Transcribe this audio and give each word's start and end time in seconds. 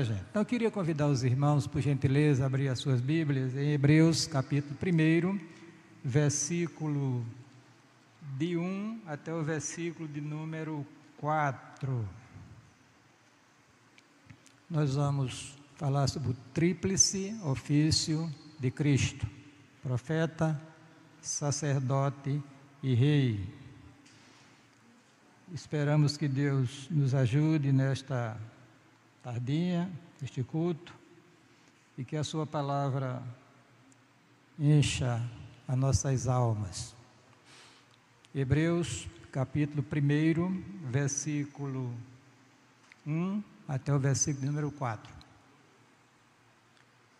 a 0.00 0.04
gente. 0.04 0.24
Então, 0.30 0.42
eu 0.42 0.46
queria 0.46 0.70
convidar 0.70 1.06
os 1.06 1.22
irmãos, 1.22 1.66
por 1.66 1.80
gentileza, 1.80 2.42
a 2.42 2.46
abrir 2.46 2.68
as 2.68 2.78
suas 2.78 3.00
Bíblias 3.00 3.54
em 3.54 3.72
Hebreus, 3.72 4.26
capítulo 4.26 4.74
1, 4.74 5.38
versículo 6.02 7.24
de 8.38 8.56
1 8.56 9.02
até 9.06 9.34
o 9.34 9.42
versículo 9.42 10.08
de 10.08 10.20
número 10.20 10.86
4. 11.18 12.08
Nós 14.70 14.94
vamos 14.94 15.56
falar 15.76 16.08
sobre 16.08 16.30
o 16.30 16.36
tríplice 16.54 17.38
ofício 17.44 18.30
de 18.58 18.70
Cristo: 18.70 19.26
profeta, 19.82 20.58
sacerdote 21.20 22.42
e 22.82 22.94
rei. 22.94 23.46
Esperamos 25.52 26.16
que 26.16 26.28
Deus 26.28 26.88
nos 26.90 27.14
ajude 27.14 27.72
nesta 27.72 28.38
tardinha, 29.22 29.90
neste 30.20 30.42
culto, 30.42 30.94
e 31.96 32.04
que 32.04 32.16
a 32.16 32.24
Sua 32.24 32.46
palavra 32.46 33.22
encha 34.58 35.22
as 35.68 35.76
nossas 35.76 36.26
almas. 36.26 36.94
Hebreus, 38.34 39.06
capítulo 39.32 39.84
1, 39.84 40.62
versículo 40.90 41.92
1 43.06 43.42
até 43.68 43.94
o 43.94 43.98
versículo 43.98 44.46
número 44.46 44.70
4. 44.70 45.12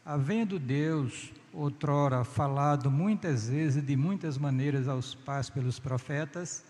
Havendo 0.04 0.58
Deus 0.58 1.32
outrora 1.52 2.24
falado 2.24 2.90
muitas 2.90 3.48
vezes 3.48 3.82
e 3.82 3.86
de 3.86 3.96
muitas 3.96 4.38
maneiras 4.38 4.88
aos 4.88 5.14
pais 5.14 5.50
pelos 5.50 5.78
profetas, 5.78 6.64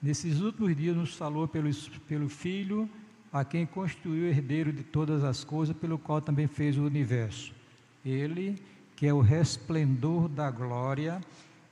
nesses 0.00 0.40
últimos 0.40 0.76
dias 0.76 0.96
nos 0.96 1.14
falou 1.14 1.48
pelo, 1.48 1.68
pelo 2.06 2.28
Filho, 2.28 2.88
a 3.38 3.44
quem 3.44 3.66
constituiu 3.66 4.24
o 4.24 4.28
herdeiro 4.28 4.72
de 4.72 4.82
todas 4.82 5.22
as 5.22 5.44
coisas, 5.44 5.76
pelo 5.76 5.98
qual 5.98 6.20
também 6.20 6.46
fez 6.46 6.76
o 6.76 6.84
universo. 6.84 7.52
Ele, 8.04 8.56
que 8.94 9.06
é 9.06 9.12
o 9.12 9.20
resplendor 9.20 10.28
da 10.28 10.50
glória 10.50 11.20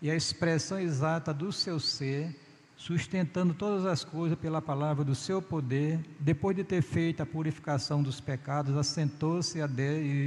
e 0.02 0.10
a 0.10 0.14
expressão 0.14 0.78
exata 0.78 1.32
do 1.32 1.50
seu 1.50 1.80
ser, 1.80 2.34
sustentando 2.76 3.54
todas 3.54 3.86
as 3.86 4.04
coisas 4.04 4.38
pela 4.38 4.60
palavra 4.60 5.04
do 5.04 5.14
seu 5.14 5.40
poder, 5.40 5.98
depois 6.20 6.54
de 6.56 6.64
ter 6.64 6.82
feito 6.82 7.22
a 7.22 7.26
purificação 7.26 8.02
dos 8.02 8.20
pecados, 8.20 8.76
assentou-se 8.76 9.60
à, 9.60 9.64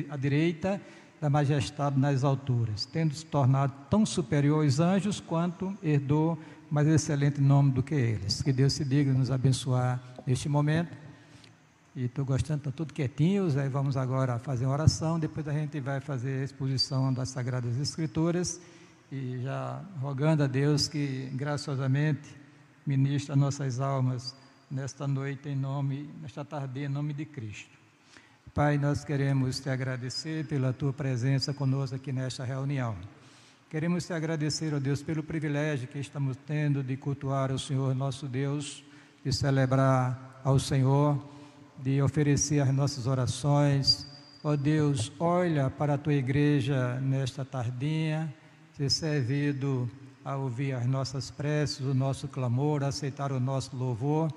à 0.09 0.17
direita 0.17 0.81
da 1.21 1.29
majestade 1.29 1.99
nas 1.99 2.23
alturas, 2.23 2.85
tendo 2.85 3.13
se 3.13 3.25
tornado 3.25 3.73
tão 3.89 4.05
superior 4.05 4.63
aos 4.63 4.79
anjos 4.79 5.19
quanto 5.19 5.77
herdou 5.83 6.37
mais 6.69 6.87
excelente 6.87 7.41
nome 7.41 7.71
do 7.71 7.83
que 7.83 7.95
eles. 7.95 8.41
Que 8.41 8.53
Deus 8.53 8.73
se 8.73 8.83
diga 8.83 9.11
nos 9.13 9.31
abençoar 9.31 10.01
neste 10.25 10.49
momento. 10.49 11.06
E 11.97 12.05
estou 12.05 12.23
gostando, 12.23 12.59
estão 12.59 12.71
tudo 12.71 12.93
quietinhos, 12.93 13.57
aí 13.57 13.67
vamos 13.69 13.97
agora 13.97 14.37
fazer 14.37 14.67
uma 14.67 14.73
oração, 14.73 15.19
depois 15.19 15.47
a 15.47 15.51
gente 15.51 15.79
vai 15.79 15.99
fazer 15.99 16.41
a 16.41 16.43
exposição 16.43 17.11
das 17.11 17.29
Sagradas 17.29 17.75
Escrituras 17.79 18.61
e 19.11 19.39
já 19.41 19.81
rogando 19.99 20.43
a 20.43 20.47
Deus 20.47 20.87
que 20.87 21.27
graciosamente 21.33 22.29
ministre 22.85 23.31
as 23.31 23.37
nossas 23.39 23.79
almas 23.79 24.35
nesta 24.69 25.07
noite 25.07 25.49
em 25.49 25.55
nome, 25.55 26.07
nesta 26.21 26.45
tarde 26.45 26.81
em 26.81 26.87
nome 26.87 27.13
de 27.13 27.25
Cristo. 27.25 27.75
Pai, 28.53 28.77
nós 28.77 29.03
queremos 29.03 29.59
te 29.59 29.71
agradecer 29.71 30.45
pela 30.45 30.71
tua 30.71 30.93
presença 30.93 31.51
conosco 31.51 31.95
aqui 31.95 32.11
nesta 32.11 32.45
reunião. 32.45 32.95
Queremos 33.71 34.05
te 34.05 34.13
agradecer, 34.13 34.71
ó 34.71 34.79
Deus, 34.79 35.01
pelo 35.01 35.23
privilégio 35.23 35.87
que 35.87 35.97
estamos 35.97 36.37
tendo 36.45 36.83
de 36.83 36.95
cultuar 36.95 37.51
o 37.51 37.57
Senhor 37.57 37.95
nosso 37.95 38.27
Deus, 38.27 38.83
de 39.25 39.33
celebrar 39.33 40.41
ao 40.43 40.59
Senhor, 40.59 41.36
de 41.83 42.01
oferecer 42.01 42.59
as 42.59 42.73
nossas 42.73 43.07
orações. 43.07 44.07
Ó 44.43 44.55
Deus, 44.55 45.11
olha 45.19 45.69
para 45.69 45.95
a 45.95 45.97
tua 45.97 46.13
igreja 46.13 46.99
nesta 47.01 47.43
tardinha 47.43 48.33
ser 48.77 48.89
servido 48.91 49.89
a 50.23 50.35
ouvir 50.35 50.73
as 50.73 50.85
nossas 50.85 51.31
preces, 51.31 51.79
o 51.79 51.93
nosso 51.93 52.27
clamor, 52.27 52.83
aceitar 52.83 53.31
o 53.31 53.39
nosso 53.39 53.75
louvor 53.75 54.31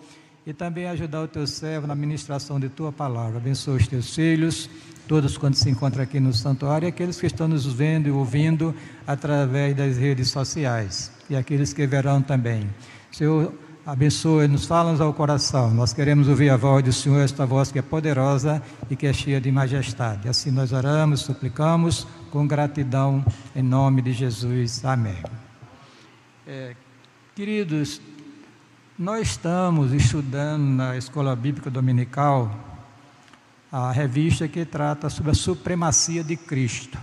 e 0.46 0.52
também 0.52 0.86
ajudar 0.86 1.22
o 1.22 1.28
teu 1.28 1.46
servo 1.46 1.86
na 1.86 1.94
ministração 1.94 2.58
de 2.58 2.68
tua 2.68 2.90
palavra. 2.90 3.36
Abençoa 3.36 3.76
os 3.76 3.86
teus 3.86 4.14
filhos, 4.14 4.70
todos 5.06 5.36
quando 5.36 5.54
se 5.54 5.68
encontram 5.68 6.02
aqui 6.02 6.18
no 6.18 6.32
santuário, 6.32 6.86
e 6.86 6.88
aqueles 6.88 7.20
que 7.20 7.26
estão 7.26 7.46
nos 7.46 7.66
vendo 7.66 8.06
e 8.06 8.10
ouvindo 8.10 8.74
através 9.06 9.76
das 9.76 9.98
redes 9.98 10.28
sociais, 10.28 11.12
e 11.28 11.36
aqueles 11.36 11.72
que 11.72 11.86
verão 11.86 12.22
também. 12.22 12.68
Senhor, 13.12 13.52
abençoe, 13.84 14.46
nos 14.46 14.66
fala 14.66 15.02
ao 15.02 15.12
coração. 15.12 15.70
Nós 15.70 15.92
queremos 15.92 16.28
ouvir 16.28 16.50
a 16.50 16.56
voz 16.56 16.84
do 16.84 16.92
Senhor, 16.92 17.20
esta 17.20 17.46
voz 17.46 17.72
que 17.72 17.78
é 17.78 17.82
poderosa 17.82 18.62
e 18.88 18.96
que 18.96 19.06
é 19.06 19.12
cheia 19.12 19.40
de 19.40 19.50
majestade. 19.50 20.28
Assim 20.28 20.50
nós 20.50 20.72
oramos, 20.72 21.20
suplicamos 21.20 22.06
com 22.30 22.46
gratidão 22.46 23.24
em 23.54 23.62
nome 23.62 24.02
de 24.02 24.12
Jesus. 24.12 24.84
Amém. 24.84 25.22
É, 26.46 26.74
queridos, 27.34 28.00
nós 28.98 29.28
estamos 29.28 29.92
estudando 29.92 30.62
na 30.62 30.96
Escola 30.96 31.34
Bíblica 31.34 31.70
Dominical 31.70 32.50
a 33.72 33.92
revista 33.92 34.48
que 34.48 34.64
trata 34.64 35.08
sobre 35.08 35.30
a 35.30 35.34
supremacia 35.34 36.24
de 36.24 36.36
Cristo. 36.36 36.98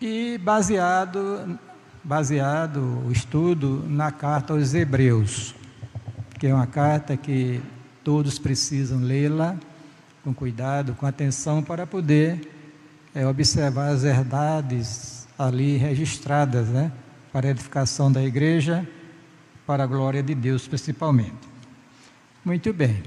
E 0.00 0.36
baseado, 0.36 1.58
baseado 2.06 3.02
o 3.04 3.10
estudo 3.10 3.84
na 3.88 4.12
carta 4.12 4.52
aos 4.52 4.74
Hebreus, 4.74 5.56
que 6.38 6.46
é 6.46 6.54
uma 6.54 6.66
carta 6.66 7.16
que 7.16 7.60
todos 8.04 8.38
precisam 8.38 9.00
lê-la 9.00 9.56
com 10.22 10.32
cuidado, 10.32 10.94
com 10.94 11.04
atenção, 11.04 11.64
para 11.64 11.84
poder 11.84 12.48
é, 13.12 13.26
observar 13.26 13.88
as 13.88 14.04
verdades 14.04 15.26
ali 15.36 15.76
registradas, 15.76 16.68
né? 16.68 16.92
Para 17.32 17.48
a 17.48 17.50
edificação 17.50 18.10
da 18.12 18.22
igreja, 18.22 18.86
para 19.66 19.82
a 19.82 19.86
glória 19.86 20.22
de 20.22 20.34
Deus 20.34 20.68
principalmente. 20.68 21.34
Muito 22.44 22.72
bem. 22.72 23.02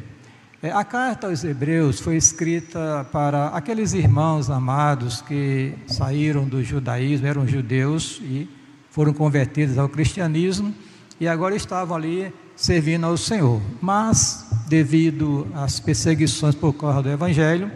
É, 0.61 0.73
a 0.73 0.83
carta 0.83 1.27
aos 1.27 1.45
Hebreus 1.45 2.01
foi 2.01 2.17
escrita 2.17 3.07
para 3.13 3.47
aqueles 3.47 3.93
irmãos 3.93 4.49
amados 4.49 5.21
que 5.21 5.73
saíram 5.87 6.45
do 6.45 6.61
judaísmo, 6.61 7.27
eram 7.27 7.47
judeus 7.47 8.19
e 8.21 8.58
foram 8.99 9.13
convertidos 9.13 9.77
ao 9.77 9.87
cristianismo 9.87 10.75
e 11.21 11.25
agora 11.25 11.55
estavam 11.55 11.95
ali 11.95 12.33
servindo 12.53 13.05
ao 13.05 13.15
Senhor. 13.15 13.61
Mas, 13.81 14.45
devido 14.67 15.47
às 15.55 15.79
perseguições 15.79 16.53
por 16.53 16.73
causa 16.73 17.03
do 17.03 17.09
Evangelho, 17.09 17.71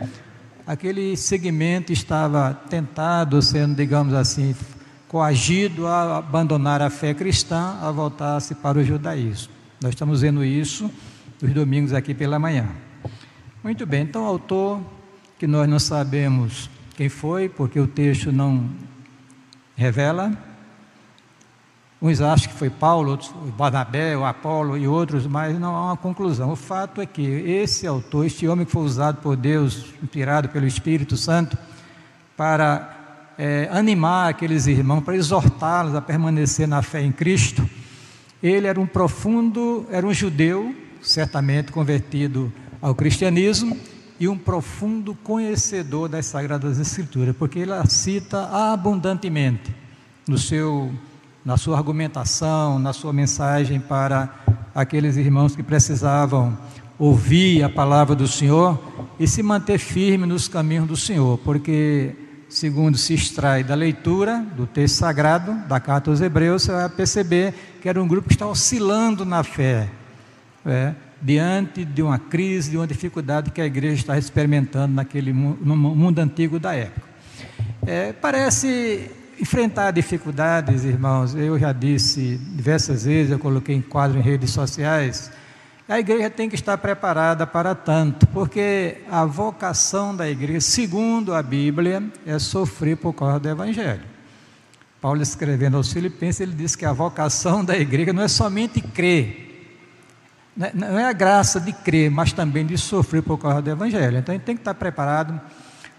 aquele 0.67 1.15
segmento 1.15 1.93
estava 1.93 2.53
tentado, 2.69 3.41
sendo, 3.41 3.73
digamos 3.73 4.13
assim, 4.13 4.53
coagido 5.07 5.87
a 5.87 6.17
abandonar 6.17 6.81
a 6.81 6.89
fé 6.89 7.13
cristã, 7.13 7.77
a 7.81 7.89
voltar-se 7.89 8.53
para 8.55 8.79
o 8.79 8.83
judaísmo. 8.83 9.53
Nós 9.81 9.91
estamos 9.91 10.19
vendo 10.19 10.43
isso 10.43 10.91
nos 11.41 11.53
domingos 11.53 11.93
aqui 11.93 12.13
pela 12.13 12.37
manhã. 12.37 12.67
Muito 13.63 13.85
bem, 13.85 14.01
então 14.01 14.23
o 14.23 14.27
autor, 14.27 14.81
que 15.39 15.47
nós 15.47 15.69
não 15.69 15.79
sabemos 15.79 16.69
quem 16.97 17.07
foi, 17.07 17.47
porque 17.47 17.79
o 17.79 17.87
texto 17.87 18.29
não 18.29 18.69
revela, 19.73 20.37
Uns 22.03 22.19
acham 22.19 22.49
que 22.51 22.59
foi 22.59 22.69
Paulo, 22.69 23.11
outros 23.11 23.31
Barnabé, 23.57 24.17
o 24.17 24.25
Apolo 24.25 24.77
e 24.77 24.85
outros, 24.85 25.25
mas 25.25 25.57
não 25.57 25.73
há 25.73 25.85
uma 25.85 25.95
conclusão. 25.95 26.51
O 26.51 26.55
fato 26.57 26.99
é 26.99 27.05
que 27.05 27.21
esse 27.21 27.87
autor, 27.87 28.25
este 28.25 28.45
homem 28.45 28.65
que 28.65 28.73
foi 28.73 28.83
usado 28.83 29.21
por 29.21 29.37
Deus, 29.37 29.85
inspirado 30.03 30.49
pelo 30.49 30.67
Espírito 30.67 31.15
Santo, 31.15 31.57
para 32.35 33.31
é, 33.37 33.69
animar 33.71 34.31
aqueles 34.31 34.67
irmãos, 34.67 34.99
para 34.99 35.15
exortá-los 35.15 35.95
a 35.95 36.01
permanecer 36.01 36.67
na 36.67 36.81
fé 36.81 37.01
em 37.01 37.09
Cristo, 37.09 37.65
ele 38.43 38.67
era 38.67 38.81
um 38.81 38.85
profundo, 38.85 39.87
era 39.89 40.05
um 40.05 40.13
judeu, 40.13 40.75
certamente 41.01 41.71
convertido 41.71 42.51
ao 42.81 42.93
cristianismo, 42.93 43.77
e 44.19 44.27
um 44.27 44.37
profundo 44.37 45.15
conhecedor 45.23 46.09
das 46.09 46.25
Sagradas 46.25 46.77
Escrituras, 46.79 47.33
porque 47.33 47.59
ele 47.59 47.71
a 47.71 47.85
cita 47.85 48.49
abundantemente 48.73 49.73
no 50.27 50.37
seu 50.37 50.91
na 51.45 51.57
sua 51.57 51.77
argumentação, 51.77 52.79
na 52.79 52.93
sua 52.93 53.11
mensagem 53.11 53.79
para 53.79 54.33
aqueles 54.73 55.17
irmãos 55.17 55.55
que 55.55 55.63
precisavam 55.63 56.57
ouvir 56.97 57.63
a 57.63 57.69
palavra 57.69 58.15
do 58.15 58.27
Senhor 58.27 58.79
e 59.19 59.27
se 59.27 59.43
manter 59.43 59.77
firme 59.77 60.25
nos 60.25 60.47
caminhos 60.47 60.87
do 60.87 60.95
Senhor, 60.95 61.37
porque, 61.39 62.15
segundo 62.47 62.97
se 62.97 63.13
extrai 63.13 63.63
da 63.63 63.75
leitura 63.75 64.45
do 64.55 64.65
texto 64.65 64.95
sagrado, 64.95 65.53
da 65.67 65.79
carta 65.79 66.09
aos 66.09 66.21
Hebreus, 66.21 66.63
você 66.63 66.71
vai 66.71 66.89
perceber 66.89 67.53
que 67.81 67.89
era 67.89 68.01
um 68.01 68.07
grupo 68.07 68.29
que 68.29 68.35
está 68.35 68.47
oscilando 68.47 69.25
na 69.25 69.43
fé, 69.43 69.89
é, 70.65 70.93
diante 71.21 71.83
de 71.83 72.01
uma 72.01 72.17
crise, 72.17 72.71
de 72.71 72.77
uma 72.77 72.87
dificuldade 72.87 73.51
que 73.51 73.59
a 73.59 73.65
igreja 73.65 73.95
está 73.95 74.17
experimentando 74.17 74.93
naquele 74.93 75.33
no 75.33 75.75
mundo 75.75 76.19
antigo 76.19 76.59
da 76.59 76.73
época. 76.73 77.07
É, 77.85 78.13
parece 78.13 79.11
enfrentar 79.43 79.91
dificuldades, 79.91 80.85
irmãos, 80.85 81.35
eu 81.35 81.59
já 81.59 81.73
disse 81.73 82.37
diversas 82.55 83.03
vezes, 83.03 83.29
eu 83.29 83.37
coloquei 83.37 83.75
em 83.75 83.81
quadro 83.81 84.17
em 84.17 84.21
redes 84.21 84.51
sociais, 84.51 85.29
A 85.87 85.99
igreja 85.99 86.29
tem 86.29 86.47
que 86.47 86.55
estar 86.55 86.77
preparada 86.77 87.45
para 87.45 87.75
tanto, 87.75 88.25
porque 88.27 88.99
a 89.11 89.25
vocação 89.25 90.15
da 90.15 90.29
igreja, 90.29 90.61
segundo 90.61 91.33
a 91.33 91.43
Bíblia, 91.43 92.01
é 92.25 92.39
sofrer 92.39 92.95
por 92.95 93.11
causa 93.11 93.37
do 93.37 93.49
Evangelho. 93.49 94.01
Paulo 95.01 95.21
escrevendo 95.21 95.75
aos 95.75 95.91
Filipenses, 95.91 96.39
ele 96.39 96.53
diz 96.53 96.73
que 96.77 96.85
a 96.85 96.93
vocação 96.93 97.65
da 97.65 97.77
igreja 97.77 98.13
não 98.13 98.23
é 98.23 98.29
somente 98.29 98.79
crer, 98.79 99.49
né, 100.55 100.71
não 100.73 100.97
é 100.97 101.03
a 101.03 101.11
graça 101.11 101.59
de 101.59 101.73
crer, 101.73 102.09
mas 102.09 102.31
também 102.31 102.65
de 102.65 102.77
sofrer 102.77 103.21
por 103.21 103.37
causa 103.37 103.61
do 103.61 103.69
Evangelho. 103.69 104.17
Então 104.17 104.33
a 104.33 104.37
gente 104.37 104.45
tem 104.45 104.55
que 104.55 104.61
estar 104.61 104.73
preparado, 104.73 105.39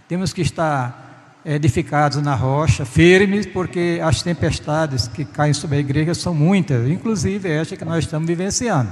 temos 0.09 0.33
que 0.33 0.41
estar 0.41 1.04
edificados 1.45 2.23
na 2.23 2.35
rocha, 2.35 2.85
firmes, 2.85 3.45
porque 3.45 4.01
as 4.03 4.23
tempestades 4.23 5.07
que 5.09 5.25
caem 5.25 5.53
sobre 5.53 5.77
a 5.77 5.81
igreja 5.81 6.15
são 6.15 6.35
muitas, 6.35 6.89
inclusive 6.89 7.51
esta 7.51 7.77
que 7.77 7.85
nós 7.85 8.05
estamos 8.05 8.27
vivenciando. 8.27 8.91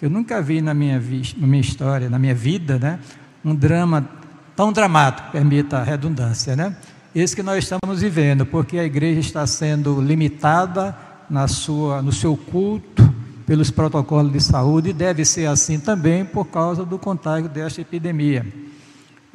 Eu 0.00 0.08
nunca 0.08 0.40
vi 0.40 0.60
na 0.60 0.74
minha, 0.74 1.02
na 1.36 1.46
minha 1.46 1.60
história, 1.60 2.08
na 2.08 2.18
minha 2.18 2.34
vida, 2.34 2.78
né, 2.78 2.98
um 3.44 3.54
drama 3.54 4.08
tão 4.54 4.72
dramático, 4.72 5.30
permita 5.32 5.78
a 5.78 5.82
redundância, 5.82 6.54
né? 6.54 6.76
Esse 7.14 7.34
que 7.34 7.42
nós 7.42 7.64
estamos 7.64 8.00
vivendo, 8.00 8.44
porque 8.44 8.78
a 8.78 8.84
igreja 8.84 9.20
está 9.20 9.46
sendo 9.46 10.00
limitada 10.00 10.94
na 11.30 11.48
sua, 11.48 12.02
no 12.02 12.12
seu 12.12 12.36
culto 12.36 13.14
pelos 13.46 13.70
protocolos 13.70 14.32
de 14.32 14.40
saúde 14.40 14.90
e 14.90 14.92
deve 14.92 15.24
ser 15.24 15.46
assim 15.46 15.78
também 15.78 16.24
por 16.24 16.46
causa 16.46 16.84
do 16.84 16.98
contágio 16.98 17.48
desta 17.48 17.80
epidemia. 17.80 18.44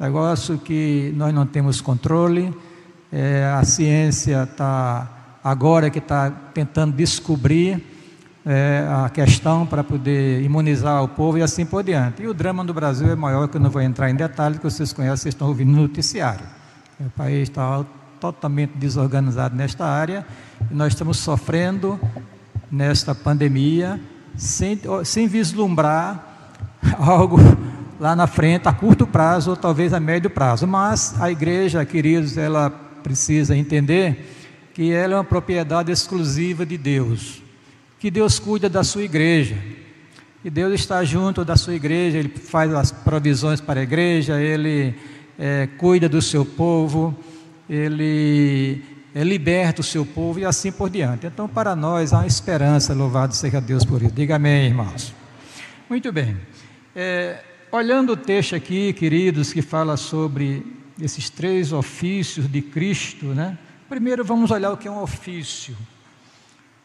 Negócio 0.02 0.58
que 0.58 1.14
nós 1.16 1.32
não 1.32 1.46
temos 1.46 1.80
controle, 1.80 2.52
é, 3.12 3.44
a 3.56 3.62
ciência 3.62 4.42
está 4.42 5.38
agora 5.44 5.88
que 5.90 6.00
está 6.00 6.28
tentando 6.28 6.92
descobrir 6.92 7.86
é, 8.44 8.84
a 9.04 9.08
questão 9.08 9.64
para 9.64 9.84
poder 9.84 10.42
imunizar 10.42 11.04
o 11.04 11.06
povo 11.06 11.38
e 11.38 11.42
assim 11.42 11.64
por 11.64 11.84
diante. 11.84 12.20
E 12.20 12.26
o 12.26 12.34
drama 12.34 12.64
do 12.64 12.74
Brasil 12.74 13.12
é 13.12 13.14
maior, 13.14 13.46
que 13.46 13.58
eu 13.58 13.60
não 13.60 13.70
vou 13.70 13.80
entrar 13.80 14.10
em 14.10 14.16
detalhes, 14.16 14.58
que 14.58 14.64
vocês 14.64 14.92
conhecem, 14.92 15.18
vocês 15.18 15.34
estão 15.36 15.46
ouvindo 15.46 15.70
no 15.70 15.82
noticiário. 15.82 16.46
O 16.98 17.10
país 17.10 17.48
está 17.48 17.84
totalmente 18.18 18.72
desorganizado 18.74 19.54
nesta 19.54 19.86
área 19.86 20.26
e 20.68 20.74
nós 20.74 20.94
estamos 20.94 21.18
sofrendo 21.18 21.96
nesta 22.68 23.14
pandemia 23.14 24.00
sem, 24.36 24.80
sem 25.04 25.28
vislumbrar 25.28 26.58
algo 26.98 27.38
lá 28.02 28.16
na 28.16 28.26
frente, 28.26 28.66
a 28.66 28.72
curto 28.72 29.06
prazo 29.06 29.50
ou 29.50 29.56
talvez 29.56 29.92
a 29.94 30.00
médio 30.00 30.28
prazo. 30.28 30.66
Mas 30.66 31.14
a 31.20 31.30
igreja, 31.30 31.84
queridos, 31.84 32.36
ela 32.36 32.68
precisa 32.68 33.56
entender 33.56 34.28
que 34.74 34.92
ela 34.92 35.12
é 35.12 35.16
uma 35.16 35.22
propriedade 35.22 35.92
exclusiva 35.92 36.66
de 36.66 36.76
Deus 36.76 37.40
que 38.00 38.10
Deus 38.10 38.40
cuida 38.40 38.68
da 38.68 38.82
sua 38.82 39.04
igreja. 39.04 39.56
E 40.44 40.50
Deus 40.50 40.74
está 40.74 41.04
junto 41.04 41.44
da 41.44 41.54
sua 41.54 41.74
igreja, 41.74 42.18
Ele 42.18 42.28
faz 42.28 42.74
as 42.74 42.90
provisões 42.90 43.60
para 43.60 43.78
a 43.78 43.82
igreja, 43.84 44.40
Ele 44.40 44.92
é, 45.38 45.68
cuida 45.78 46.08
do 46.08 46.20
seu 46.20 46.44
povo, 46.44 47.16
Ele 47.70 48.82
é, 49.14 49.22
liberta 49.22 49.82
o 49.82 49.84
seu 49.84 50.04
povo 50.04 50.40
e 50.40 50.44
assim 50.44 50.72
por 50.72 50.90
diante. 50.90 51.28
Então, 51.28 51.48
para 51.48 51.76
nós, 51.76 52.12
há 52.12 52.26
esperança, 52.26 52.92
louvado 52.92 53.36
seja 53.36 53.60
Deus 53.60 53.84
por 53.84 54.02
isso. 54.02 54.12
Diga 54.12 54.34
amém, 54.34 54.66
irmãos. 54.66 55.14
Muito 55.88 56.10
bem. 56.10 56.36
É, 56.96 57.38
olhando 57.72 58.12
o 58.12 58.16
texto 58.16 58.54
aqui, 58.54 58.92
queridos, 58.92 59.50
que 59.50 59.62
fala 59.62 59.96
sobre 59.96 60.64
esses 61.00 61.30
três 61.30 61.72
ofícios 61.72 62.46
de 62.46 62.60
Cristo, 62.60 63.26
né? 63.26 63.58
Primeiro 63.88 64.22
vamos 64.22 64.50
olhar 64.50 64.70
o 64.70 64.76
que 64.76 64.86
é 64.86 64.90
um 64.90 65.02
ofício. 65.02 65.74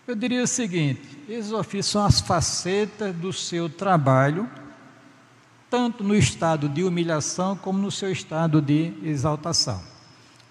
Eu 0.07 0.15
diria 0.15 0.41
o 0.41 0.47
seguinte: 0.47 1.01
esses 1.27 1.51
ofícios 1.51 1.87
são 1.87 2.05
as 2.05 2.21
facetas 2.21 3.13
do 3.13 3.33
seu 3.33 3.69
trabalho, 3.69 4.49
tanto 5.69 6.05
no 6.05 6.15
estado 6.15 6.69
de 6.69 6.83
humilhação 6.83 7.57
como 7.57 7.77
no 7.77 7.91
seu 7.91 8.09
estado 8.09 8.61
de 8.61 8.93
exaltação. 9.03 9.81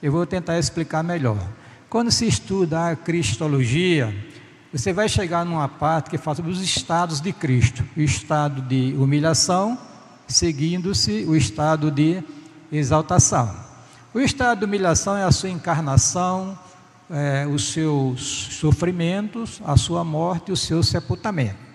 Eu 0.03 0.12
vou 0.12 0.27
tentar 0.27 0.59
explicar 0.59 1.03
melhor. 1.03 1.49
Quando 1.89 2.11
se 2.11 2.27
estuda 2.27 2.91
a 2.91 2.97
cristologia, 2.97 4.15
você 4.71 4.93
vai 4.93 5.09
chegar 5.09 5.47
numa 5.47 5.69
parte 5.69 6.11
que 6.11 6.19
fala 6.19 6.35
sobre 6.37 6.50
os 6.50 6.61
estados 6.61 7.23
de 7.23 7.32
Cristo: 7.32 7.82
o 7.97 8.00
estado 8.03 8.61
de 8.61 8.94
humilhação, 8.99 9.79
seguindo-se 10.26 11.25
o 11.26 11.37
estado 11.37 11.90
de 11.90 12.23
exaltação. 12.70 13.55
O 14.12 14.20
estado 14.20 14.61
de 14.61 14.64
humilhação 14.64 15.17
é 15.17 15.25
a 15.25 15.31
sua 15.31 15.50
encarnação, 15.50 16.58
é, 17.11 17.46
os 17.46 17.73
seus 17.73 18.20
sofrimentos, 18.52 19.61
a 19.64 19.76
sua 19.76 20.05
morte 20.05 20.49
e 20.49 20.52
o 20.52 20.56
seu 20.56 20.82
sepultamento. 20.82 21.67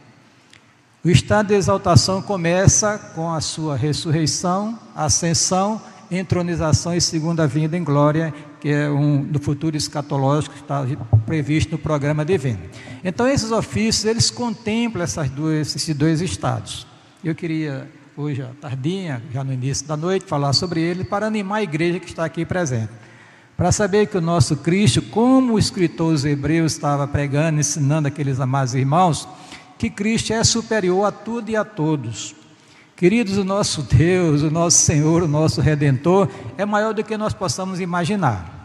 O 1.04 1.10
estado 1.10 1.48
de 1.48 1.56
exaltação 1.56 2.22
começa 2.22 2.98
com 3.16 3.34
a 3.34 3.42
sua 3.42 3.76
ressurreição, 3.76 4.78
ascensão, 4.96 5.82
entronização 6.12 6.94
e 6.94 7.02
segunda 7.02 7.48
vinda 7.48 7.78
em 7.78 7.84
glória, 7.84 8.34
que 8.60 8.70
é 8.70 8.90
um 8.90 9.24
do 9.24 9.40
futuro 9.40 9.78
escatológico 9.78 10.54
que 10.54 10.62
está 10.62 10.86
previsto 11.26 11.72
no 11.72 11.78
programa 11.78 12.26
divino. 12.26 12.60
Então 13.04 13.28
esses 13.28 13.52
ofícios 13.52 14.06
eles 14.06 14.30
contemplam 14.30 15.04
essas 15.04 15.30
duas, 15.30 15.76
esses 15.76 15.96
dois 15.96 16.22
estados. 16.22 16.86
Eu 17.24 17.34
queria 17.34 17.90
hoje 18.18 18.42
à 18.42 18.50
tardinha, 18.60 19.22
já 19.34 19.44
no 19.44 19.54
início 19.54 19.88
da 19.88 19.98
noite, 19.98 20.26
falar 20.26 20.54
sobre 20.54 20.82
ele 20.82 21.04
para 21.04 21.28
animar 21.28 21.58
a 21.58 21.64
igreja 21.64 22.00
que 22.00 22.08
está 22.08 22.26
aqui 22.26 22.46
presente 22.46 22.92
para 23.62 23.72
saber 23.72 24.08
que 24.08 24.18
o 24.18 24.22
nosso 24.22 24.58
Cristo, 24.58 25.04
como 25.04 25.54
o 25.54 25.60
escritor 25.60 26.14
dos 26.14 26.26
Hebreus 26.26 26.72
estava 26.72 27.08
pregando, 27.08 27.60
ensinando 27.60 28.08
aqueles 28.08 28.40
amados 28.40 28.74
irmãos, 28.74 29.28
que 29.78 29.88
Cristo 29.88 30.34
é 30.34 30.44
superior 30.44 31.06
a 31.06 31.12
tudo 31.12 31.52
e 31.52 31.56
a 31.56 31.64
todos. 31.64 32.34
Queridos, 32.96 33.38
o 33.38 33.44
nosso 33.44 33.84
Deus, 33.84 34.42
o 34.42 34.50
nosso 34.50 34.80
Senhor, 34.80 35.22
o 35.22 35.28
nosso 35.28 35.62
Redentor 35.62 36.28
é 36.58 36.66
maior 36.66 36.96
do 36.96 37.04
que 37.04 37.16
nós 37.16 37.36
possamos 37.36 37.80
imaginar. 37.80 38.61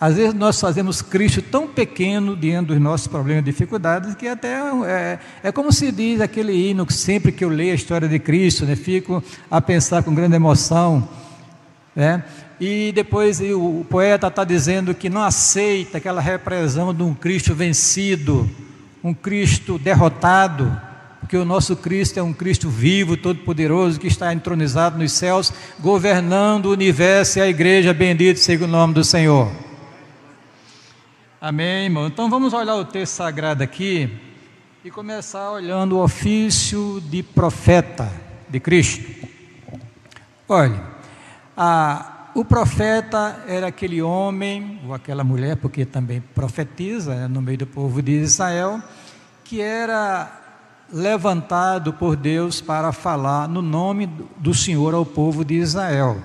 Às 0.00 0.16
vezes 0.16 0.32
nós 0.32 0.58
fazemos 0.58 1.02
Cristo 1.02 1.42
tão 1.42 1.68
pequeno 1.68 2.34
diante 2.34 2.68
dos 2.68 2.80
nossos 2.80 3.06
problemas 3.06 3.42
e 3.42 3.44
dificuldades 3.44 4.14
que 4.14 4.26
até 4.26 4.58
é, 4.86 5.18
é 5.42 5.52
como 5.52 5.70
se 5.70 5.92
diz 5.92 6.22
aquele 6.22 6.54
hino 6.54 6.86
que 6.86 6.94
sempre 6.94 7.30
que 7.30 7.44
eu 7.44 7.50
leio 7.50 7.72
a 7.72 7.74
história 7.74 8.08
de 8.08 8.18
Cristo, 8.18 8.64
né, 8.64 8.74
fico 8.74 9.22
a 9.50 9.60
pensar 9.60 10.02
com 10.02 10.14
grande 10.14 10.34
emoção. 10.34 11.06
Né? 11.94 12.24
E 12.58 12.92
depois 12.92 13.42
o 13.42 13.84
poeta 13.90 14.28
está 14.28 14.42
dizendo 14.42 14.94
que 14.94 15.10
não 15.10 15.22
aceita 15.22 15.98
aquela 15.98 16.22
repressão 16.22 16.94
de 16.94 17.02
um 17.02 17.12
Cristo 17.12 17.54
vencido, 17.54 18.48
um 19.04 19.12
Cristo 19.12 19.78
derrotado, 19.78 20.80
porque 21.20 21.36
o 21.36 21.44
nosso 21.44 21.76
Cristo 21.76 22.18
é 22.18 22.22
um 22.22 22.32
Cristo 22.32 22.70
vivo, 22.70 23.18
todo-poderoso, 23.18 24.00
que 24.00 24.06
está 24.06 24.32
entronizado 24.32 24.98
nos 24.98 25.12
céus, 25.12 25.52
governando 25.78 26.66
o 26.66 26.72
universo 26.72 27.38
e 27.38 27.42
a 27.42 27.48
igreja, 27.48 27.92
bendito 27.92 28.38
seja 28.38 28.64
o 28.64 28.68
nome 28.68 28.94
do 28.94 29.04
Senhor. 29.04 29.69
Amém, 31.42 31.84
irmão? 31.84 32.06
Então 32.06 32.28
vamos 32.28 32.52
olhar 32.52 32.74
o 32.74 32.84
texto 32.84 33.14
sagrado 33.14 33.62
aqui 33.62 34.14
e 34.84 34.90
começar 34.90 35.50
olhando 35.50 35.96
o 35.96 36.02
ofício 36.02 37.00
de 37.00 37.22
profeta 37.22 38.12
de 38.46 38.60
Cristo. 38.60 39.26
Olha, 40.46 40.82
a 41.56 42.16
o 42.34 42.44
profeta 42.44 43.42
era 43.48 43.68
aquele 43.68 44.02
homem, 44.02 44.80
ou 44.86 44.92
aquela 44.92 45.24
mulher, 45.24 45.56
porque 45.56 45.86
também 45.86 46.20
profetiza 46.20 47.14
né, 47.14 47.26
no 47.26 47.40
meio 47.40 47.56
do 47.56 47.66
povo 47.66 48.02
de 48.02 48.12
Israel, 48.12 48.80
que 49.42 49.62
era 49.62 50.30
levantado 50.92 51.94
por 51.94 52.16
Deus 52.16 52.60
para 52.60 52.92
falar 52.92 53.48
no 53.48 53.62
nome 53.62 54.06
do 54.36 54.52
Senhor 54.52 54.92
ao 54.92 55.06
povo 55.06 55.42
de 55.42 55.54
Israel. 55.54 56.22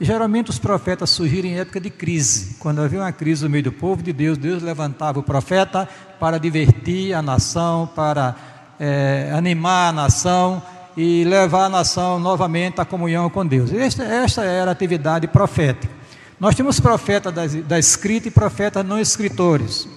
Geralmente 0.00 0.50
os 0.50 0.58
profetas 0.60 1.10
surgiram 1.10 1.48
em 1.48 1.58
época 1.58 1.80
de 1.80 1.90
crise. 1.90 2.54
Quando 2.60 2.80
havia 2.80 3.00
uma 3.00 3.10
crise 3.10 3.42
no 3.42 3.50
meio 3.50 3.64
do 3.64 3.72
povo 3.72 4.00
de 4.00 4.12
Deus, 4.12 4.38
Deus 4.38 4.62
levantava 4.62 5.18
o 5.18 5.22
profeta 5.24 5.88
para 6.20 6.38
divertir 6.38 7.14
a 7.14 7.20
nação, 7.20 7.90
para 7.96 8.36
é, 8.78 9.32
animar 9.34 9.88
a 9.88 9.92
nação 9.92 10.62
e 10.96 11.24
levar 11.24 11.64
a 11.64 11.68
nação 11.68 12.20
novamente 12.20 12.80
à 12.80 12.84
comunhão 12.84 13.28
com 13.28 13.44
Deus. 13.44 13.72
Esta, 13.72 14.04
esta 14.04 14.44
era 14.44 14.70
a 14.70 14.72
atividade 14.72 15.26
profética. 15.26 15.92
Nós 16.38 16.54
temos 16.54 16.78
profetas 16.78 17.34
da, 17.34 17.46
da 17.46 17.78
escrita 17.78 18.28
e 18.28 18.30
profetas 18.30 18.84
não 18.84 19.00
escritores. 19.00 19.88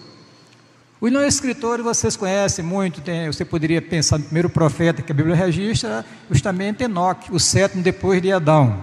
Os 0.99 1.11
não 1.11 1.23
escritores 1.23 1.85
vocês 1.85 2.15
conhecem 2.15 2.65
muito, 2.65 3.01
tem, 3.01 3.27
você 3.27 3.45
poderia 3.45 3.81
pensar 3.81 4.17
no 4.17 4.25
primeiro 4.25 4.49
profeta 4.49 5.03
que 5.03 5.11
a 5.11 5.15
Bíblia 5.15 5.35
registra, 5.35 6.03
justamente 6.29 6.83
Enoque, 6.83 7.31
o 7.31 7.39
sétimo 7.39 7.83
depois 7.83 8.21
de 8.21 8.31
Adão, 8.31 8.77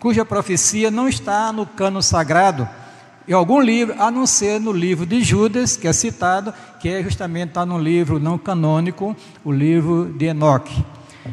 cuja 0.00 0.24
profecia 0.24 0.90
não 0.90 1.08
está 1.08 1.52
no 1.52 1.66
cano 1.66 2.02
sagrado, 2.02 2.68
em 3.28 3.32
algum 3.32 3.60
livro, 3.60 3.94
a 3.98 4.10
não 4.10 4.26
ser 4.26 4.58
no 4.58 4.72
livro 4.72 5.04
de 5.04 5.22
Judas, 5.22 5.76
que 5.76 5.86
é 5.86 5.92
citado, 5.92 6.54
que 6.80 6.88
é 6.88 7.02
justamente 7.02 7.48
está 7.48 7.66
no 7.66 7.78
livro 7.78 8.18
não 8.18 8.38
canônico, 8.38 9.14
o 9.44 9.52
livro 9.52 10.14
de 10.16 10.24
Enoque. 10.24 10.82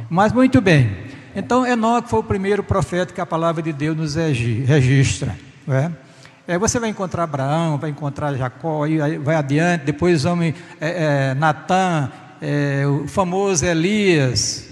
Mas 0.10 0.34
muito 0.34 0.60
bem. 0.60 0.92
Então, 1.34 1.66
Enoque 1.66 2.10
foi 2.10 2.20
o 2.20 2.24
primeiro 2.24 2.62
profeta 2.64 3.14
que 3.14 3.22
a 3.22 3.26
palavra 3.26 3.62
de 3.62 3.72
Deus 3.72 3.96
nos 3.96 4.16
registra. 4.16 5.38
É? 5.70 5.90
É, 6.48 6.58
você 6.58 6.80
vai 6.80 6.90
encontrar 6.90 7.24
Abraão, 7.24 7.78
vai 7.78 7.90
encontrar 7.90 8.34
Jacó, 8.36 8.84
aí 8.84 9.18
vai 9.18 9.36
adiante, 9.36 9.86
depois 9.86 10.26
homem, 10.26 10.54
é, 10.82 11.30
é, 11.32 11.34
Natan, 11.34 12.12
é, 12.42 12.86
o 12.86 13.08
famoso 13.08 13.66
Elias, 13.66 14.68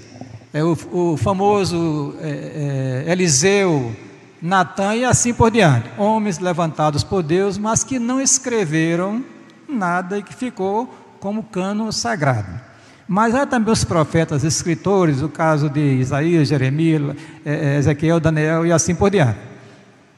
é, 0.54 0.64
o, 0.64 0.78
o, 0.92 1.18
famoso 1.18 2.16
é, 2.22 3.04
é, 3.08 3.12
Eliseu, 3.12 3.92
Natan 4.40 4.96
e 4.96 5.04
assim 5.04 5.34
por 5.34 5.50
diante. 5.50 5.90
Homens 5.98 6.38
levantados 6.38 7.04
por 7.04 7.24
Deus, 7.24 7.58
mas 7.58 7.84
que 7.84 7.98
não 7.98 8.22
escreveram 8.22 9.26
nada 9.68 10.20
e 10.20 10.24
que 10.24 10.34
ficou 10.34 10.94
como 11.20 11.42
cano 11.42 11.92
sagrado. 11.92 12.62
Mas 13.08 13.34
há 13.34 13.46
também 13.46 13.74
os 13.74 13.84
profetas 13.84 14.44
escritores, 14.44 15.22
o 15.22 15.30
caso 15.30 15.70
de 15.70 15.80
Isaías, 15.80 16.48
Jeremias, 16.48 17.16
é, 17.44 17.76
é, 17.76 17.78
Ezequiel, 17.78 18.20
Daniel 18.20 18.66
e 18.66 18.72
assim 18.72 18.94
por 18.94 19.10
diante. 19.10 19.53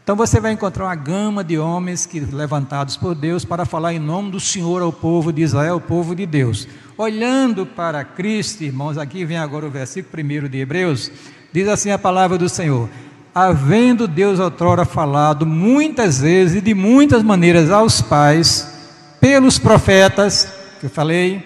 Então 0.06 0.16
você 0.16 0.40
vai 0.40 0.52
encontrar 0.52 0.86
uma 0.86 0.94
gama 0.94 1.44
de 1.44 1.58
homens 1.58 2.06
que 2.06 2.20
levantados 2.20 2.96
por 2.96 3.16
Deus 3.16 3.44
para 3.44 3.66
falar 3.66 3.92
em 3.92 3.98
nome 3.98 4.30
do 4.30 4.40
Senhor 4.40 4.84
ao 4.84 4.94
povo 4.94 5.34
de 5.34 5.42
Israel, 5.42 5.74
ao 5.74 5.82
povo 5.82 6.16
de 6.16 6.28
Deus. 6.28 6.68
Olhando 6.96 7.66
para 7.66 8.04
Cristo, 8.04 8.64
irmãos, 8.64 9.00
aqui 9.00 9.26
vem 9.26 9.38
agora 9.38 9.66
o 9.66 9.72
versículo 9.72 10.24
1 10.24 10.48
de 10.48 10.60
Hebreus, 10.60 11.12
diz 11.52 11.68
assim 11.68 11.90
a 11.90 11.98
palavra 11.98 12.38
do 12.38 12.48
Senhor: 12.48 12.88
Havendo 13.34 14.08
Deus 14.08 14.40
outrora 14.40 14.86
falado 14.86 15.44
muitas 15.44 16.22
vezes 16.22 16.58
e 16.58 16.62
de 16.62 16.76
muitas 16.76 17.24
maneiras 17.24 17.72
aos 17.72 18.00
pais, 18.00 18.72
pelos 19.20 19.58
profetas, 19.58 20.48
que 20.80 20.86
eu 20.86 20.90
falei, 20.92 21.44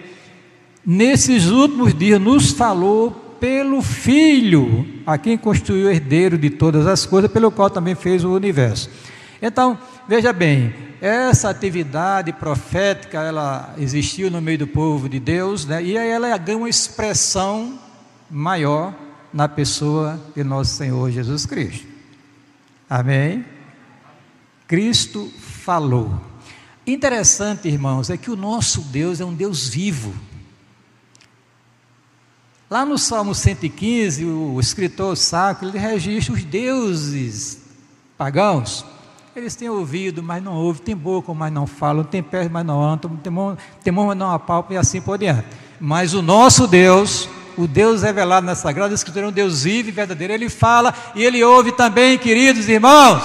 nesses 0.84 1.46
últimos 1.46 1.94
dias 1.94 2.20
nos 2.20 2.52
falou 2.52 3.29
pelo 3.40 3.80
Filho, 3.80 4.86
a 5.06 5.16
quem 5.16 5.38
constituiu 5.38 5.86
o 5.86 5.90
herdeiro 5.90 6.36
de 6.36 6.50
todas 6.50 6.86
as 6.86 7.06
coisas, 7.06 7.30
pelo 7.30 7.50
qual 7.50 7.70
também 7.70 7.94
fez 7.94 8.22
o 8.22 8.32
universo. 8.32 8.90
Então, 9.40 9.78
veja 10.06 10.32
bem, 10.32 10.74
essa 11.00 11.48
atividade 11.48 12.32
profética, 12.32 13.22
ela 13.22 13.74
existiu 13.78 14.30
no 14.30 14.40
meio 14.40 14.58
do 14.58 14.66
povo 14.66 15.08
de 15.08 15.18
Deus, 15.18 15.64
né? 15.64 15.82
e 15.82 15.96
aí 15.96 16.10
ela 16.10 16.36
ganha 16.36 16.58
uma 16.58 16.68
expressão 16.68 17.78
maior 18.30 18.94
na 19.32 19.48
pessoa 19.48 20.20
de 20.36 20.44
nosso 20.44 20.74
Senhor 20.74 21.10
Jesus 21.10 21.46
Cristo. 21.46 21.86
Amém? 22.88 23.44
Cristo 24.68 25.32
falou. 25.38 26.20
Interessante, 26.86 27.68
irmãos, 27.68 28.10
é 28.10 28.16
que 28.16 28.30
o 28.30 28.36
nosso 28.36 28.82
Deus 28.82 29.20
é 29.20 29.24
um 29.24 29.34
Deus 29.34 29.68
vivo. 29.68 30.12
Lá 32.70 32.86
no 32.86 32.96
Salmo 32.96 33.34
115, 33.34 34.24
o 34.24 34.60
escritor 34.60 35.16
Sacro, 35.16 35.66
ele 35.66 35.76
registra 35.76 36.32
os 36.32 36.44
deuses 36.44 37.62
pagãos. 38.16 38.86
Eles 39.34 39.56
têm 39.56 39.68
ouvido, 39.68 40.22
mas 40.22 40.40
não 40.40 40.54
ouvem, 40.54 40.80
têm 40.80 40.96
boca, 40.96 41.34
mas 41.34 41.52
não 41.52 41.66
falam, 41.66 42.04
têm 42.04 42.22
pés, 42.22 42.48
mas 42.48 42.64
não 42.64 42.80
andam, 42.80 43.16
têm 43.16 43.32
mão, 43.32 43.58
têm 43.82 43.92
mão 43.92 44.06
mas 44.06 44.16
não 44.16 44.30
apalpam 44.30 44.74
e 44.74 44.76
assim 44.76 45.00
por 45.00 45.18
diante. 45.18 45.48
Mas 45.80 46.14
o 46.14 46.22
nosso 46.22 46.68
Deus, 46.68 47.28
o 47.58 47.66
Deus 47.66 48.02
revelado 48.02 48.46
na 48.46 48.54
Sagrada 48.54 48.94
Escritura, 48.94 49.26
é 49.26 49.28
um 49.28 49.32
Deus 49.32 49.64
vivo 49.64 49.88
e 49.88 49.92
verdadeiro. 49.92 50.32
Ele 50.32 50.48
fala 50.48 50.94
e 51.16 51.24
ele 51.24 51.42
ouve 51.42 51.72
também, 51.72 52.16
queridos 52.18 52.68
irmãos. 52.68 53.20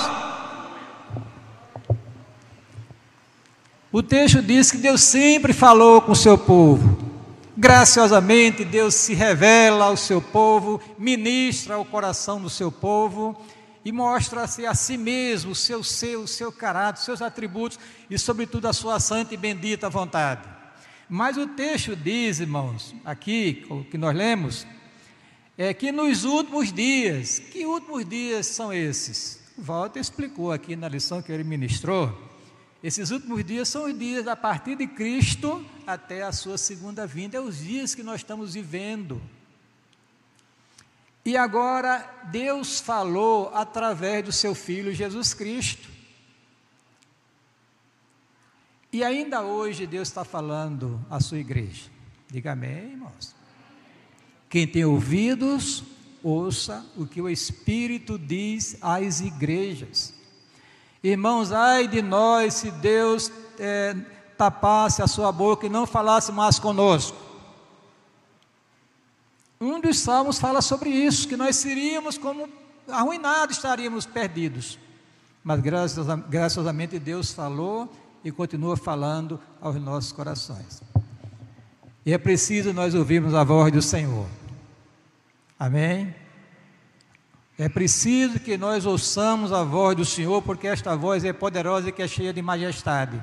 O 3.91 4.01
texto 4.01 4.41
diz 4.41 4.71
que 4.71 4.77
Deus 4.77 5.03
sempre 5.03 5.53
falou 5.53 6.01
com 6.01 6.13
o 6.13 6.15
seu 6.15 6.35
povo. 6.35 7.04
Graciosamente, 7.57 8.65
Deus 8.65 8.95
se 8.95 9.13
revela 9.13 9.85
ao 9.85 9.95
seu 9.95 10.21
povo, 10.21 10.81
ministra 10.97 11.75
ao 11.75 11.85
coração 11.85 12.41
do 12.41 12.49
seu 12.49 12.69
povo 12.69 13.39
e 13.85 13.93
mostra-se 13.93 14.65
a 14.65 14.73
si 14.73 14.97
mesmo, 14.97 15.51
o 15.51 15.55
seu 15.55 15.81
ser, 15.81 16.17
o 16.17 16.27
seu 16.27 16.51
caráter, 16.51 16.99
os 16.99 17.05
seus 17.05 17.21
atributos 17.21 17.79
e, 18.09 18.17
sobretudo, 18.19 18.67
a 18.67 18.73
sua 18.73 18.99
santa 18.99 19.33
e 19.33 19.37
bendita 19.37 19.89
vontade. 19.89 20.41
Mas 21.07 21.37
o 21.37 21.47
texto 21.47 21.95
diz, 21.95 22.41
irmãos, 22.41 22.93
aqui, 23.05 23.65
o 23.69 23.85
que 23.85 23.97
nós 23.97 24.13
lemos, 24.13 24.67
é 25.57 25.73
que 25.73 25.93
nos 25.93 26.25
últimos 26.25 26.73
dias, 26.73 27.39
que 27.39 27.65
últimos 27.65 28.03
dias 28.03 28.47
são 28.47 28.73
esses? 28.73 29.39
Walter 29.57 30.01
explicou 30.01 30.51
aqui 30.51 30.75
na 30.75 30.89
lição 30.89 31.21
que 31.21 31.31
ele 31.31 31.45
ministrou 31.45 32.24
esses 32.85 33.09
últimos 33.09 33.43
dias 33.43 33.67
são 33.67 33.85
os 33.85 33.97
dias 33.97 34.27
a 34.27 34.35
partir 34.35 34.75
de 34.75 34.85
Cristo 34.85 35.65
até 35.87 36.21
a 36.21 36.31
sua 36.31 36.55
segunda 36.55 37.07
vinda, 37.07 37.35
é 37.35 37.41
os 37.41 37.57
dias 37.57 37.95
que 37.95 38.03
nós 38.03 38.17
estamos 38.17 38.53
vivendo. 38.53 39.19
E 41.25 41.35
agora 41.35 42.07
Deus 42.31 42.79
falou 42.79 43.49
através 43.55 44.23
do 44.23 44.31
seu 44.31 44.53
filho 44.53 44.93
Jesus 44.93 45.33
Cristo. 45.33 45.89
E 48.93 49.03
ainda 49.03 49.41
hoje 49.41 49.87
Deus 49.87 50.07
está 50.07 50.23
falando 50.23 51.03
à 51.09 51.19
sua 51.19 51.39
igreja. 51.39 51.89
Diga 52.29 52.51
amém, 52.51 52.91
irmãos. 52.91 53.35
Quem 54.47 54.67
tem 54.67 54.85
ouvidos, 54.85 55.83
ouça 56.21 56.85
o 56.95 57.07
que 57.07 57.19
o 57.19 57.27
Espírito 57.27 58.19
diz 58.19 58.77
às 58.79 59.21
igrejas. 59.21 60.14
Irmãos, 61.07 61.51
ai 61.51 61.87
de 61.87 62.01
nós 62.01 62.55
se 62.55 62.71
Deus 62.71 63.31
é, 63.59 63.95
tapasse 64.35 65.03
a 65.03 65.07
sua 65.07 65.31
boca 65.31 65.67
e 65.67 65.69
não 65.69 65.85
falasse 65.85 66.31
mais 66.31 66.57
conosco. 66.57 67.15
Um 69.61 69.79
dos 69.79 69.99
salmos 69.99 70.39
fala 70.39 70.63
sobre 70.63 70.89
isso, 70.89 71.27
que 71.27 71.37
nós 71.37 71.57
seríamos 71.57 72.17
como 72.17 72.49
arruinados, 72.87 73.57
estaríamos 73.57 74.07
perdidos. 74.07 74.79
Mas 75.43 75.61
graciosamente 76.27 76.97
Deus 76.97 77.31
falou 77.31 77.87
e 78.23 78.31
continua 78.31 78.75
falando 78.75 79.39
aos 79.61 79.75
nossos 79.75 80.11
corações. 80.11 80.81
E 82.03 82.13
é 82.13 82.17
preciso 82.17 82.73
nós 82.73 82.95
ouvirmos 82.95 83.35
a 83.35 83.43
voz 83.43 83.71
do 83.71 83.79
Senhor. 83.79 84.25
Amém? 85.59 86.15
É 87.57 87.69
preciso 87.69 88.39
que 88.39 88.57
nós 88.57 88.85
ouçamos 88.85 89.53
a 89.53 89.63
voz 89.63 89.95
do 89.95 90.03
Senhor, 90.03 90.41
porque 90.41 90.67
esta 90.67 90.95
voz 90.95 91.23
é 91.23 91.31
poderosa 91.31 91.87
e 91.87 91.91
que 91.91 92.01
é 92.01 92.07
cheia 92.07 92.33
de 92.33 92.41
majestade. 92.41 93.21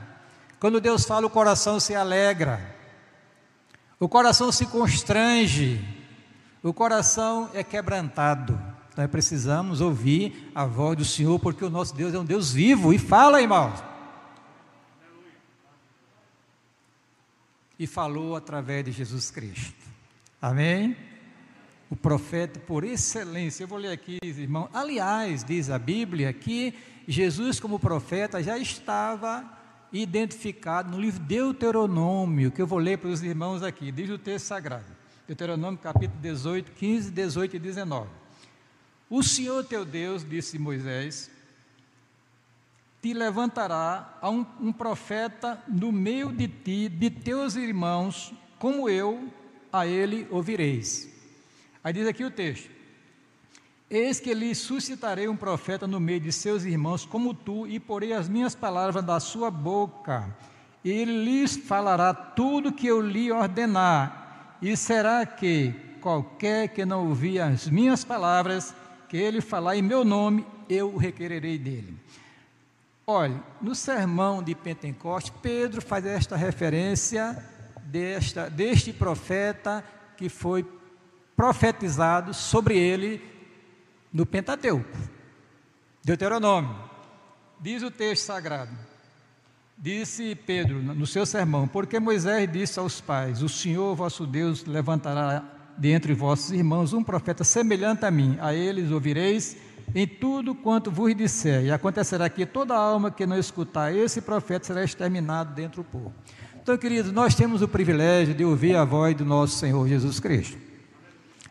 Quando 0.59 0.81
Deus 0.81 1.05
fala, 1.05 1.27
o 1.27 1.31
coração 1.31 1.79
se 1.79 1.95
alegra, 1.95 2.75
o 4.01 4.09
coração 4.09 4.51
se 4.51 4.65
constrange, 4.67 5.85
o 6.63 6.73
coração 6.73 7.51
é 7.53 7.63
quebrantado. 7.63 8.59
Nós 8.97 9.11
precisamos 9.11 9.81
ouvir 9.81 10.51
a 10.55 10.65
voz 10.65 10.97
do 10.97 11.05
Senhor, 11.05 11.39
porque 11.39 11.65
o 11.65 11.71
nosso 11.71 11.95
Deus 11.95 12.15
é 12.15 12.19
um 12.19 12.25
Deus 12.25 12.53
vivo 12.53 12.93
e 12.93 12.99
fala, 12.99 13.41
irmãos. 13.41 13.83
E 17.79 17.87
falou 17.87 18.35
através 18.35 18.85
de 18.85 18.93
Jesus 18.93 19.31
Cristo. 19.31 19.75
Amém? 20.41 20.97
O 21.93 21.97
profeta 21.97 22.59
por 22.59 22.85
excelência. 22.85 23.65
Eu 23.65 23.69
vou 23.69 23.77
ler 23.77 23.91
aqui, 23.91 24.17
irmão. 24.25 24.67
Aliás, 24.73 25.45
diz 25.45 25.69
a 25.69 25.79
Bíblia 25.79 26.33
que 26.33 26.73
Jesus, 27.07 27.61
como 27.61 27.79
profeta, 27.79 28.43
já 28.43 28.57
estava 28.57 29.45
identificado 29.93 30.91
no 30.91 30.99
livro 30.99 31.21
Deuteronômio, 31.21 32.51
que 32.51 32.63
eu 32.63 32.67
vou 32.67 32.79
ler 32.79 32.97
para 32.97 33.11
os 33.11 33.23
irmãos 33.23 33.63
aqui, 33.63 33.93
diz 33.93 34.09
o 34.09 34.17
texto 34.17 34.47
sagrado. 34.47 34.87
Deuteronômio 35.27 35.79
capítulo 35.79 36.19
18, 36.23 36.73
15, 36.73 37.11
18 37.11 37.57
e 37.57 37.59
19. 37.59 38.09
O 39.11 39.23
Senhor 39.23 39.63
teu 39.63 39.85
Deus, 39.85 40.27
disse 40.27 40.59
Moisés, 40.59 41.31
te 43.03 43.13
levantará 43.13 44.17
a 44.23 44.31
um, 44.31 44.47
um 44.59 44.73
profeta 44.73 45.63
no 45.69 45.93
meio 45.93 46.33
de 46.33 46.49
ti, 46.49 46.89
de 46.89 47.11
teus 47.11 47.55
irmãos, 47.55 48.33
como 48.59 48.89
eu, 48.89 49.29
a 49.71 49.87
ele 49.87 50.27
ouvireis. 50.31 51.12
Aí 51.85 51.93
diz 51.93 52.07
aqui 52.07 52.25
o 52.25 52.31
texto: 52.31 52.71
Eis 53.91 54.21
que 54.21 54.33
lhe 54.33 54.55
suscitarei 54.55 55.29
um 55.29 55.37
profeta 55.37 55.87
no 55.87 56.01
meio 56.01 56.21
de 56.21 56.33
seus 56.33 56.65
irmãos, 56.65 57.05
como 57.05 57.35
tu, 57.35 57.67
e 57.67 57.81
porei 57.81 58.13
as 58.13 58.29
minhas 58.29 58.55
palavras 58.55 59.05
da 59.05 59.21
sua 59.21 59.51
boca. 59.51 60.35
E 60.85 61.05
lhes 61.05 61.57
falará 61.57 62.15
tudo 62.15 62.73
que 62.73 62.87
eu 62.87 63.01
lhe 63.01 63.31
ordenar. 63.31 64.59
E 64.63 64.77
será 64.77 65.27
que 65.27 65.75
qualquer 66.01 66.69
que 66.69 66.85
não 66.85 67.09
ouvir 67.09 67.41
as 67.41 67.69
minhas 67.69 68.05
palavras, 68.05 68.75
que 69.09 69.17
ele 69.17 69.41
falar 69.41 69.77
em 69.77 69.83
meu 69.83 70.05
nome, 70.05 70.47
eu 70.69 70.95
o 70.95 70.97
requererei 70.97 71.59
dele. 71.59 71.97
Olha, 73.07 73.41
no 73.61 73.75
sermão 73.75 74.43
de 74.43 74.55
Pentecostes, 74.55 75.33
Pedro 75.43 75.83
faz 75.83 76.07
esta 76.07 76.37
referência 76.37 77.37
desta, 77.85 78.49
deste 78.49 78.93
profeta 78.93 79.85
que 80.17 80.29
foi 80.29 80.65
profetizado 81.37 82.35
sobre 82.35 82.79
ele 82.79 83.23
no 84.13 84.27
Pentateuco. 84.27 84.99
Deuteronômio. 86.05 86.77
Diz 87.61 87.83
o 87.83 87.91
texto 87.91 88.25
sagrado. 88.25 88.73
Disse 89.79 90.35
Pedro 90.35 90.83
no 90.83 91.07
seu 91.07 91.25
sermão: 91.25 91.67
Porque 91.67 91.99
Moisés 91.99 92.51
disse 92.51 92.79
aos 92.79 93.01
pais: 93.01 93.43
O 93.43 93.49
Senhor 93.49 93.95
vosso 93.95 94.27
Deus 94.27 94.65
levantará 94.65 95.45
de 95.79 95.91
entre 95.91 96.13
vossos 96.13 96.53
irmãos 96.53 96.93
um 96.93 97.03
profeta 97.03 97.45
semelhante 97.45 98.05
a 98.05 98.11
mim. 98.11 98.37
A 98.41 98.55
eles 98.55 98.91
ouvireis 98.91 99.57
em 99.95 100.07
tudo 100.07 100.55
quanto 100.55 100.91
vos 100.91 101.15
disser. 101.15 101.65
E 101.65 101.71
acontecerá 101.71 102.29
que 102.29 102.45
toda 102.47 102.75
alma 102.75 103.11
que 103.11 103.27
não 103.27 103.39
escutar 103.39 103.95
esse 103.95 104.21
profeta 104.21 104.67
será 104.67 104.85
exterminado 104.85 105.55
dentro 105.55 105.83
do 105.83 105.89
povo. 105.89 106.13
Então, 106.63 106.77
queridos, 106.79 107.11
nós 107.11 107.35
temos 107.35 107.61
o 107.63 107.67
privilégio 107.67 108.35
de 108.35 108.45
ouvir 108.45 108.77
a 108.77 108.85
voz 108.85 109.17
do 109.17 109.25
nosso 109.25 109.57
Senhor 109.57 109.89
Jesus 109.89 110.21
Cristo. 110.21 110.57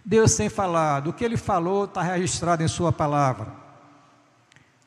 Deus 0.04 0.36
tem 0.36 0.50
falado, 0.50 1.10
o 1.10 1.14
que 1.14 1.24
ele 1.24 1.38
falou 1.38 1.86
está 1.86 2.02
registrado 2.02 2.64
em 2.64 2.68
Sua 2.68 2.92
palavra. 2.92 3.62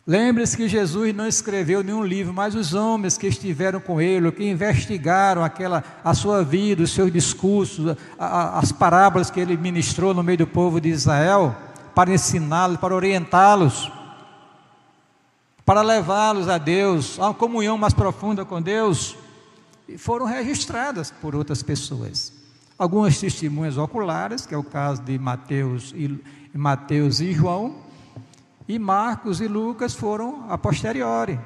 Lembre-se 0.07 0.55
que 0.55 0.69
Jesus 0.69 1.15
não 1.15 1.27
escreveu 1.27 1.83
nenhum 1.83 2.05
livro, 2.05 2.33
mas 2.33 2.55
os 2.55 2.75
homens 2.75 3.17
que 3.17 3.27
estiveram 3.27 3.81
com 3.81 4.03
ele, 4.03 4.31
que 4.33 4.45
investigaram 4.45 5.43
aquela, 5.43 5.83
a 6.05 6.13
sua 6.13 6.45
vida, 6.45 6.83
os 6.83 6.91
seus 6.91 7.11
discursos, 7.11 7.97
a, 8.19 8.27
a, 8.27 8.59
as 8.59 8.71
parábolas 8.71 9.31
que 9.31 9.41
ele 9.41 9.57
ministrou 9.57 10.13
no 10.13 10.23
meio 10.23 10.39
do 10.39 10.47
povo 10.47 10.79
de 10.79 10.91
Israel, 10.91 11.57
para 11.95 12.13
ensiná-los, 12.13 12.77
para 12.77 12.95
orientá-los, 12.95 13.91
para 15.65 15.81
levá-los 15.81 16.51
a 16.51 16.59
Deus, 16.59 17.19
a 17.19 17.29
uma 17.29 17.35
comunhão 17.35 17.79
mais 17.79 17.95
profunda 17.95 18.45
com 18.45 18.61
Deus, 18.61 19.17
foram 19.97 20.27
registradas 20.27 21.11
por 21.11 21.35
outras 21.35 21.63
pessoas. 21.63 22.44
Algumas 22.77 23.19
testemunhas 23.19 23.77
oculares, 23.77 24.47
que 24.47 24.55
é 24.55 24.59
o 24.59 24.65
caso 24.65 25.03
de 25.03 25.19
Mateus 25.19 25.93
e, 25.95 26.21
Mateus 26.53 27.21
e 27.21 27.33
João, 27.33 27.77
e 28.67 28.79
Marcos 28.79 29.41
e 29.41 29.47
Lucas 29.47 29.95
foram 29.95 30.47
a 30.49 30.59
posteriori. 30.59 31.39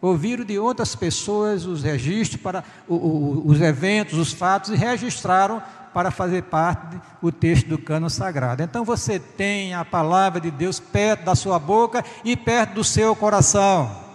Ouviram 0.00 0.44
de 0.44 0.58
outras 0.58 0.94
pessoas 0.94 1.66
os 1.66 1.82
registros 1.82 2.40
para 2.40 2.64
o, 2.88 2.94
o, 2.94 3.46
os 3.46 3.60
eventos, 3.60 4.18
os 4.18 4.32
fatos 4.32 4.70
e 4.70 4.76
registraram 4.76 5.62
para 5.94 6.10
fazer 6.10 6.42
parte 6.42 7.00
do 7.22 7.32
texto 7.32 7.68
do 7.68 7.78
cano 7.78 8.10
sagrado. 8.10 8.62
Então 8.62 8.84
você 8.84 9.18
tem 9.18 9.72
a 9.72 9.84
palavra 9.84 10.40
de 10.40 10.50
Deus 10.50 10.78
perto 10.78 11.24
da 11.24 11.34
sua 11.34 11.58
boca 11.58 12.04
e 12.24 12.36
perto 12.36 12.74
do 12.74 12.84
seu 12.84 13.16
coração. 13.16 14.05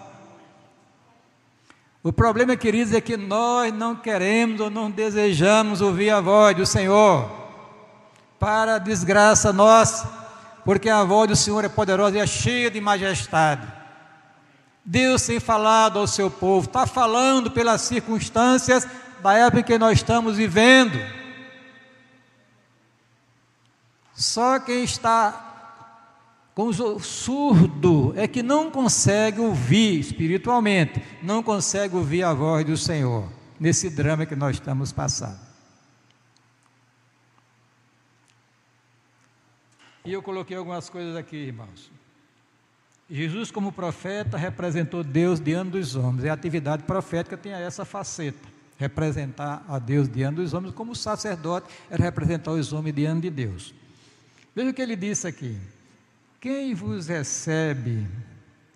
O 2.03 2.12
problema, 2.12 2.55
queridos, 2.55 2.93
é 2.93 3.01
que 3.01 3.15
nós 3.15 3.72
não 3.72 3.96
queremos 3.96 4.60
ou 4.60 4.72
não 4.72 4.89
desejamos 4.89 5.81
ouvir 5.81 6.10
a 6.10 6.20
voz 6.20 6.55
do 6.55 6.65
Senhor, 6.65 7.29
para 8.39 8.75
a 8.75 8.79
desgraça 8.79 9.53
nossa, 9.53 10.10
porque 10.65 10.89
a 10.89 11.03
voz 11.03 11.29
do 11.29 11.36
Senhor 11.36 11.63
é 11.63 11.70
poderosa 11.70 12.17
e 12.17 12.20
é 12.20 12.25
cheia 12.25 12.72
de 12.72 12.81
majestade. 12.81 13.67
Deus 14.84 15.24
tem 15.24 15.39
falado 15.39 16.00
ao 16.00 16.08
seu 16.08 16.31
povo, 16.31 16.65
está 16.65 16.88
falando 16.88 17.51
pelas 17.51 17.81
circunstâncias 17.81 18.88
da 19.22 19.34
época 19.34 19.62
que 19.62 19.77
nós 19.77 20.00
estamos 20.00 20.38
vivendo. 20.38 21.00
Só 24.15 24.60
quem 24.60 24.84
está 24.84 25.50
com 26.53 26.67
o 26.67 27.00
surdo 27.00 28.13
é 28.15 28.27
que 28.27 28.43
não 28.43 28.70
consegue 28.70 29.39
ouvir 29.39 30.00
espiritualmente, 30.00 31.01
não 31.24 31.41
consegue 31.41 31.96
ouvir 31.96 32.24
a 32.24 32.34
voz 32.34 32.65
do 32.65 32.75
Senhor, 32.75 33.31
nesse 33.60 33.89
drama 33.89 34.25
que 34.25 34.36
nós 34.36 34.58
estamos 34.58 34.91
passando. 34.91 35.39
E 40.03 40.12
eu 40.12 40.22
coloquei 40.22 40.58
algumas 40.58 40.89
coisas 40.89 41.15
aqui, 41.15 41.38
irmãos. 41.38 41.91
Jesus, 43.10 43.51
como 43.51 43.72
profeta, 43.72 44.38
representou 44.38 45.03
Deus 45.03 45.39
diante 45.39 45.72
dos 45.72 45.96
homens. 45.96 46.24
E 46.24 46.29
a 46.29 46.34
atividade 46.34 46.84
profética 46.84 47.38
tem 47.38 47.51
essa 47.51 47.86
faceta: 47.86 48.48
representar 48.77 49.63
a 49.67 49.77
Deus 49.77 50.10
diante 50.10 50.36
dos 50.36 50.53
homens, 50.53 50.74
como 50.74 50.93
o 50.93 50.96
sacerdote 50.96 51.67
era 51.89 52.03
representar 52.03 52.51
os 52.51 52.74
homens 52.74 52.96
diante 52.96 53.22
de 53.22 53.29
Deus. 53.29 53.75
Veja 54.55 54.72
o 54.72 54.74
que 54.74 54.81
ele 54.81 54.96
disse 54.96 55.27
aqui. 55.27 55.58
Quem 56.41 56.74
vos 56.74 57.05
recebe, 57.05 58.07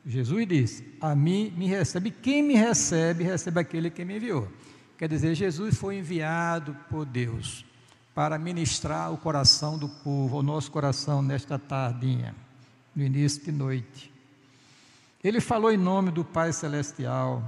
Jesus 0.05 0.47
disse, 0.47 0.97
a 1.01 1.15
mim 1.15 1.51
me 1.57 1.65
recebe. 1.65 2.11
Quem 2.11 2.43
me 2.43 2.53
recebe, 2.53 3.23
recebe 3.23 3.59
aquele 3.59 3.89
que 3.89 4.05
me 4.05 4.17
enviou. 4.17 4.47
Quer 4.99 5.09
dizer, 5.09 5.33
Jesus 5.33 5.75
foi 5.75 5.97
enviado 5.97 6.77
por 6.91 7.05
Deus 7.05 7.65
para 8.13 8.37
ministrar 8.37 9.11
o 9.11 9.17
coração 9.17 9.79
do 9.79 9.89
povo, 9.89 10.37
o 10.37 10.43
nosso 10.43 10.71
coração 10.71 11.23
nesta 11.23 11.57
tardinha, 11.57 12.35
no 12.95 13.03
início 13.03 13.43
de 13.43 13.51
noite. 13.51 14.13
Ele 15.23 15.41
falou 15.41 15.71
em 15.71 15.77
nome 15.77 16.11
do 16.11 16.23
Pai 16.23 16.53
Celestial, 16.53 17.43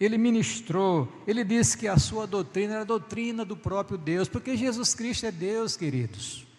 ele 0.00 0.18
ministrou, 0.18 1.08
ele 1.24 1.44
disse 1.44 1.78
que 1.78 1.86
a 1.86 1.98
sua 1.98 2.26
doutrina 2.26 2.72
era 2.72 2.82
a 2.82 2.84
doutrina 2.84 3.44
do 3.44 3.56
próprio 3.56 3.96
Deus, 3.96 4.28
porque 4.28 4.56
Jesus 4.56 4.92
Cristo 4.92 5.24
é 5.24 5.30
Deus, 5.30 5.76
queridos. 5.76 6.49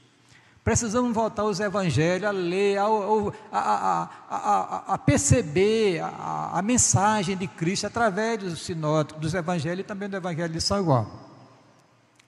Precisamos 0.64 1.12
voltar 1.14 1.42
aos 1.42 1.60
evangelhos, 1.60 2.28
a 2.28 2.32
ler, 2.32 2.78
a, 2.78 2.86
a, 3.52 4.10
a, 4.30 4.94
a 4.94 4.98
perceber 4.98 6.00
a, 6.00 6.62
mensagem 6.64 7.36
de 7.36 7.48
Cristo 7.48 7.88
através 7.88 8.38
dos 8.38 8.62
sinóticos, 8.62 9.20
dos 9.20 9.34
evangelhos 9.34 9.80
e 9.80 9.84
também 9.84 10.08
do 10.08 10.18
evangelho 10.18 10.54
de 10.54 10.62
São 10.62 10.84
João. 10.84 11.08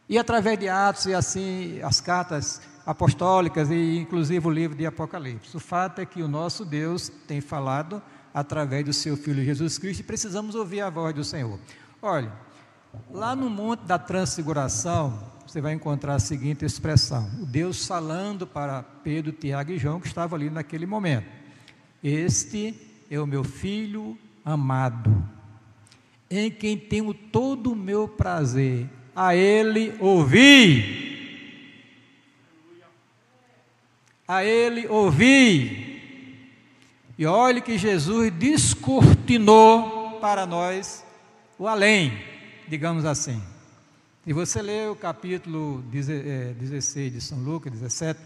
E 0.10 0.17
através 0.17 0.58
de 0.58 0.67
Atos 0.67 1.06
e 1.06 1.13
assim 1.13 1.80
as 1.84 2.02
cartas 2.02 2.60
apostólicas 2.86 3.69
e 3.69 4.00
inclusive 4.00 4.48
o 4.48 4.52
livro 4.52 4.76
de 4.76 4.86
Apocalipse. 4.86 5.56
O 5.56 5.60
fato 5.60 6.02
é 6.02 6.06
que 6.06 6.24
o 6.24 6.28
nosso 6.28 6.65
Deus 6.65 7.10
tem 7.28 7.39
falado 7.39 8.02
através 8.34 8.84
do 8.84 8.93
seu 8.93 9.15
Filho 9.15 9.43
Jesus 9.43 9.78
Cristo 9.78 10.00
e 10.00 10.04
precisamos 10.04 10.56
ouvir 10.56 10.82
a 10.82 10.89
voz 10.89 11.13
do 11.13 11.24
Senhor. 11.24 11.60
Olha, 12.02 12.34
lá 13.12 13.36
no 13.36 13.48
Monte 13.48 13.82
da 13.82 14.00
Transfiguração, 14.00 15.32
você 15.54 15.62
vai 15.62 15.74
encontrar 15.74 16.16
a 16.16 16.20
seguinte 16.20 16.66
expressão: 16.66 17.30
Deus 17.44 17.86
falando 17.86 18.48
para 18.48 18.82
Pedro, 18.82 19.32
Tiago 19.32 19.72
e 19.72 19.78
João, 19.78 20.00
que 20.00 20.08
estavam 20.08 20.36
ali 20.36 20.50
naquele 20.50 20.88
momento: 20.88 21.28
Este 22.04 22.74
é 23.08 23.20
o 23.20 23.28
meu 23.28 23.44
filho 23.44 24.18
amado, 24.44 25.24
em 26.28 26.50
quem 26.50 26.76
tenho 26.76 27.13
todo 27.13 27.74
o 27.74 27.76
meu 27.76 28.08
prazer, 28.08 28.89
a 29.16 29.36
ele 29.36 29.94
ouvi. 30.00 31.22
A 34.28 34.44
ele 34.44 34.88
ouvi. 34.88 36.42
E 37.16 37.28
olhe 37.28 37.62
que 37.62 37.78
Jesus 37.78 38.34
descortinou 38.34 40.18
para 40.20 40.48
nós 40.48 41.06
o 41.60 41.68
além, 41.68 42.12
digamos 42.68 43.06
assim. 43.06 43.53
Se 44.26 44.32
você 44.32 44.62
ler 44.62 44.90
o 44.90 44.96
capítulo 44.96 45.82
16 45.82 46.96
é, 46.96 47.10
de 47.10 47.20
São 47.20 47.40
Lucas, 47.40 47.74
17, 47.74 48.18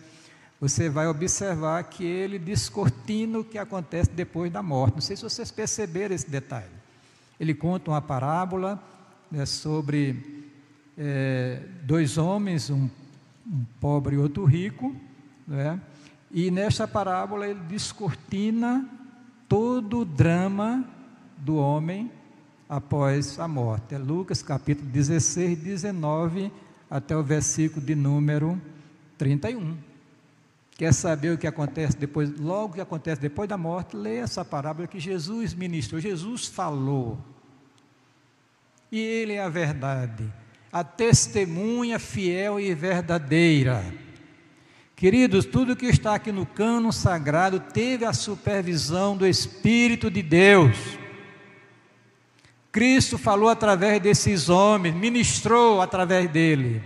você 0.61 0.89
vai 0.89 1.07
observar 1.07 1.83
que 1.85 2.05
ele 2.05 2.37
descortina 2.37 3.39
o 3.39 3.43
que 3.43 3.57
acontece 3.57 4.11
depois 4.11 4.51
da 4.51 4.61
morte. 4.61 4.93
Não 4.93 5.01
sei 5.01 5.15
se 5.15 5.23
vocês 5.23 5.49
perceberam 5.49 6.13
esse 6.13 6.29
detalhe. 6.29 6.69
Ele 7.39 7.55
conta 7.55 7.89
uma 7.89 7.99
parábola 7.99 8.79
né, 9.31 9.43
sobre 9.47 10.45
é, 10.95 11.63
dois 11.81 12.19
homens, 12.19 12.69
um, 12.69 12.87
um, 13.47 13.65
pobre 13.81 14.17
e 14.17 14.19
outro 14.19 14.45
rico, 14.45 14.95
né, 15.47 15.81
e 16.29 16.51
nesta 16.51 16.87
parábola 16.87 17.47
ele 17.47 17.61
descortina 17.61 18.87
todo 19.49 20.01
o 20.01 20.05
drama 20.05 20.85
do 21.39 21.55
homem 21.55 22.11
após 22.67 23.39
a 23.39 23.47
morte. 23.47 23.95
É 23.95 23.97
Lucas 23.97 24.41
capítulo 24.41 24.89
16, 24.89 25.57
19 25.57 26.51
até 26.89 27.15
o 27.15 27.23
versículo 27.23 27.85
de 27.85 27.95
número 27.95 28.61
31. 29.17 29.77
Quer 30.77 30.93
saber 30.93 31.33
o 31.33 31.37
que 31.37 31.47
acontece 31.47 31.97
depois, 31.97 32.29
logo 32.39 32.75
que 32.75 32.81
acontece 32.81 33.19
depois 33.19 33.49
da 33.49 33.57
morte, 33.57 33.95
leia 33.95 34.21
essa 34.21 34.45
parábola 34.45 34.87
que 34.87 34.99
Jesus 34.99 35.53
ministrou, 35.53 35.99
Jesus 35.99 36.45
falou. 36.45 37.17
E 38.91 38.99
ele 38.99 39.33
é 39.33 39.41
a 39.41 39.49
verdade, 39.49 40.31
a 40.71 40.83
testemunha 40.83 41.97
fiel 41.97 42.59
e 42.59 42.73
verdadeira. 42.75 43.83
Queridos, 44.95 45.45
tudo 45.45 45.75
que 45.75 45.85
está 45.87 46.15
aqui 46.15 46.31
no 46.31 46.45
cano 46.45 46.93
sagrado 46.93 47.59
teve 47.59 48.05
a 48.05 48.13
supervisão 48.13 49.17
do 49.17 49.27
Espírito 49.27 50.09
de 50.09 50.21
Deus. 50.21 50.97
Cristo 52.77 53.17
falou 53.17 53.49
através 53.49 53.99
desses 53.99 54.49
homens, 54.49 54.93
ministrou 54.93 55.81
através 55.81 56.29
dele. 56.29 56.79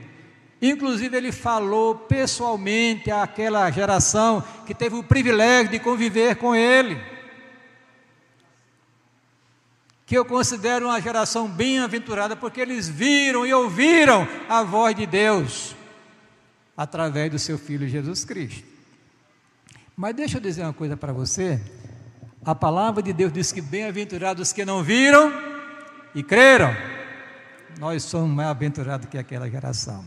Inclusive, 0.62 1.18
ele 1.18 1.34
falou 1.34 1.96
pessoalmente 1.96 3.12
àquela 3.12 3.70
geração 3.70 4.42
que 4.66 4.74
teve 4.74 4.96
o 4.96 5.04
privilégio 5.04 5.70
de 5.70 5.80
conviver 5.80 6.38
com 6.38 6.56
ele. 6.56 6.98
Que 10.06 10.18
eu 10.18 10.24
considero 10.24 10.86
uma 10.86 11.02
geração 11.02 11.46
bem-aventurada, 11.50 12.38
porque 12.38 12.62
eles 12.62 12.88
viram 12.88 13.46
e 13.46 13.54
ouviram 13.54 14.26
a 14.48 14.64
voz 14.64 14.96
de 14.96 15.06
Deus 15.06 15.76
através 16.78 17.30
do 17.30 17.38
seu 17.38 17.58
Filho 17.58 17.86
Jesus 17.86 18.24
Cristo. 18.24 18.64
Mas 19.94 20.16
deixa 20.16 20.38
eu 20.38 20.42
dizer 20.42 20.64
uma 20.64 20.72
coisa 20.72 20.96
para 20.96 21.12
você. 21.12 21.60
A 22.46 22.56
palavra 22.56 23.04
de 23.04 23.12
Deus 23.12 23.34
diz 23.34 23.52
que 23.52 23.60
bem-aventurados 23.60 24.54
que 24.54 24.64
não 24.64 24.82
viram 24.82 25.51
e 26.14 26.24
creram, 26.24 26.76
nós 27.80 28.04
somos 28.04 28.30
mais 28.30 28.50
aventurados 28.50 29.08
que 29.10 29.18
aquela 29.18 29.50
geração. 29.50 30.04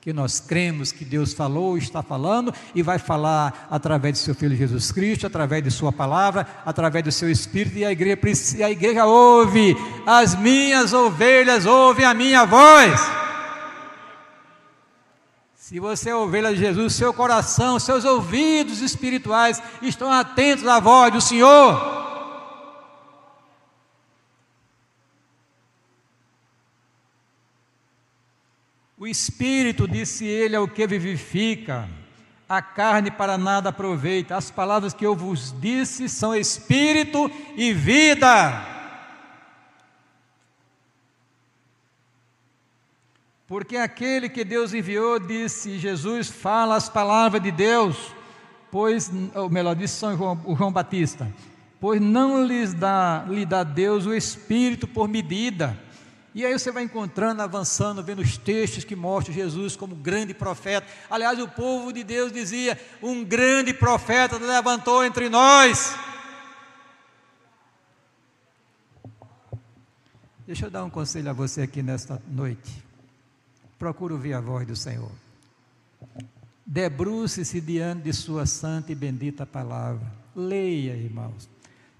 Que 0.00 0.12
nós 0.12 0.38
cremos 0.38 0.92
que 0.92 1.04
Deus 1.04 1.34
falou, 1.34 1.76
está 1.76 2.02
falando 2.02 2.54
e 2.74 2.82
vai 2.82 2.98
falar 2.98 3.66
através 3.70 4.14
de 4.14 4.20
seu 4.20 4.34
Filho 4.34 4.56
Jesus 4.56 4.92
Cristo, 4.92 5.26
através 5.26 5.62
de 5.62 5.70
Sua 5.70 5.92
palavra, 5.92 6.46
através 6.64 7.04
do 7.04 7.12
seu 7.12 7.30
Espírito, 7.30 7.76
e 7.78 7.84
a 7.84 7.90
igreja, 7.90 8.18
a 8.64 8.70
igreja 8.70 9.04
ouve, 9.04 9.76
as 10.06 10.34
minhas 10.36 10.92
ovelhas 10.92 11.66
ouvem 11.66 12.04
a 12.04 12.14
minha 12.14 12.44
voz. 12.46 13.00
Se 15.56 15.78
você 15.78 16.08
é 16.08 16.14
ovelha 16.14 16.54
de 16.54 16.60
Jesus, 16.60 16.94
seu 16.94 17.12
coração, 17.12 17.78
seus 17.78 18.02
ouvidos 18.04 18.80
espirituais 18.80 19.62
estão 19.82 20.10
atentos 20.10 20.66
à 20.66 20.80
voz 20.80 21.12
do 21.12 21.20
Senhor. 21.20 21.97
Espírito, 29.08 29.88
disse 29.88 30.24
ele, 30.24 30.54
é 30.54 30.60
o 30.60 30.68
que 30.68 30.86
vivifica, 30.86 31.88
a 32.48 32.62
carne 32.62 33.10
para 33.10 33.36
nada 33.36 33.68
aproveita. 33.68 34.36
As 34.36 34.50
palavras 34.50 34.94
que 34.94 35.04
eu 35.04 35.14
vos 35.14 35.54
disse 35.60 36.08
são 36.08 36.34
espírito 36.34 37.30
e 37.56 37.72
vida. 37.72 38.64
Porque 43.46 43.76
aquele 43.76 44.28
que 44.28 44.44
Deus 44.44 44.74
enviou, 44.74 45.18
disse 45.18 45.78
Jesus, 45.78 46.28
fala 46.28 46.76
as 46.76 46.88
palavras 46.88 47.42
de 47.42 47.50
Deus, 47.50 48.14
pois, 48.70 49.10
ou 49.34 49.48
melhor, 49.48 49.74
disse 49.74 49.94
São 49.94 50.16
João, 50.16 50.40
o 50.44 50.54
João 50.54 50.70
Batista, 50.70 51.26
pois 51.80 52.00
não 52.00 52.44
lhes 52.44 52.74
dá, 52.74 53.24
lhe 53.26 53.46
dá 53.46 53.64
Deus 53.64 54.04
o 54.04 54.14
Espírito 54.14 54.86
por 54.86 55.08
medida 55.08 55.87
e 56.34 56.44
aí 56.44 56.52
você 56.52 56.70
vai 56.70 56.82
encontrando, 56.82 57.42
avançando, 57.42 58.02
vendo 58.02 58.20
os 58.20 58.36
textos 58.36 58.84
que 58.84 58.94
mostram 58.94 59.34
Jesus 59.34 59.74
como 59.74 59.94
grande 59.94 60.34
profeta. 60.34 60.86
Aliás, 61.10 61.38
o 61.38 61.48
povo 61.48 61.92
de 61.92 62.04
Deus 62.04 62.30
dizia: 62.30 62.78
um 63.02 63.24
grande 63.24 63.72
profeta 63.72 64.36
levantou 64.36 65.04
entre 65.04 65.28
nós. 65.28 65.94
Deixa 70.46 70.66
eu 70.66 70.70
dar 70.70 70.84
um 70.84 70.90
conselho 70.90 71.28
a 71.28 71.32
você 71.32 71.62
aqui 71.62 71.82
nesta 71.82 72.22
noite. 72.26 72.82
Procure 73.78 74.14
ouvir 74.14 74.32
a 74.32 74.40
voz 74.40 74.66
do 74.66 74.74
Senhor. 74.74 75.10
Debruce-se 76.64 77.60
diante 77.60 78.02
de 78.02 78.12
Sua 78.12 78.46
santa 78.46 78.92
e 78.92 78.94
bendita 78.94 79.46
palavra. 79.46 80.06
Leia, 80.34 80.94
irmãos. 80.94 81.48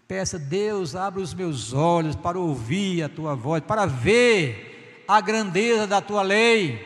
Peça, 0.09 0.39
Deus, 0.39 0.97
abre 0.97 1.21
os 1.21 1.35
meus 1.35 1.75
olhos 1.75 2.17
para 2.17 2.39
ouvir 2.39 3.03
a 3.03 3.11
tua 3.11 3.35
voz, 3.35 3.63
para 3.63 3.85
ver 3.85 5.05
a 5.07 5.21
grandeza 5.21 5.87
da 5.87 6.01
tua 6.01 6.23
lei. 6.23 6.83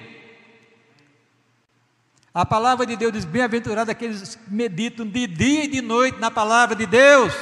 A 2.35 2.45
palavra 2.45 2.85
de 2.85 2.97
Deus 2.97 3.13
diz: 3.13 3.25
bem-aventurado 3.25 3.93
aqueles 3.93 4.35
que 4.35 4.53
meditam 4.53 5.07
de 5.07 5.29
dia 5.29 5.67
e 5.67 5.69
de 5.69 5.81
noite 5.81 6.19
na 6.19 6.33
palavra 6.33 6.75
de 6.75 6.85
Deus. 6.85 7.33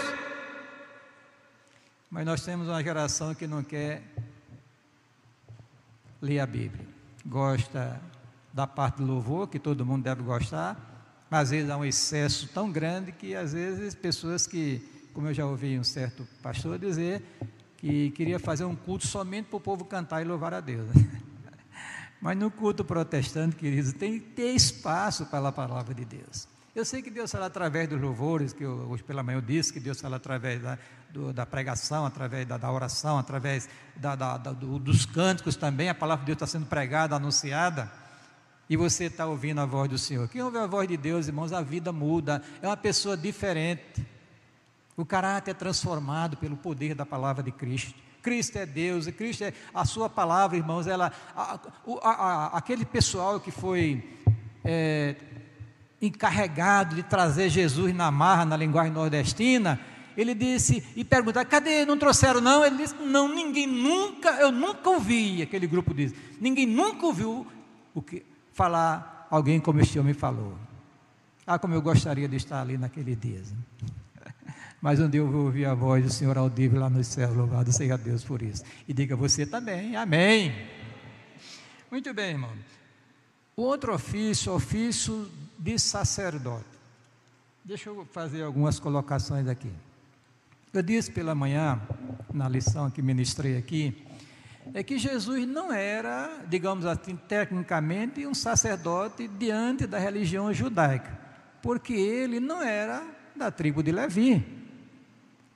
Mas 2.10 2.26
nós 2.26 2.44
temos 2.44 2.68
uma 2.68 2.82
geração 2.82 3.34
que 3.34 3.46
não 3.46 3.62
quer 3.62 4.02
ler 6.20 6.40
a 6.40 6.46
Bíblia. 6.46 6.86
Gosta 7.24 7.98
da 8.52 8.66
parte 8.66 8.96
do 8.96 9.06
louvor, 9.06 9.48
que 9.48 9.58
todo 9.58 9.86
mundo 9.86 10.02
deve 10.02 10.22
gostar, 10.22 10.76
mas 11.30 11.44
às 11.44 11.50
vezes 11.52 11.70
há 11.70 11.76
um 11.78 11.86
excesso 11.86 12.48
tão 12.48 12.70
grande 12.70 13.12
que 13.12 13.34
às 13.34 13.54
vezes 13.54 13.94
pessoas 13.94 14.46
que 14.46 14.99
como 15.12 15.28
eu 15.28 15.34
já 15.34 15.46
ouvi 15.46 15.78
um 15.78 15.84
certo 15.84 16.26
pastor 16.42 16.78
dizer, 16.78 17.22
que 17.76 18.10
queria 18.10 18.38
fazer 18.38 18.64
um 18.64 18.76
culto 18.76 19.06
somente 19.06 19.46
para 19.46 19.56
o 19.56 19.60
povo 19.60 19.84
cantar 19.84 20.20
e 20.20 20.24
louvar 20.24 20.52
a 20.54 20.60
Deus. 20.60 20.88
Mas 22.20 22.36
no 22.36 22.50
culto 22.50 22.84
protestante, 22.84 23.56
queridos, 23.56 23.94
tem 23.94 24.20
que 24.20 24.26
ter 24.26 24.54
espaço 24.54 25.24
para 25.26 25.48
a 25.48 25.52
palavra 25.52 25.94
de 25.94 26.04
Deus. 26.04 26.46
Eu 26.74 26.84
sei 26.84 27.02
que 27.02 27.10
Deus 27.10 27.32
fala 27.32 27.46
através 27.46 27.88
dos 27.88 28.00
louvores, 28.00 28.52
que 28.52 28.62
eu, 28.62 28.72
hoje 28.90 29.02
pela 29.02 29.22
manhã 29.22 29.38
eu 29.38 29.42
disse 29.42 29.72
que 29.72 29.80
Deus 29.80 30.00
fala 30.00 30.16
através 30.16 30.62
da, 30.62 30.78
do, 31.08 31.32
da 31.32 31.44
pregação, 31.44 32.06
através 32.06 32.46
da, 32.46 32.56
da 32.56 32.70
oração, 32.70 33.18
através 33.18 33.68
da, 33.96 34.14
do, 34.36 34.78
dos 34.78 35.04
cânticos 35.04 35.56
também. 35.56 35.88
A 35.88 35.94
palavra 35.94 36.22
de 36.22 36.26
Deus 36.26 36.36
está 36.36 36.46
sendo 36.46 36.66
pregada, 36.66 37.16
anunciada, 37.16 37.90
e 38.68 38.76
você 38.76 39.04
está 39.04 39.26
ouvindo 39.26 39.60
a 39.60 39.66
voz 39.66 39.90
do 39.90 39.98
Senhor. 39.98 40.28
Quem 40.28 40.42
ouve 40.42 40.58
a 40.58 40.66
voz 40.66 40.86
de 40.86 40.96
Deus, 40.96 41.26
irmãos, 41.26 41.52
a 41.52 41.60
vida 41.60 41.90
muda, 41.90 42.40
é 42.62 42.66
uma 42.68 42.76
pessoa 42.76 43.16
diferente. 43.16 44.06
O 45.00 45.06
caráter 45.06 45.52
é 45.52 45.54
transformado 45.54 46.36
pelo 46.36 46.58
poder 46.58 46.94
da 46.94 47.06
palavra 47.06 47.42
de 47.42 47.50
Cristo. 47.50 47.94
Cristo 48.20 48.58
é 48.58 48.66
Deus, 48.66 49.06
e 49.06 49.12
Cristo 49.12 49.44
é 49.44 49.54
a 49.74 49.86
sua 49.86 50.10
palavra, 50.10 50.58
irmãos. 50.58 50.86
Ela, 50.86 51.10
a, 51.34 51.58
a, 52.02 52.10
a, 52.10 52.46
aquele 52.58 52.84
pessoal 52.84 53.40
que 53.40 53.50
foi 53.50 54.04
é, 54.62 55.16
encarregado 56.02 56.94
de 56.96 57.02
trazer 57.02 57.48
Jesus 57.48 57.94
na 57.94 58.10
marra, 58.10 58.44
na 58.44 58.58
linguagem 58.58 58.92
nordestina, 58.92 59.80
ele 60.14 60.34
disse 60.34 60.84
e 60.94 61.02
perguntaram: 61.02 61.48
cadê? 61.48 61.86
Não 61.86 61.96
trouxeram 61.96 62.42
não? 62.42 62.62
Ele 62.62 62.76
disse: 62.76 62.94
não, 62.96 63.26
ninguém 63.26 63.66
nunca, 63.66 64.32
eu 64.32 64.52
nunca 64.52 64.90
ouvi. 64.90 65.40
Aquele 65.40 65.66
grupo 65.66 65.94
diz: 65.94 66.12
ninguém 66.38 66.66
nunca 66.66 67.06
ouviu 67.06 67.46
o 67.94 68.02
que 68.02 68.22
falar 68.52 69.26
alguém 69.30 69.60
como 69.60 69.80
este 69.80 69.98
homem 69.98 70.12
falou. 70.12 70.58
Ah, 71.46 71.58
como 71.58 71.72
eu 71.72 71.80
gostaria 71.80 72.28
de 72.28 72.36
estar 72.36 72.60
ali 72.60 72.76
naquele 72.76 73.16
dia. 73.16 73.42
Mas 74.80 74.98
um 74.98 75.08
dia 75.08 75.20
eu 75.20 75.30
vou 75.30 75.44
ouvir 75.44 75.66
a 75.66 75.74
voz 75.74 76.02
do 76.02 76.10
Senhor 76.10 76.38
audível 76.38 76.80
lá 76.80 76.88
no 76.88 77.04
céu, 77.04 77.34
louvado 77.34 77.70
seja 77.70 77.98
Deus 77.98 78.24
por 78.24 78.40
isso. 78.40 78.62
E 78.88 78.94
diga 78.94 79.14
você 79.14 79.44
também, 79.44 79.94
amém. 79.94 80.54
Muito 81.90 82.14
bem, 82.14 82.30
irmão. 82.30 82.52
O 83.54 83.62
outro 83.62 83.94
ofício, 83.94 84.54
ofício 84.54 85.30
de 85.58 85.78
sacerdote. 85.78 86.64
Deixa 87.62 87.90
eu 87.90 88.06
fazer 88.06 88.42
algumas 88.42 88.80
colocações 88.80 89.46
aqui. 89.46 89.70
Eu 90.72 90.82
disse 90.82 91.10
pela 91.10 91.34
manhã, 91.34 91.78
na 92.32 92.48
lição 92.48 92.90
que 92.90 93.02
ministrei 93.02 93.58
aqui, 93.58 94.06
é 94.72 94.82
que 94.82 94.98
Jesus 94.98 95.46
não 95.46 95.70
era, 95.72 96.42
digamos 96.48 96.86
assim, 96.86 97.16
tecnicamente, 97.16 98.26
um 98.26 98.34
sacerdote 98.34 99.28
diante 99.28 99.86
da 99.86 99.98
religião 99.98 100.54
judaica, 100.54 101.18
porque 101.60 101.92
ele 101.92 102.40
não 102.40 102.62
era 102.62 103.04
da 103.36 103.50
tribo 103.50 103.82
de 103.82 103.92
Levi. 103.92 104.59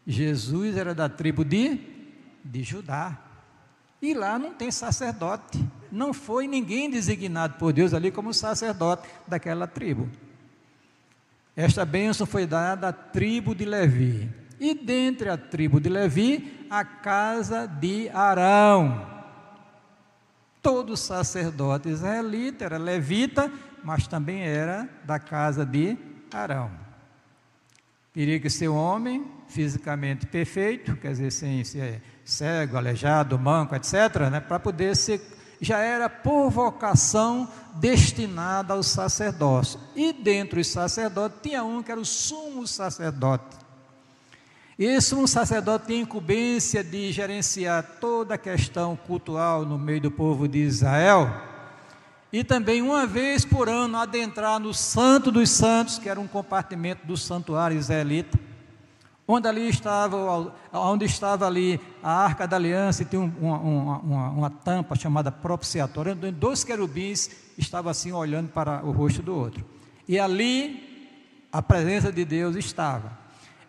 Jesus 0.07 0.77
era 0.77 0.95
da 0.95 1.09
tribo 1.09 1.45
de, 1.45 1.81
de 2.45 2.63
Judá. 2.63 3.19
E 4.01 4.13
lá 4.13 4.39
não 4.39 4.53
tem 4.53 4.71
sacerdote. 4.71 5.65
Não 5.91 6.13
foi 6.13 6.47
ninguém 6.47 6.91
designado 6.91 7.55
por 7.55 7.73
Deus 7.73 7.95
ali 7.95 8.11
como 8.11 8.35
sacerdote 8.35 9.09
daquela 9.27 9.67
tribo. 9.67 10.11
Esta 11.57 11.85
bênção 11.85 12.27
foi 12.27 12.47
dada 12.47 12.89
à 12.89 12.93
tribo 12.93 13.55
de 13.55 13.65
Levi. 13.65 14.31
E 14.61 14.75
dentre 14.75 15.29
a 15.29 15.37
tribo 15.37 15.81
de 15.81 15.89
Levi, 15.89 16.67
a 16.69 16.85
casa 16.85 17.67
de 17.67 18.09
Arão. 18.11 19.11
Todo 20.61 20.97
sacerdote 20.97 21.89
israelita 21.89 22.65
era 22.65 22.79
levita, 22.79 23.51
mas 23.83 24.07
também 24.07 24.43
era 24.43 24.89
da 25.05 25.19
casa 25.19 25.65
de 25.65 25.97
Arão. 26.33 26.84
Teria 28.15 28.39
que 28.39 28.49
ser 28.49 28.69
um 28.69 28.77
homem 28.77 29.27
fisicamente 29.49 30.25
perfeito, 30.25 30.95
quer 30.95 31.11
dizer, 31.11 31.33
sem 31.33 31.65
ser 31.65 32.01
cego, 32.25 32.77
aleijado, 32.77 33.37
manco, 33.37 33.75
etc., 33.75 34.31
né, 34.31 34.39
para 34.39 34.61
poder 34.61 34.95
ser, 34.95 35.21
já 35.61 35.81
era 35.81 36.09
por 36.09 36.49
vocação 36.49 37.49
destinada 37.75 38.73
ao 38.73 38.85
sacerdócio. 38.85 39.81
E 39.97 40.13
dentro 40.13 40.59
dos 40.59 40.69
sacerdotes 40.69 41.41
tinha 41.43 41.65
um 41.65 41.83
que 41.83 41.91
era 41.91 42.01
o 42.01 42.05
sumo 42.05 42.69
sacerdote. 42.69 43.57
Esse 44.79 45.09
sumo 45.09 45.27
sacerdote 45.27 45.87
tinha 45.87 46.03
incumbência 46.03 46.85
de 46.85 47.11
gerenciar 47.11 47.99
toda 48.01 48.37
a 48.37 48.39
questão 48.39 48.95
cultural 48.95 49.67
no 49.67 49.77
meio 49.77 50.03
do 50.03 50.11
povo 50.13 50.47
de 50.47 50.61
Israel 50.61 51.54
e 52.35 52.43
também 52.43 52.83
uma 52.83 53.07
vez 53.07 53.45
por 53.45 53.69
ano 53.69 53.97
adentrar 53.97 54.59
no 54.59 54.75
Santo 54.75 55.31
dos 55.31 55.51
Santos, 55.51 56.01
que 56.01 56.09
era 56.09 56.19
um 56.19 56.27
compartimento 56.27 57.07
do 57.07 57.17
santuário 57.17 57.79
israelita, 57.79 58.37
onde 59.25 59.47
ali 59.47 59.69
estava, 59.69 60.53
onde 60.73 61.05
estava 61.05 61.47
ali 61.47 61.81
a 62.03 62.11
Arca 62.11 62.45
da 62.49 62.57
Aliança 62.57 63.03
e 63.03 63.05
tinha 63.05 63.23
uma, 63.23 63.59
uma, 63.59 63.99
uma, 63.99 64.29
uma 64.31 64.51
tampa 64.51 64.97
chamada 64.97 65.31
propiciatória, 65.31 66.13
onde 66.13 66.33
dois 66.33 66.65
querubins 66.65 67.31
estavam 67.57 67.89
assim 67.89 68.11
olhando 68.11 68.49
para 68.49 68.85
o 68.85 68.91
rosto 68.91 69.23
do 69.23 69.33
outro. 69.33 69.65
E 70.09 70.19
ali 70.19 71.17
a 71.53 71.63
presença 71.63 72.11
de 72.11 72.25
Deus 72.25 72.57
estava. 72.57 73.17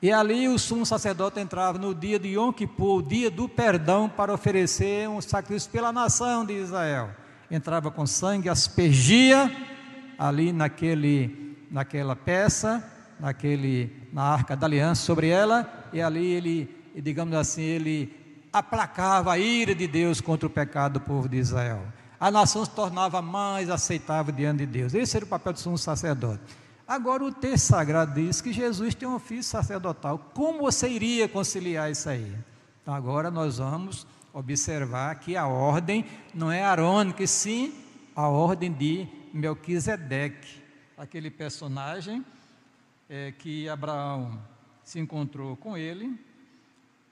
E 0.01 0.11
ali 0.11 0.47
o 0.47 0.57
sumo 0.57 0.87
sacerdote 0.87 1.39
entrava 1.39 1.77
no 1.77 1.93
dia 1.93 2.17
de 2.17 2.29
Yom 2.29 2.51
Kippur, 2.51 2.97
o 2.97 3.03
dia 3.03 3.29
do 3.29 3.47
perdão, 3.47 4.09
para 4.09 4.33
oferecer 4.33 5.07
um 5.07 5.21
sacrifício 5.21 5.69
pela 5.69 5.91
nação 5.91 6.43
de 6.43 6.53
Israel 6.53 7.11
entrava 7.49 7.91
com 7.91 8.05
sangue, 8.05 8.49
aspergia 8.49 9.51
ali 10.17 10.51
naquele, 10.51 11.57
naquela 11.69 12.15
peça, 12.15 12.83
naquele, 13.19 14.09
na 14.11 14.23
arca 14.23 14.55
da 14.55 14.65
aliança 14.65 15.03
sobre 15.03 15.29
ela, 15.29 15.89
e 15.93 16.01
ali 16.01 16.25
ele, 16.25 16.75
digamos 16.95 17.35
assim, 17.35 17.61
ele 17.61 18.13
aplacava 18.51 19.33
a 19.33 19.37
ira 19.37 19.75
de 19.75 19.87
Deus 19.87 20.21
contra 20.21 20.47
o 20.47 20.49
pecado 20.49 20.93
do 20.93 21.01
povo 21.01 21.27
de 21.27 21.37
Israel. 21.37 21.83
A 22.19 22.31
nação 22.31 22.63
se 22.63 22.71
tornava 22.71 23.21
mais 23.21 23.69
aceitável 23.69 24.33
diante 24.33 24.59
de 24.59 24.65
Deus. 24.65 24.93
Esse 24.93 25.17
era 25.17 25.25
o 25.25 25.27
papel 25.27 25.53
do 25.53 25.59
sumo 25.59 25.77
sacerdote. 25.77 26.41
Agora 26.87 27.23
o 27.23 27.31
texto 27.31 27.65
sagrado 27.65 28.13
diz 28.13 28.41
que 28.41 28.53
Jesus 28.53 28.95
tem 28.95 29.07
um 29.07 29.15
ofício 29.15 29.43
sacerdotal. 29.51 30.31
Como 30.33 30.59
você 30.59 30.87
iria 30.87 31.27
conciliar 31.27 31.91
isso 31.91 32.07
aí? 32.07 32.33
Então 32.81 32.93
agora 32.93 33.29
nós 33.29 33.57
vamos 33.57 34.07
observar 34.35 35.15
que 35.15 35.37
a 35.37 35.47
ordem 35.47 36.05
não 36.33 36.51
é 36.51 36.61
arônica, 36.61 37.25
sim 37.25 37.73
a 38.13 38.27
ordem 38.27 38.71
de 38.71 39.07
Melquisedeque, 39.33 40.61
aquele 40.97 41.31
personagem 41.31 42.23
é, 43.09 43.31
que 43.31 43.67
Abraão 43.69 44.37
se 44.83 44.99
encontrou 44.99 45.55
com 45.55 45.77
ele 45.77 46.19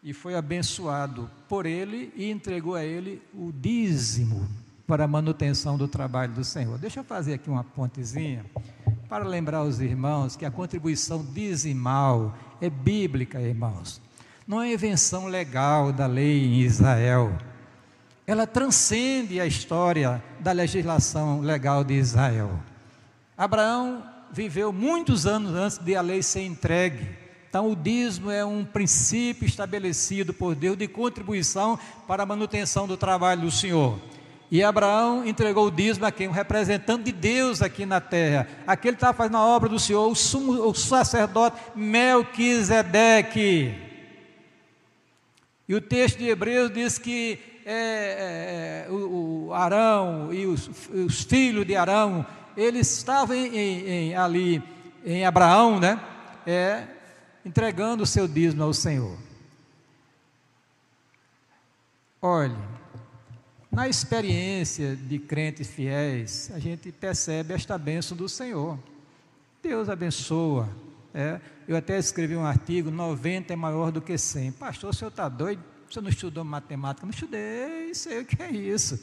e 0.03 0.13
foi 0.13 0.35
abençoado 0.35 1.31
por 1.47 1.65
ele 1.65 2.11
e 2.15 2.29
entregou 2.29 2.75
a 2.75 2.83
ele 2.83 3.21
o 3.33 3.53
dízimo 3.53 4.47
para 4.85 5.05
a 5.05 5.07
manutenção 5.07 5.77
do 5.77 5.87
trabalho 5.87 6.33
do 6.33 6.43
Senhor. 6.43 6.77
Deixa 6.77 6.99
eu 6.99 7.03
fazer 7.05 7.35
aqui 7.35 7.49
uma 7.49 7.63
pontezinha 7.63 8.45
para 9.07 9.23
lembrar 9.23 9.63
os 9.63 9.79
irmãos 9.79 10.35
que 10.35 10.45
a 10.45 10.51
contribuição 10.51 11.25
dizimal 11.33 12.37
é 12.59 12.69
bíblica, 12.69 13.39
irmãos. 13.39 14.01
Não 14.45 14.61
é 14.61 14.73
invenção 14.73 15.27
legal 15.27 15.93
da 15.93 16.05
lei 16.05 16.45
em 16.45 16.59
Israel. 16.59 17.31
Ela 18.27 18.45
transcende 18.45 19.39
a 19.39 19.45
história 19.45 20.21
da 20.39 20.51
legislação 20.51 21.39
legal 21.39 21.83
de 21.83 21.93
Israel. 21.93 22.59
Abraão 23.37 24.03
viveu 24.31 24.73
muitos 24.73 25.25
anos 25.25 25.53
antes 25.53 25.77
de 25.77 25.95
a 25.95 26.01
lei 26.01 26.21
ser 26.21 26.43
entregue. 26.43 27.07
Então, 27.49 27.71
o 27.71 27.75
dízimo 27.75 28.31
é 28.31 28.43
um 28.43 28.65
princípio 28.65 29.45
estabelecido 29.45 30.33
por 30.33 30.55
Deus 30.55 30.77
de 30.77 30.87
contribuição 30.87 31.79
para 32.07 32.23
a 32.23 32.25
manutenção 32.25 32.87
do 32.87 32.97
trabalho 32.97 33.41
do 33.41 33.51
Senhor. 33.51 33.97
E 34.51 34.61
Abraão 34.61 35.25
entregou 35.25 35.67
o 35.67 35.71
dízimo 35.71 36.05
a 36.05 36.11
quem? 36.11 36.27
Um 36.27 36.31
representante 36.31 37.05
de 37.05 37.11
Deus 37.11 37.61
aqui 37.61 37.85
na 37.85 38.01
terra. 38.01 38.47
Aquele 38.67 38.95
que 38.95 38.97
estava 38.97 39.17
fazendo 39.17 39.37
a 39.37 39.45
obra 39.45 39.69
do 39.69 39.79
Senhor, 39.79 40.09
o, 40.09 40.15
sumo, 40.15 40.67
o 40.67 40.73
sacerdote 40.73 41.57
Melquisedeque. 41.75 43.92
E 45.67 45.75
o 45.75 45.81
texto 45.81 46.17
de 46.17 46.27
Hebreus 46.27 46.71
diz 46.71 46.97
que 46.97 47.39
é, 47.65 48.85
é, 48.87 48.91
o, 48.91 49.47
o, 49.47 49.53
Arão 49.53 50.33
e 50.33 50.45
os, 50.45 50.69
os, 50.89 51.23
filhos 51.23 51.65
de 51.65 51.75
Arão, 51.75 52.25
eles 52.57 52.97
estavam 52.97 53.35
em, 53.35 53.55
em, 53.55 54.15
ali 54.15 54.61
em 55.05 55.25
Abraão, 55.25 55.79
né? 55.79 55.99
É, 56.45 56.83
entregando 57.45 58.03
o 58.03 58.07
seu 58.07 58.27
dízimo 58.27 58.63
ao 58.63 58.73
Senhor. 58.73 59.17
Olhe, 62.21 62.55
na 63.71 63.87
experiência 63.87 64.95
de 64.95 65.19
crentes 65.19 65.67
fiéis, 65.69 66.51
a 66.53 66.59
gente 66.59 66.91
percebe 66.91 67.53
esta 67.53 67.77
bênção 67.77 68.15
do 68.15 68.29
Senhor. 68.29 68.77
Deus 69.61 69.89
abençoa. 69.89 70.69
É, 71.13 71.39
eu 71.67 71.75
até 71.75 71.97
escrevi 71.97 72.35
um 72.35 72.45
artigo: 72.45 72.91
90 72.91 73.53
é 73.53 73.55
maior 73.55 73.91
do 73.91 74.01
que 74.01 74.17
100. 74.17 74.53
Pastor, 74.53 74.89
o 74.89 74.93
senhor 74.93 75.09
está 75.09 75.27
doido? 75.29 75.63
Você 75.89 76.01
não 76.01 76.09
estudou 76.09 76.43
matemática? 76.43 77.05
Não 77.05 77.11
estudei, 77.11 77.93
sei 77.93 78.21
o 78.21 78.25
que 78.25 78.41
é 78.41 78.51
isso. 78.51 78.99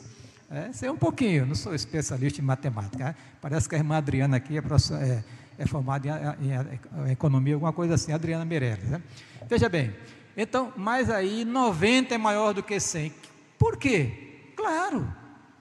É, 0.51 0.73
sei 0.73 0.91
um 0.91 0.97
pouquinho, 0.97 1.47
não 1.47 1.55
sou 1.55 1.75
especialista 1.75 2.41
em 2.41 2.45
matemática. 2.45 3.11
É? 3.11 3.15
Parece 3.41 3.69
que 3.69 3.75
a 3.77 3.79
irmã 3.79 3.97
Adriana 3.97 4.37
aqui 4.39 4.59
é, 4.59 4.61
é 4.61 5.25
é 5.61 5.67
formada 5.67 6.09
em, 6.09 6.47
em, 6.47 7.07
em, 7.07 7.13
economia, 7.13 7.53
alguma 7.53 7.73
coisa 7.73 7.95
assim, 7.95 8.13
Adriana 8.13 8.47
Meirelles. 8.47 8.89
Né? 8.89 9.03
Veja 9.47 9.69
bem, 9.69 9.95
então, 10.35 10.73
mas 10.75 11.11
aí 11.11 11.45
90 11.45 12.15
é 12.15 12.19
maior 12.19 12.55
do 12.55 12.63
que 12.63 12.81
100. 12.81 13.13
Por 13.59 13.77
quê? 13.77 14.53
Claro, 14.57 15.07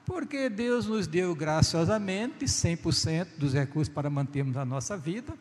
porque 0.05 0.47
Deus 0.47 0.87
nos 0.87 1.05
deu 1.05 1.35
graciosamente 1.35 2.45
100% 2.45 3.27
dos 3.37 3.53
recursos 3.53 3.93
para 3.93 4.09
mantermos 4.09 4.55
a 4.55 4.63
nossa 4.63 4.95
vida, 4.95 5.33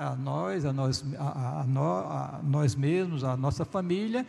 a 0.00 0.16
nós, 0.16 0.64
a 0.64 0.72
nós, 0.72 1.04
a, 1.18 1.22
a, 1.22 1.60
a 1.60 2.40
nós 2.42 2.74
mesmos, 2.74 3.22
a 3.22 3.36
nossa 3.36 3.66
família, 3.66 4.26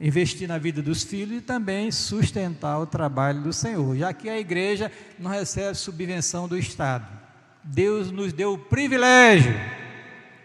investir 0.00 0.46
na 0.46 0.58
vida 0.58 0.80
dos 0.80 1.02
filhos 1.02 1.38
e 1.38 1.40
também 1.40 1.90
sustentar 1.90 2.78
o 2.78 2.86
trabalho 2.86 3.42
do 3.42 3.52
Senhor, 3.52 3.96
já 3.96 4.12
que 4.12 4.28
a 4.28 4.38
igreja 4.38 4.92
não 5.18 5.28
recebe 5.28 5.74
subvenção 5.76 6.46
do 6.46 6.56
Estado. 6.56 7.04
Deus 7.64 8.12
nos 8.12 8.32
deu 8.32 8.52
o 8.52 8.58
privilégio, 8.58 9.52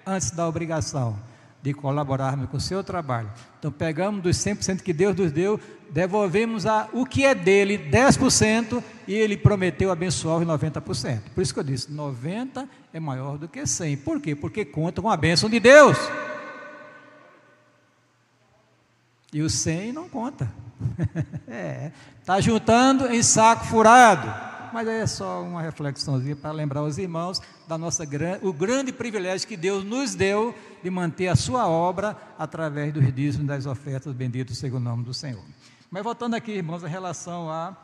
antes 0.03 0.31
da 0.31 0.47
obrigação, 0.49 1.19
de 1.61 1.71
colaborarmos 1.71 2.49
com 2.49 2.57
o 2.57 2.61
seu 2.61 2.83
trabalho. 2.83 3.31
Então, 3.59 3.71
pegamos 3.71 4.23
dos 4.23 4.35
100% 4.37 4.81
que 4.81 4.91
Deus 4.91 5.15
nos 5.15 5.31
deu, 5.31 5.59
devolvemos 5.93 6.65
a, 6.65 6.89
o 6.91 7.05
que 7.05 7.23
é 7.23 7.35
dele, 7.35 7.77
10%, 7.77 8.83
e 9.07 9.13
ele 9.13 9.37
prometeu 9.37 9.91
abençoar 9.91 10.37
os 10.39 10.45
90%. 10.45 11.21
Por 11.33 11.41
isso 11.41 11.53
que 11.53 11.59
eu 11.59 11.63
disse: 11.63 11.91
90% 11.91 12.67
é 12.91 12.99
maior 12.99 13.37
do 13.37 13.47
que 13.47 13.61
100%. 13.61 14.03
Por 14.03 14.19
quê? 14.19 14.35
Porque 14.35 14.65
conta 14.65 15.01
com 15.01 15.09
a 15.09 15.15
bênção 15.15 15.49
de 15.49 15.59
Deus. 15.59 15.97
E 19.31 19.41
o 19.41 19.49
100 19.49 19.93
não 19.93 20.09
conta. 20.09 20.51
é, 21.47 21.91
está 22.19 22.41
juntando 22.41 23.07
em 23.07 23.21
saco 23.21 23.65
furado 23.65 24.53
mas 24.73 24.87
é 24.87 25.05
só 25.05 25.43
uma 25.43 25.61
reflexãozinha 25.61 26.35
para 26.35 26.51
lembrar 26.51 26.81
os 26.81 26.97
irmãos 26.97 27.39
da 27.67 27.77
nossa 27.77 28.03
o 28.41 28.51
grande 28.51 28.91
privilégio 28.91 29.47
que 29.47 29.55
Deus 29.55 29.83
nos 29.83 30.15
deu 30.15 30.53
de 30.81 30.89
manter 30.89 31.27
a 31.27 31.35
sua 31.35 31.67
obra 31.67 32.17
através 32.39 32.91
dos 32.91 33.13
dízimos 33.13 33.45
das 33.45 33.67
ofertas 33.67 34.11
benditos 34.13 34.57
segundo 34.57 34.81
o 34.81 34.89
nome 34.89 35.03
do 35.03 35.13
Senhor. 35.13 35.43
Mas 35.93 36.03
voltando 36.03 36.33
aqui, 36.33 36.53
irmãos, 36.53 36.83
em 36.83 36.87
relação 36.87 37.51
a, 37.51 37.77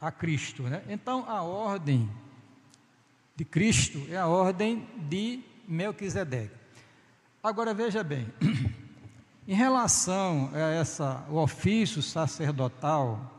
a 0.00 0.10
Cristo, 0.10 0.64
né? 0.64 0.82
Então 0.88 1.24
a 1.28 1.40
ordem 1.40 2.10
de 3.36 3.44
Cristo 3.44 4.04
é 4.10 4.16
a 4.16 4.26
ordem 4.26 4.84
de 5.08 5.44
Melquisedeque. 5.68 6.50
Agora 7.40 7.72
veja 7.72 8.02
bem, 8.02 8.26
em 9.46 9.54
relação 9.54 10.50
a 10.52 10.58
essa 10.58 11.24
o 11.30 11.36
ofício 11.36 12.02
sacerdotal 12.02 13.30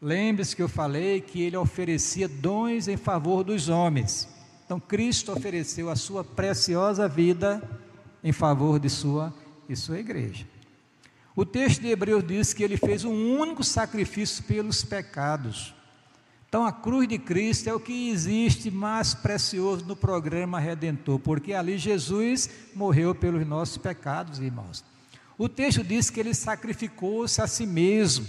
Lembre-se 0.00 0.56
que 0.56 0.62
eu 0.62 0.68
falei 0.68 1.20
que 1.20 1.42
ele 1.42 1.58
oferecia 1.58 2.26
dons 2.26 2.88
em 2.88 2.96
favor 2.96 3.44
dos 3.44 3.68
homens. 3.68 4.26
Então 4.64 4.80
Cristo 4.80 5.30
ofereceu 5.30 5.90
a 5.90 5.94
sua 5.94 6.24
preciosa 6.24 7.06
vida 7.06 7.62
em 8.24 8.32
favor 8.32 8.80
de 8.80 8.88
sua 8.88 9.32
e 9.68 9.76
sua 9.76 9.98
igreja. 9.98 10.51
O 11.34 11.46
texto 11.46 11.80
de 11.80 11.88
Hebreus 11.88 12.22
diz 12.26 12.52
que 12.52 12.62
ele 12.62 12.76
fez 12.76 13.04
um 13.04 13.38
único 13.38 13.64
sacrifício 13.64 14.44
pelos 14.44 14.84
pecados. 14.84 15.74
Então 16.46 16.66
a 16.66 16.72
cruz 16.72 17.08
de 17.08 17.18
Cristo 17.18 17.70
é 17.70 17.74
o 17.74 17.80
que 17.80 18.10
existe 18.10 18.70
mais 18.70 19.14
precioso 19.14 19.86
no 19.86 19.96
programa 19.96 20.60
redentor, 20.60 21.18
porque 21.18 21.54
ali 21.54 21.78
Jesus 21.78 22.50
morreu 22.74 23.14
pelos 23.14 23.46
nossos 23.46 23.78
pecados, 23.78 24.38
irmãos. 24.38 24.84
O 25.38 25.48
texto 25.48 25.82
diz 25.82 26.10
que 26.10 26.20
ele 26.20 26.34
sacrificou-se 26.34 27.40
a 27.40 27.46
si 27.46 27.64
mesmo. 27.64 28.26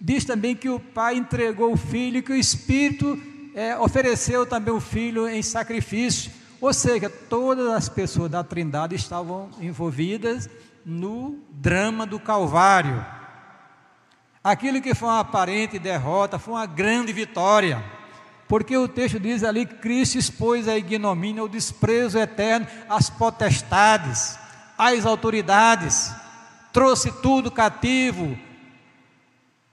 Diz 0.00 0.24
também 0.24 0.56
que 0.56 0.68
o 0.68 0.80
Pai 0.80 1.16
entregou 1.16 1.72
o 1.72 1.76
Filho, 1.76 2.20
que 2.20 2.32
o 2.32 2.36
Espírito 2.36 3.16
é, 3.54 3.78
ofereceu 3.78 4.44
também 4.44 4.74
o 4.74 4.80
Filho 4.80 5.28
em 5.28 5.40
sacrifício. 5.40 6.32
Ou 6.60 6.74
seja, 6.74 7.08
todas 7.08 7.68
as 7.68 7.88
pessoas 7.88 8.28
da 8.28 8.42
Trindade 8.42 8.96
estavam 8.96 9.48
envolvidas 9.60 10.50
no 10.84 11.38
drama 11.50 12.06
do 12.06 12.20
Calvário. 12.20 13.04
Aquilo 14.42 14.82
que 14.82 14.94
foi 14.94 15.08
uma 15.08 15.20
aparente 15.20 15.78
derrota 15.78 16.38
foi 16.38 16.54
uma 16.54 16.66
grande 16.66 17.12
vitória. 17.12 17.82
Porque 18.46 18.76
o 18.76 18.86
texto 18.86 19.18
diz 19.18 19.42
ali 19.42 19.64
que 19.64 19.76
Cristo 19.76 20.18
expôs 20.18 20.68
a 20.68 20.76
ignomínia, 20.76 21.42
o 21.42 21.48
desprezo 21.48 22.18
eterno, 22.18 22.66
as 22.88 23.08
potestades, 23.08 24.38
as 24.76 25.06
autoridades, 25.06 26.14
trouxe 26.72 27.10
tudo 27.22 27.50
cativo, 27.50 28.38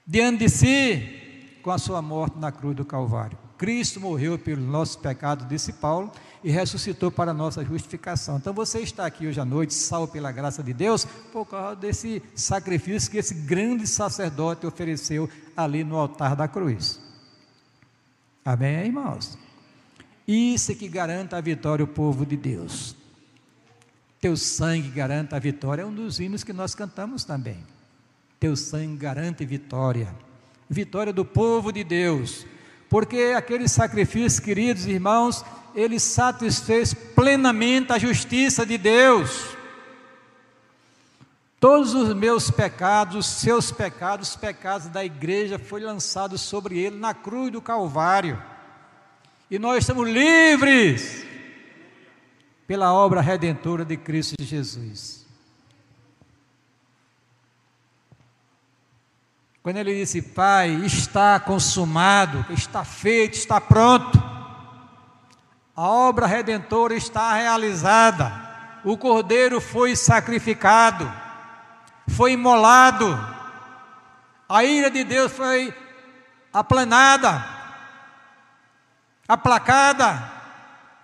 diante 0.06 0.38
de 0.38 0.48
si 0.48 1.58
com 1.62 1.70
a 1.70 1.78
sua 1.78 2.00
morte 2.00 2.38
na 2.38 2.50
cruz 2.50 2.74
do 2.74 2.84
Calvário. 2.84 3.38
Cristo 3.58 4.00
morreu 4.00 4.38
pelos 4.38 4.64
nossos 4.64 4.96
pecados, 4.96 5.46
disse 5.46 5.74
Paulo, 5.74 6.10
e 6.42 6.50
ressuscitou 6.50 7.10
para 7.10 7.30
a 7.30 7.34
nossa 7.34 7.64
justificação. 7.64 8.36
Então 8.36 8.52
você 8.52 8.80
está 8.80 9.06
aqui 9.06 9.26
hoje 9.26 9.40
à 9.40 9.44
noite, 9.44 9.74
salvo 9.74 10.12
pela 10.12 10.32
graça 10.32 10.62
de 10.62 10.72
Deus, 10.72 11.04
por 11.32 11.46
causa 11.46 11.76
desse 11.76 12.22
sacrifício 12.34 13.10
que 13.10 13.18
esse 13.18 13.34
grande 13.34 13.86
sacerdote 13.86 14.66
ofereceu 14.66 15.28
ali 15.56 15.84
no 15.84 15.96
altar 15.96 16.34
da 16.34 16.48
cruz. 16.48 17.00
Amém, 18.44 18.86
irmãos? 18.86 19.38
Isso 20.26 20.72
é 20.72 20.74
que 20.74 20.88
garanta 20.88 21.36
a 21.36 21.40
vitória 21.40 21.84
o 21.84 21.88
povo 21.88 22.26
de 22.26 22.36
Deus. 22.36 22.96
Teu 24.20 24.36
sangue 24.36 24.88
garanta 24.88 25.36
a 25.36 25.38
vitória, 25.38 25.82
é 25.82 25.86
um 25.86 25.94
dos 25.94 26.20
hinos 26.20 26.44
que 26.44 26.52
nós 26.52 26.74
cantamos 26.74 27.24
também. 27.24 27.58
Teu 28.38 28.56
sangue 28.56 28.96
garante 28.96 29.44
vitória, 29.44 30.14
vitória 30.68 31.12
do 31.12 31.24
povo 31.24 31.72
de 31.72 31.84
Deus, 31.84 32.46
porque 32.92 33.32
aquele 33.34 33.66
sacrifício, 33.68 34.42
queridos 34.42 34.84
irmãos, 34.84 35.42
ele 35.74 35.98
satisfez 35.98 36.92
plenamente 36.92 37.90
a 37.90 37.98
justiça 37.98 38.66
de 38.66 38.76
Deus. 38.76 39.56
Todos 41.58 41.94
os 41.94 42.14
meus 42.14 42.50
pecados, 42.50 43.16
os 43.16 43.24
seus 43.24 43.72
pecados, 43.72 44.28
os 44.28 44.36
pecados 44.36 44.88
da 44.88 45.02
igreja 45.02 45.58
foi 45.58 45.80
lançado 45.80 46.36
sobre 46.36 46.80
ele 46.80 46.98
na 46.98 47.14
cruz 47.14 47.50
do 47.50 47.62
Calvário. 47.62 48.38
E 49.50 49.58
nós 49.58 49.78
estamos 49.78 50.06
livres 50.06 51.24
pela 52.66 52.92
obra 52.92 53.22
redentora 53.22 53.86
de 53.86 53.96
Cristo 53.96 54.34
Jesus. 54.38 55.21
Quando 59.62 59.76
ele 59.76 59.94
disse, 59.94 60.20
Pai, 60.20 60.70
está 60.84 61.38
consumado, 61.38 62.44
está 62.50 62.84
feito, 62.84 63.34
está 63.34 63.60
pronto. 63.60 64.20
A 65.76 65.82
obra 65.82 66.26
redentora 66.26 66.94
está 66.94 67.32
realizada. 67.34 68.50
O 68.84 68.98
cordeiro 68.98 69.60
foi 69.60 69.94
sacrificado, 69.94 71.10
foi 72.08 72.32
imolado. 72.32 73.16
A 74.48 74.64
ira 74.64 74.90
de 74.90 75.04
Deus 75.04 75.30
foi 75.30 75.72
aplanada, 76.52 77.46
aplacada. 79.28 80.28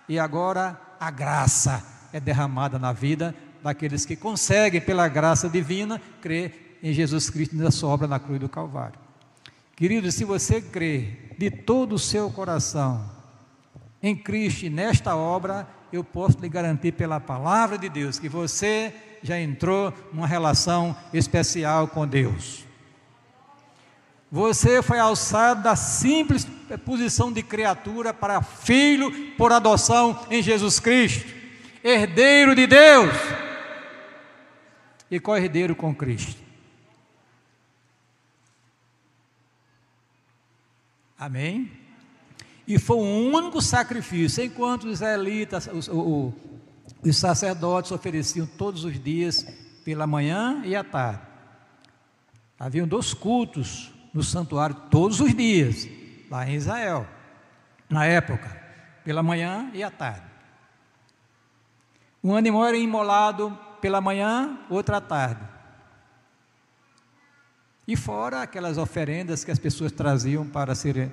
E 0.09 0.19
agora 0.19 0.79
a 0.99 1.09
graça 1.09 1.81
é 2.11 2.19
derramada 2.19 2.77
na 2.77 2.91
vida 2.91 3.33
daqueles 3.63 4.05
que 4.05 4.17
conseguem, 4.17 4.81
pela 4.81 5.07
graça 5.07 5.47
divina, 5.47 6.01
crer 6.21 6.68
em 6.81 6.93
Jesus 6.93 7.29
Cristo 7.29 7.55
na 7.55 7.71
sua 7.71 7.89
obra 7.89 8.07
na 8.07 8.19
cruz 8.19 8.39
do 8.39 8.49
Calvário. 8.49 8.99
Querido, 9.75 10.11
se 10.11 10.25
você 10.25 10.61
crê 10.61 11.13
de 11.37 11.49
todo 11.49 11.93
o 11.93 11.99
seu 11.99 12.29
coração 12.29 13.09
em 14.01 14.15
Cristo 14.15 14.65
e 14.65 14.69
nesta 14.69 15.15
obra, 15.15 15.67
eu 15.91 16.03
posso 16.03 16.37
lhe 16.39 16.49
garantir 16.49 16.91
pela 16.91 17.19
palavra 17.19 17.77
de 17.77 17.89
Deus 17.89 18.19
que 18.19 18.29
você 18.29 18.93
já 19.23 19.39
entrou 19.39 19.93
numa 20.13 20.27
relação 20.27 20.95
especial 21.13 21.87
com 21.87 22.07
Deus. 22.07 22.65
Você 24.31 24.81
foi 24.81 24.99
alçado 24.99 25.63
da 25.63 25.75
simples 25.75 26.45
posição 26.77 27.31
de 27.31 27.41
criatura 27.41 28.13
para 28.13 28.41
filho 28.41 29.11
por 29.37 29.51
adoção 29.51 30.19
em 30.29 30.41
Jesus 30.41 30.79
Cristo, 30.79 31.33
herdeiro 31.83 32.53
de 32.53 32.67
Deus 32.67 33.11
e 35.09 35.19
co-herdeiro 35.19 35.75
com 35.75 35.95
Cristo. 35.95 36.48
Amém? 41.19 41.69
E 42.65 42.79
foi 42.79 42.97
o 42.97 43.35
único 43.35 43.61
sacrifício, 43.61 44.43
enquanto 44.43 44.85
os 44.85 44.93
israelitas, 44.93 45.67
os, 45.67 45.89
os, 45.89 46.33
os 47.03 47.17
sacerdotes 47.17 47.91
ofereciam 47.91 48.47
todos 48.47 48.85
os 48.85 48.97
dias, 48.97 49.45
pela 49.83 50.05
manhã 50.05 50.61
e 50.63 50.75
à 50.75 50.83
tarde. 50.83 51.21
Haviam 52.59 52.87
dois 52.87 53.13
cultos 53.13 53.91
no 54.13 54.23
santuário 54.23 54.75
todos 54.89 55.19
os 55.19 55.33
dias, 55.33 55.87
lá 56.29 56.47
em 56.47 56.55
Israel, 56.55 57.07
na 57.89 58.05
época, 58.05 58.47
pela 59.03 59.23
manhã 59.23 59.71
e 59.73 59.81
à 59.81 59.89
tarde. 59.89 60.29
Um 62.23 62.35
animal 62.35 62.65
era 62.65 62.77
imolado 62.77 63.57
pela 63.81 63.99
manhã, 63.99 64.59
outro 64.69 64.95
à 64.95 65.01
tarde. 65.01 65.41
E 67.89 67.95
fora 67.95 68.43
aquelas 68.43 68.77
oferendas 68.77 69.43
que 69.43 69.49
as 69.49 69.57
pessoas 69.57 69.91
traziam 69.91 70.45
para 70.45 70.75
serem 70.75 71.11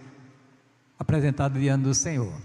apresentado 0.98 1.58
diante 1.58 1.84
do 1.84 1.94
Senhor. 1.94 2.38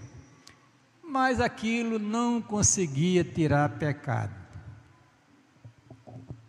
Mas 1.04 1.41
aquilo 1.41 2.00
não 2.00 2.41
conseguia 2.41 3.26
tirar 3.26 3.78
pecado. 3.78 4.34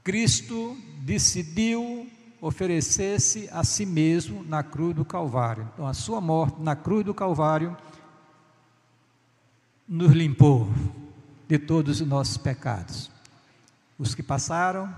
Cristo 0.04 0.78
decidiu 1.00 2.08
oferecer-se 2.40 3.48
a 3.50 3.64
si 3.64 3.84
mesmo 3.84 4.44
na 4.44 4.62
cruz 4.62 4.94
do 4.94 5.04
Calvário. 5.04 5.68
Então, 5.74 5.84
a 5.84 5.92
sua 5.92 6.20
morte 6.20 6.62
na 6.62 6.76
cruz 6.76 7.04
do 7.04 7.12
Calvário 7.12 7.76
nos 9.88 10.12
limpou 10.12 10.68
de 11.48 11.58
todos 11.58 12.00
os 12.00 12.06
nossos 12.06 12.36
pecados. 12.36 13.10
Os 13.98 14.14
que 14.14 14.22
passaram, 14.22 14.94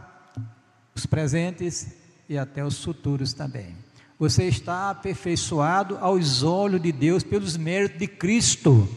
os 0.94 1.06
presentes 1.06 2.03
e 2.28 2.38
até 2.38 2.64
os 2.64 2.82
futuros 2.82 3.32
também. 3.32 3.76
Você 4.18 4.44
está 4.44 4.90
aperfeiçoado 4.90 5.98
aos 6.00 6.42
olhos 6.42 6.80
de 6.80 6.92
Deus 6.92 7.22
pelos 7.22 7.56
méritos 7.56 7.98
de 7.98 8.06
Cristo. 8.06 8.88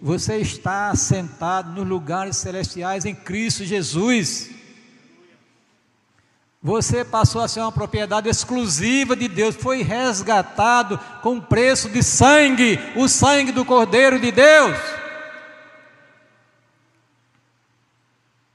Você 0.00 0.36
está 0.36 0.94
sentado 0.94 1.72
nos 1.72 1.88
lugares 1.88 2.36
celestiais 2.36 3.04
em 3.04 3.14
Cristo 3.14 3.64
Jesus. 3.64 4.50
Você 6.62 7.04
passou 7.04 7.40
a 7.42 7.48
ser 7.48 7.60
uma 7.60 7.72
propriedade 7.72 8.28
exclusiva 8.28 9.14
de 9.14 9.28
Deus, 9.28 9.54
foi 9.54 9.82
resgatado 9.82 10.98
com 11.22 11.40
preço 11.40 11.88
de 11.88 12.02
sangue, 12.02 12.78
o 12.96 13.08
sangue 13.08 13.52
do 13.52 13.64
Cordeiro 13.64 14.20
de 14.20 14.32
Deus. 14.32 14.76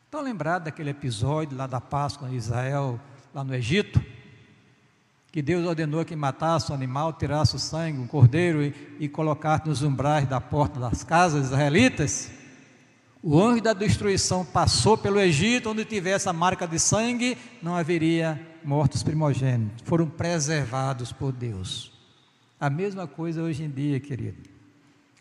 Estão 0.05 0.21
lembrados 0.21 0.65
daquele 0.65 0.89
episódio 0.89 1.57
lá 1.57 1.65
da 1.65 1.79
Páscoa 1.79 2.29
em 2.29 2.35
Israel, 2.35 2.99
lá 3.33 3.43
no 3.43 3.55
Egito? 3.55 4.03
Que 5.31 5.41
Deus 5.41 5.65
ordenou 5.65 6.03
que 6.03 6.15
matasse 6.15 6.71
o 6.71 6.75
animal, 6.75 7.13
tirasse 7.13 7.55
o 7.55 7.59
sangue, 7.59 7.99
um 7.99 8.07
cordeiro 8.07 8.61
e, 8.61 8.73
e 8.99 9.07
colocasse 9.07 9.67
nos 9.67 9.81
umbrais 9.81 10.27
da 10.27 10.41
porta 10.41 10.79
das 10.79 11.03
casas 11.03 11.45
israelitas, 11.45 12.29
o 13.23 13.39
anjo 13.39 13.61
da 13.61 13.71
destruição 13.71 14.43
passou 14.43 14.97
pelo 14.97 15.19
Egito, 15.19 15.69
onde 15.69 15.85
tivesse 15.85 16.27
a 16.27 16.33
marca 16.33 16.67
de 16.67 16.79
sangue, 16.79 17.37
não 17.61 17.75
haveria 17.75 18.39
mortos 18.63 19.03
primogênitos, 19.03 19.83
foram 19.85 20.07
preservados 20.07 21.13
por 21.13 21.31
Deus. 21.31 21.91
A 22.59 22.69
mesma 22.69 23.07
coisa 23.07 23.41
hoje 23.41 23.63
em 23.63 23.69
dia, 23.69 23.99
querido. 23.99 24.49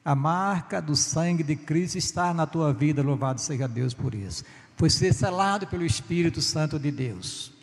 A 0.02 0.14
marca 0.14 0.80
do 0.80 0.96
sangue 0.96 1.42
de 1.42 1.54
Cristo 1.54 1.98
está 1.98 2.32
na 2.32 2.46
tua 2.46 2.72
vida, 2.72 3.02
louvado 3.02 3.40
seja 3.40 3.68
Deus 3.68 3.92
por 3.92 4.14
isso. 4.14 4.44
Foi 4.76 4.88
selado 4.88 5.66
pelo 5.66 5.84
Espírito 5.84 6.40
Santo 6.40 6.78
de 6.78 6.90
Deus. 6.90 7.59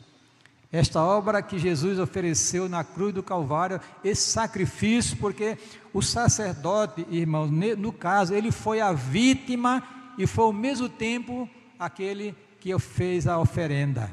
Esta 0.71 1.01
obra 1.01 1.41
que 1.41 1.57
Jesus 1.57 1.97
ofereceu 1.97 2.67
na 2.67 2.83
cruz 2.83 3.13
do 3.13 3.23
Calvário, 3.23 3.79
esse 4.03 4.29
sacrifício, 4.29 5.15
porque 5.17 5.57
o 5.93 6.01
sacerdote, 6.01 7.05
irmãos, 7.09 7.49
no 7.77 7.93
caso, 7.93 8.33
ele 8.33 8.51
foi 8.51 8.81
a 8.81 8.91
vítima 8.91 9.81
e 10.17 10.27
foi 10.27 10.43
ao 10.43 10.53
mesmo 10.53 10.89
tempo 10.89 11.49
aquele 11.79 12.35
que 12.59 12.77
fez 12.79 13.27
a 13.27 13.39
oferenda. 13.39 14.11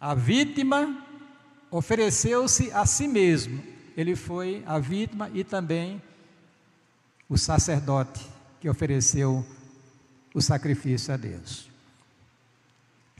A 0.00 0.14
vítima 0.14 1.06
ofereceu-se 1.70 2.72
a 2.72 2.84
si 2.84 3.06
mesmo. 3.06 3.62
Ele 3.96 4.16
foi 4.16 4.64
a 4.66 4.78
vítima 4.78 5.30
e 5.32 5.44
também 5.44 6.02
o 7.28 7.38
sacerdote 7.38 8.26
que 8.60 8.68
ofereceu 8.68 9.46
o 10.34 10.40
sacrifício 10.40 11.14
a 11.14 11.16
Deus. 11.16 11.69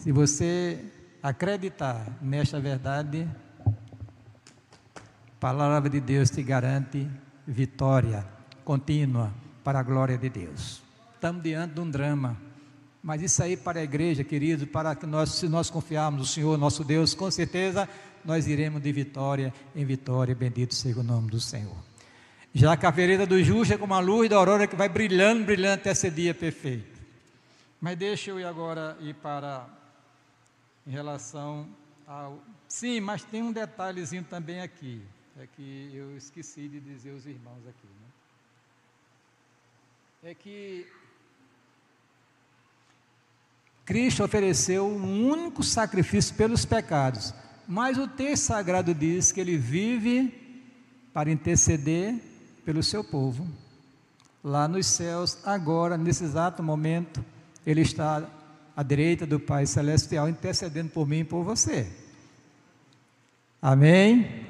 Se 0.00 0.10
você 0.12 0.82
acreditar 1.22 2.16
nesta 2.22 2.58
verdade, 2.58 3.28
a 3.66 3.70
palavra 5.38 5.90
de 5.90 6.00
Deus 6.00 6.30
te 6.30 6.42
garante 6.42 7.06
vitória 7.46 8.26
contínua 8.64 9.30
para 9.62 9.78
a 9.80 9.82
glória 9.82 10.16
de 10.16 10.30
Deus. 10.30 10.80
Estamos 11.14 11.42
diante 11.42 11.74
de 11.74 11.80
um 11.80 11.90
drama, 11.90 12.34
mas 13.02 13.20
isso 13.20 13.42
aí 13.42 13.58
para 13.58 13.80
a 13.80 13.82
igreja, 13.82 14.24
querido, 14.24 14.66
para 14.66 14.94
que 14.94 15.04
nós, 15.04 15.32
se 15.32 15.50
nós 15.50 15.68
confiarmos 15.68 16.20
no 16.20 16.26
Senhor, 16.26 16.56
nosso 16.56 16.82
Deus, 16.82 17.12
com 17.12 17.30
certeza 17.30 17.86
nós 18.24 18.46
iremos 18.46 18.80
de 18.80 18.90
vitória 18.92 19.52
em 19.76 19.84
vitória, 19.84 20.34
bendito 20.34 20.74
seja 20.74 20.98
o 20.98 21.02
nome 21.02 21.30
do 21.30 21.38
Senhor. 21.38 21.76
Já 22.54 22.74
que 22.74 22.86
a 22.86 22.90
vereda 22.90 23.26
do 23.26 23.44
justo 23.44 23.74
é 23.74 23.76
como 23.76 23.92
a 23.92 24.00
luz 24.00 24.30
da 24.30 24.36
aurora 24.36 24.66
que 24.66 24.74
vai 24.74 24.88
brilhando, 24.88 25.44
brilhando 25.44 25.74
até 25.74 25.90
esse 25.90 26.10
dia 26.10 26.32
perfeito. 26.32 26.98
Mas 27.78 27.98
deixa 27.98 28.30
eu 28.30 28.40
ir 28.40 28.46
agora 28.46 28.96
ir 29.02 29.14
para 29.16 29.79
em 30.90 30.92
relação 30.92 31.68
ao. 32.04 32.42
Sim, 32.66 32.98
mas 32.98 33.22
tem 33.22 33.44
um 33.44 33.52
detalhezinho 33.52 34.24
também 34.24 34.60
aqui. 34.60 35.00
É 35.38 35.46
que 35.46 35.90
eu 35.94 36.16
esqueci 36.16 36.68
de 36.68 36.80
dizer 36.80 37.12
aos 37.12 37.26
irmãos 37.26 37.60
aqui. 37.68 37.86
Né? 40.24 40.30
É 40.32 40.34
que 40.34 40.88
Cristo 43.84 44.24
ofereceu 44.24 44.84
um 44.84 45.30
único 45.30 45.62
sacrifício 45.62 46.34
pelos 46.34 46.64
pecados, 46.64 47.32
mas 47.68 47.96
o 47.96 48.08
texto 48.08 48.46
sagrado 48.46 48.92
diz 48.92 49.30
que 49.30 49.40
ele 49.40 49.56
vive 49.56 50.66
para 51.14 51.30
interceder 51.30 52.20
pelo 52.64 52.82
seu 52.82 53.04
povo. 53.04 53.46
Lá 54.42 54.66
nos 54.66 54.86
céus, 54.86 55.38
agora, 55.46 55.96
nesse 55.96 56.24
exato 56.24 56.64
momento, 56.64 57.24
ele 57.64 57.82
está 57.82 58.28
à 58.80 58.82
direita 58.82 59.26
do 59.26 59.38
Pai 59.38 59.66
Celestial, 59.66 60.26
intercedendo 60.26 60.88
por 60.88 61.06
mim 61.06 61.18
e 61.18 61.24
por 61.24 61.44
você. 61.44 61.86
Amém? 63.60 64.46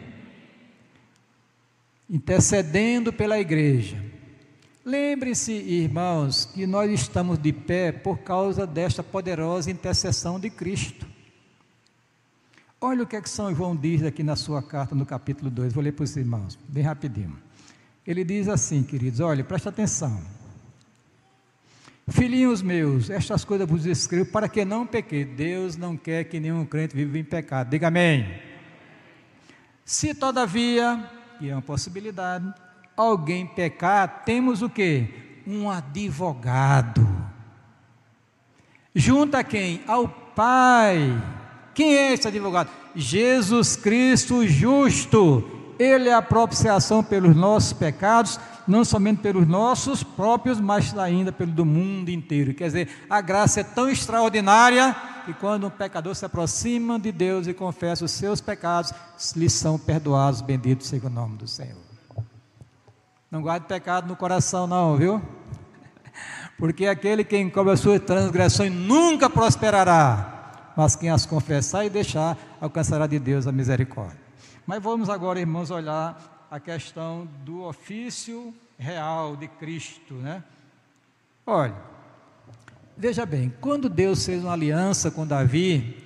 Intercedendo 2.09 3.13
pela 3.13 3.41
igreja. 3.41 4.01
Lembre-se, 4.85 5.53
irmãos, 5.53 6.45
que 6.45 6.65
nós 6.65 6.89
estamos 6.93 7.41
de 7.41 7.53
pé 7.53 7.91
por 7.91 8.19
causa 8.19 8.65
desta 8.65 9.03
poderosa 9.03 9.69
intercessão 9.69 10.39
de 10.39 10.49
Cristo. 10.49 11.05
Olha 12.81 13.03
o 13.03 13.07
que 13.09 13.17
é 13.17 13.21
que 13.21 13.29
São 13.29 13.53
João 13.53 13.75
diz 13.75 14.05
aqui 14.05 14.23
na 14.23 14.37
sua 14.37 14.63
carta, 14.63 14.95
no 14.95 15.05
capítulo 15.05 15.51
2. 15.51 15.73
Vou 15.73 15.83
ler 15.83 15.93
para 15.93 16.05
os 16.05 16.17
irmãos, 16.17 16.57
bem 16.69 16.85
rapidinho. 16.85 17.37
Ele 18.07 18.23
diz 18.23 18.47
assim, 18.47 18.85
queridos, 18.85 19.19
olha, 19.19 19.43
presta 19.43 19.71
atenção. 19.71 20.23
Filhinhos 22.11 22.61
meus, 22.61 23.09
estas 23.09 23.45
coisas 23.45 23.69
vos 23.69 23.87
escrevo 23.87 24.31
para 24.31 24.49
que 24.49 24.65
não 24.65 24.85
pequei. 24.85 25.25
Deus 25.25 25.77
não 25.77 25.97
quer 25.97 26.25
que 26.25 26.41
nenhum 26.41 26.67
crente 26.67 26.95
viva 26.95 27.17
em 27.17 27.25
pecado. 27.25 27.71
Diga 27.71 27.87
amém. 27.87 28.27
Se 29.85 30.13
todavia, 30.13 31.09
e 31.41 31.49
é 31.49 31.55
uma 31.55 31.63
possibilidade, 31.63 32.53
alguém 32.97 33.47
pecar, 33.47 34.25
temos 34.25 34.61
o 34.61 34.69
que? 34.69 35.43
Um 35.47 35.71
advogado. 35.71 37.07
Junto 38.95 39.37
a 39.37 39.45
quem? 39.45 39.81
Ao 39.87 40.09
Pai. 40.09 41.21
Quem 41.75 41.95
é 41.95 42.13
esse 42.13 42.27
advogado? 42.27 42.71
Jesus 42.95 43.77
Cristo 43.77 44.47
justo. 44.47 45.75
Ele 45.79 46.09
é 46.09 46.15
a 46.15 46.21
propiciação 46.21 47.03
pelos 47.03 47.35
nossos 47.35 47.73
pecados, 47.73 48.39
não 48.71 48.85
somente 48.85 49.21
pelos 49.21 49.47
nossos 49.47 50.03
próprios, 50.03 50.61
mas 50.61 50.97
ainda 50.97 51.33
pelo 51.33 51.51
do 51.51 51.65
mundo 51.65 52.09
inteiro. 52.09 52.55
Quer 52.55 52.67
dizer, 52.67 52.89
a 53.11 53.21
graça 53.21 53.61
é 53.61 53.65
tão 53.65 53.91
extraordinária 53.91 54.95
que 55.27 55.35
quando 55.35 55.67
um 55.67 55.71
pecador 55.71 56.15
se 56.15 56.25
aproxima 56.25 56.99
de 56.99 57.11
Deus 57.11 57.47
e 57.47 57.53
confessa 57.53 58.05
os 58.05 58.13
seus 58.13 58.41
pecados, 58.41 58.93
lhes 59.35 59.53
são 59.53 59.79
perdoados, 59.79 60.41
benditos 60.41 60.87
seja 60.87 61.09
o 61.09 61.11
nome 61.11 61.37
do 61.37 61.49
Senhor. 61.49 61.77
Não 63.31 63.43
guarde 63.43 63.67
pecado 63.67 64.09
no 64.09 64.17
coração, 64.17 64.67
não, 64.67 64.97
viu? 64.97 65.21
Porque 66.57 66.87
aquele 66.87 67.25
que 67.25 67.39
encobre 67.39 67.73
as 67.73 67.81
suas 67.81 68.01
transgressões 68.01 68.73
nunca 68.73 69.29
prosperará, 69.29 70.73
mas 70.77 70.95
quem 70.95 71.11
as 71.11 71.27
confessar 71.27 71.85
e 71.85 71.91
deixar 71.91 72.37
alcançará 72.61 73.07
de 73.07 73.19
Deus 73.19 73.47
a 73.47 73.53
misericórdia. 73.53 74.19
Mas 74.67 74.83
vamos 74.83 75.09
agora, 75.09 75.41
irmãos, 75.41 75.71
olhar 75.71 76.40
a 76.51 76.59
questão 76.59 77.29
do 77.45 77.63
ofício 77.63 78.53
real 78.77 79.37
de 79.37 79.47
Cristo, 79.47 80.15
né? 80.15 80.43
Olha, 81.47 81.77
veja 82.97 83.25
bem, 83.25 83.55
quando 83.61 83.89
Deus 83.89 84.27
fez 84.27 84.43
uma 84.43 84.55
aliança 84.55 85.11
com 85.11 85.27
Davi, 85.27 85.97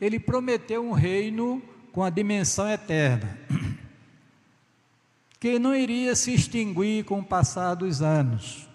ele 0.00 0.18
prometeu 0.18 0.82
um 0.82 0.92
reino 0.92 1.62
com 1.92 2.02
a 2.02 2.08
dimensão 2.08 2.70
eterna 2.70 3.36
que 5.38 5.58
não 5.58 5.74
iria 5.74 6.16
se 6.16 6.32
extinguir 6.32 7.04
com 7.04 7.18
o 7.18 7.24
passar 7.24 7.74
dos 7.74 8.00
anos. 8.00 8.68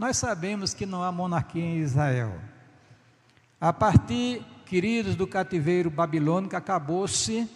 Nós 0.00 0.16
sabemos 0.16 0.72
que 0.72 0.86
não 0.86 1.02
há 1.02 1.12
monarquia 1.12 1.62
em 1.62 1.78
Israel. 1.78 2.40
A 3.60 3.70
partir, 3.70 4.42
queridos, 4.64 5.14
do 5.14 5.26
cativeiro 5.26 5.90
babilônico, 5.90 6.56
acabou-se 6.56 7.46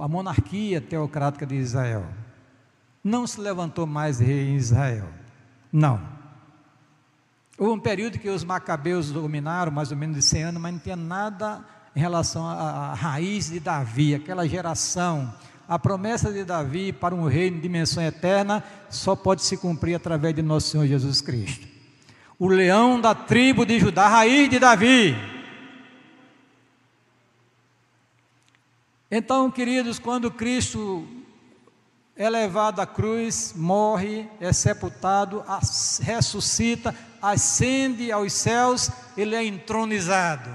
a 0.00 0.08
monarquia 0.08 0.80
teocrática 0.80 1.46
de 1.46 1.56
Israel. 1.56 2.06
Não 3.02 3.26
se 3.26 3.40
levantou 3.40 3.86
mais 3.86 4.20
rei 4.20 4.48
em 4.48 4.56
Israel. 4.56 5.08
Não. 5.72 6.00
Houve 7.58 7.72
um 7.72 7.80
período 7.80 8.18
que 8.18 8.28
os 8.28 8.44
macabeus 8.44 9.10
dominaram, 9.10 9.72
mais 9.72 9.90
ou 9.90 9.96
menos 9.96 10.16
de 10.16 10.22
100 10.22 10.42
anos, 10.44 10.62
mas 10.62 10.72
não 10.72 10.78
tinha 10.78 10.96
nada 10.96 11.64
em 11.94 12.00
relação 12.00 12.46
à, 12.46 12.90
à 12.90 12.94
raiz 12.94 13.50
de 13.50 13.58
Davi, 13.58 14.14
aquela 14.14 14.46
geração 14.46 15.32
a 15.68 15.78
promessa 15.78 16.32
de 16.32 16.44
Davi 16.44 16.92
para 16.92 17.14
um 17.14 17.26
reino 17.26 17.56
de 17.56 17.62
dimensão 17.62 18.02
eterna 18.02 18.62
só 18.88 19.16
pode 19.16 19.42
se 19.42 19.56
cumprir 19.56 19.96
através 19.96 20.34
de 20.34 20.42
nosso 20.42 20.68
Senhor 20.68 20.86
Jesus 20.86 21.20
Cristo. 21.20 21.66
O 22.38 22.48
leão 22.48 23.00
da 23.00 23.14
tribo 23.14 23.66
de 23.66 23.80
Judá, 23.80 24.08
raiz 24.08 24.48
de 24.48 24.58
Davi. 24.58 25.16
Então, 29.10 29.50
queridos, 29.50 29.98
quando 29.98 30.30
Cristo 30.30 31.06
é 32.16 32.28
levado 32.28 32.80
à 32.80 32.86
cruz, 32.86 33.52
morre, 33.54 34.28
é 34.40 34.52
sepultado, 34.52 35.44
ressuscita, 36.00 36.94
ascende 37.22 38.10
aos 38.10 38.32
céus, 38.32 38.90
ele 39.16 39.36
é 39.36 39.44
entronizado. 39.44 40.50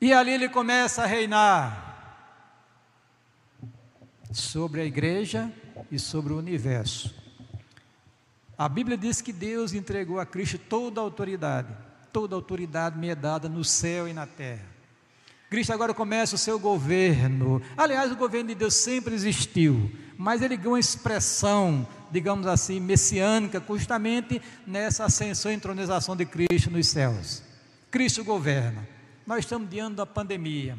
E 0.00 0.12
ali 0.12 0.32
ele 0.32 0.48
começa 0.48 1.02
a 1.02 1.06
reinar 1.06 1.86
sobre 4.32 4.80
a 4.80 4.84
igreja 4.84 5.52
e 5.92 5.98
sobre 5.98 6.32
o 6.32 6.38
universo. 6.38 7.14
A 8.56 8.68
Bíblia 8.68 8.96
diz 8.96 9.20
que 9.20 9.32
Deus 9.32 9.74
entregou 9.74 10.18
a 10.18 10.26
Cristo 10.26 10.58
toda 10.58 11.00
a 11.00 11.04
autoridade, 11.04 11.68
toda 12.12 12.34
a 12.34 12.38
autoridade 12.38 12.98
me 12.98 13.10
é 13.10 13.14
dada 13.14 13.48
no 13.48 13.62
céu 13.62 14.08
e 14.08 14.12
na 14.12 14.26
terra. 14.26 14.69
Cristo 15.50 15.72
agora 15.72 15.92
começa 15.92 16.36
o 16.36 16.38
seu 16.38 16.60
governo. 16.60 17.60
Aliás, 17.76 18.12
o 18.12 18.16
governo 18.16 18.50
de 18.50 18.54
Deus 18.54 18.72
sempre 18.72 19.16
existiu, 19.16 19.90
mas 20.16 20.42
ele 20.42 20.56
ganhou 20.56 20.74
uma 20.74 20.78
expressão, 20.78 21.84
digamos 22.08 22.46
assim, 22.46 22.78
messiânica, 22.78 23.60
justamente 23.68 24.40
nessa 24.64 25.06
ascensão 25.06 25.50
e 25.50 25.56
entronização 25.56 26.14
de 26.14 26.24
Cristo 26.24 26.70
nos 26.70 26.86
céus. 26.86 27.42
Cristo 27.90 28.22
governa. 28.22 28.88
Nós 29.26 29.40
estamos 29.40 29.68
diante 29.68 29.96
da 29.96 30.06
pandemia. 30.06 30.78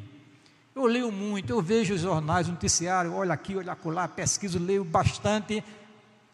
Eu 0.74 0.86
leio 0.86 1.12
muito, 1.12 1.50
eu 1.50 1.62
vejo 1.62 1.94
os 1.94 2.00
jornais, 2.00 2.48
o 2.48 2.52
noticiário, 2.52 3.14
olha 3.14 3.34
aqui, 3.34 3.58
olha 3.58 3.74
acolá, 3.74 4.08
pesquiso, 4.08 4.58
leio 4.58 4.86
bastante 4.86 5.62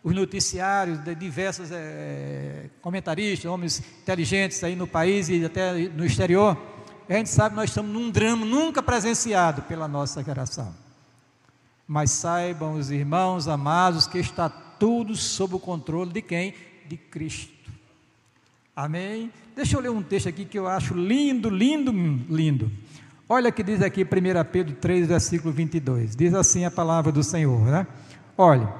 os 0.03 0.13
noticiários 0.13 0.99
de 0.99 1.15
diversos 1.15 1.71
é, 1.71 2.69
comentaristas, 2.81 3.49
homens 3.49 3.79
inteligentes 3.79 4.63
aí 4.63 4.75
no 4.75 4.85
país 4.85 5.27
e 5.27 5.43
até 5.43 5.73
no 5.73 6.05
exterior. 6.05 6.76
A 7.09 7.13
gente 7.13 7.29
sabe 7.29 7.55
nós 7.55 7.69
estamos 7.69 7.91
num 7.91 8.11
drama 8.11 8.45
nunca 8.45 8.83
presenciado 8.83 9.61
pela 9.63 9.87
nossa 9.87 10.23
geração. 10.23 10.73
Mas 11.87 12.11
saibam 12.11 12.73
os 12.73 12.91
irmãos 12.91 13.47
amados 13.47 14.07
que 14.07 14.17
está 14.17 14.49
tudo 14.49 15.15
sob 15.15 15.55
o 15.55 15.59
controle 15.59 16.11
de 16.11 16.21
quem? 16.21 16.53
De 16.87 16.97
Cristo. 16.97 17.71
Amém? 18.75 19.31
Deixa 19.55 19.75
eu 19.75 19.81
ler 19.81 19.89
um 19.89 20.03
texto 20.03 20.27
aqui 20.29 20.45
que 20.45 20.59
eu 20.59 20.67
acho 20.67 20.93
lindo, 20.93 21.49
lindo, 21.49 21.91
lindo. 22.29 22.71
Olha 23.29 23.51
que 23.51 23.63
diz 23.63 23.81
aqui 23.81 24.03
1 24.03 24.51
Pedro 24.51 24.75
3, 24.75 25.07
versículo 25.07 25.53
22. 25.53 26.15
Diz 26.15 26.33
assim 26.33 26.65
a 26.65 26.71
palavra 26.71 27.11
do 27.11 27.23
Senhor, 27.23 27.59
né? 27.61 27.87
Olha, 28.37 28.71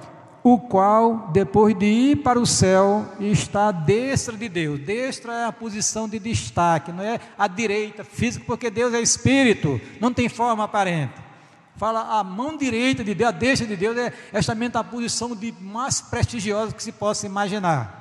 o 0.53 0.57
qual, 0.57 1.29
depois 1.33 1.77
de 1.77 1.85
ir 1.85 2.17
para 2.17 2.39
o 2.39 2.45
céu, 2.45 3.05
está 3.19 3.67
à 3.67 3.71
destra 3.71 4.37
de 4.37 4.47
Deus. 4.47 4.79
Destra 4.79 5.33
é 5.33 5.45
a 5.45 5.51
posição 5.51 6.07
de 6.07 6.19
destaque, 6.19 6.91
não 6.91 7.03
é 7.03 7.19
a 7.37 7.47
direita, 7.47 8.03
física, 8.03 8.45
porque 8.47 8.69
Deus 8.69 8.93
é 8.93 9.01
espírito, 9.01 9.79
não 9.99 10.13
tem 10.13 10.29
forma 10.29 10.63
aparente. 10.63 11.13
Fala 11.75 12.19
a 12.19 12.23
mão 12.23 12.55
direita 12.57 13.03
de 13.03 13.13
Deus, 13.13 13.29
a 13.29 13.31
destra 13.31 13.67
de 13.67 13.75
Deus 13.75 13.97
é 13.97 14.13
justamente 14.33 14.77
a 14.77 14.83
posição 14.83 15.35
de 15.35 15.53
mais 15.61 16.01
prestigiosa 16.01 16.73
que 16.73 16.81
se 16.81 16.91
possa 16.91 17.25
imaginar 17.25 17.97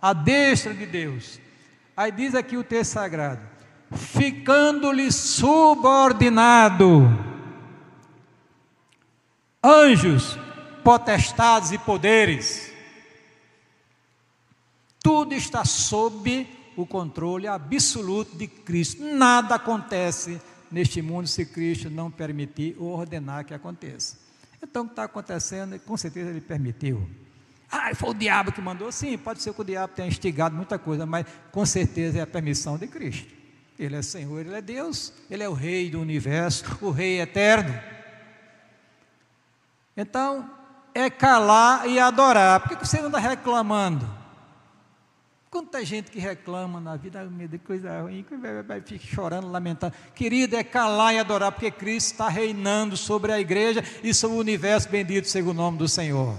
a 0.00 0.12
destra 0.12 0.72
de 0.72 0.86
Deus. 0.86 1.38
Aí 1.96 2.10
diz 2.10 2.34
aqui 2.34 2.56
o 2.56 2.64
texto 2.64 2.92
sagrado: 2.92 3.40
ficando-lhe 3.94 5.12
subordinado, 5.12 7.08
anjos, 9.62 10.38
potestades 10.82 11.72
e 11.72 11.78
poderes, 11.78 12.72
tudo 15.02 15.34
está 15.34 15.64
sob 15.64 16.46
o 16.76 16.86
controle 16.86 17.46
absoluto 17.46 18.36
de 18.36 18.46
Cristo. 18.46 19.02
Nada 19.02 19.56
acontece 19.56 20.40
neste 20.70 21.02
mundo 21.02 21.26
se 21.26 21.44
Cristo 21.44 21.90
não 21.90 22.10
permitir 22.10 22.76
ou 22.78 22.98
ordenar 22.98 23.44
que 23.44 23.52
aconteça. 23.52 24.16
Então, 24.62 24.82
o 24.82 24.86
que 24.86 24.92
está 24.92 25.04
acontecendo, 25.04 25.78
com 25.80 25.96
certeza 25.96 26.30
ele 26.30 26.40
permitiu. 26.40 27.06
Ah, 27.70 27.94
foi 27.94 28.10
o 28.10 28.14
diabo 28.14 28.52
que 28.52 28.60
mandou? 28.60 28.92
Sim, 28.92 29.18
pode 29.18 29.42
ser 29.42 29.52
que 29.52 29.60
o 29.60 29.64
diabo 29.64 29.94
tenha 29.94 30.06
instigado 30.06 30.54
muita 30.54 30.78
coisa, 30.78 31.04
mas 31.04 31.26
com 31.50 31.64
certeza 31.66 32.18
é 32.18 32.22
a 32.22 32.26
permissão 32.26 32.78
de 32.78 32.86
Cristo. 32.86 33.32
Ele 33.78 33.96
é 33.96 34.02
Senhor, 34.02 34.40
Ele 34.40 34.54
é 34.54 34.62
Deus, 34.62 35.12
Ele 35.30 35.42
é 35.42 35.48
o 35.48 35.54
Rei 35.54 35.90
do 35.90 36.00
universo, 36.00 36.64
o 36.80 36.90
Rei 36.90 37.20
eterno. 37.20 37.74
Então, 39.96 40.48
é 40.94 41.10
calar 41.10 41.88
e 41.88 41.98
adorar. 41.98 42.60
Por 42.60 42.76
que 42.76 42.86
você 42.86 43.00
anda 43.00 43.18
reclamando? 43.18 44.22
Quanta 45.52 45.84
gente 45.84 46.10
que 46.10 46.18
reclama 46.18 46.80
na 46.80 46.96
vida, 46.96 47.28
Deus, 47.46 47.60
coisa 47.62 48.00
ruim, 48.00 48.24
fica 48.86 49.06
chorando, 49.06 49.50
lamentando. 49.50 49.92
Querido, 50.14 50.56
é 50.56 50.64
calar 50.64 51.14
e 51.14 51.18
adorar, 51.18 51.52
porque 51.52 51.70
Cristo 51.70 52.12
está 52.12 52.26
reinando 52.26 52.96
sobre 52.96 53.32
a 53.32 53.38
igreja 53.38 53.84
e 54.02 54.14
sobre 54.14 54.38
o 54.38 54.40
universo 54.40 54.88
bendito, 54.88 55.28
segundo 55.28 55.58
o 55.58 55.62
nome 55.62 55.76
do 55.76 55.86
Senhor. 55.86 56.34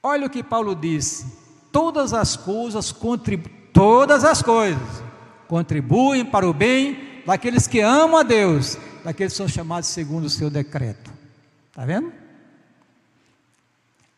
Olha 0.00 0.28
o 0.28 0.30
que 0.30 0.40
Paulo 0.40 0.72
disse: 0.76 1.26
todas 1.72 2.14
as 2.14 2.36
coisas 2.36 2.94
todas 3.72 4.24
as 4.24 4.40
coisas 4.40 5.02
contribuem 5.48 6.24
para 6.24 6.48
o 6.48 6.52
bem 6.52 7.22
daqueles 7.26 7.66
que 7.66 7.80
amam 7.80 8.18
a 8.18 8.22
Deus, 8.22 8.78
daqueles 9.02 9.32
que 9.32 9.36
são 9.36 9.48
chamados 9.48 9.88
segundo 9.88 10.26
o 10.26 10.30
seu 10.30 10.48
decreto. 10.48 11.17
Está 11.78 11.86
vendo? 11.86 12.12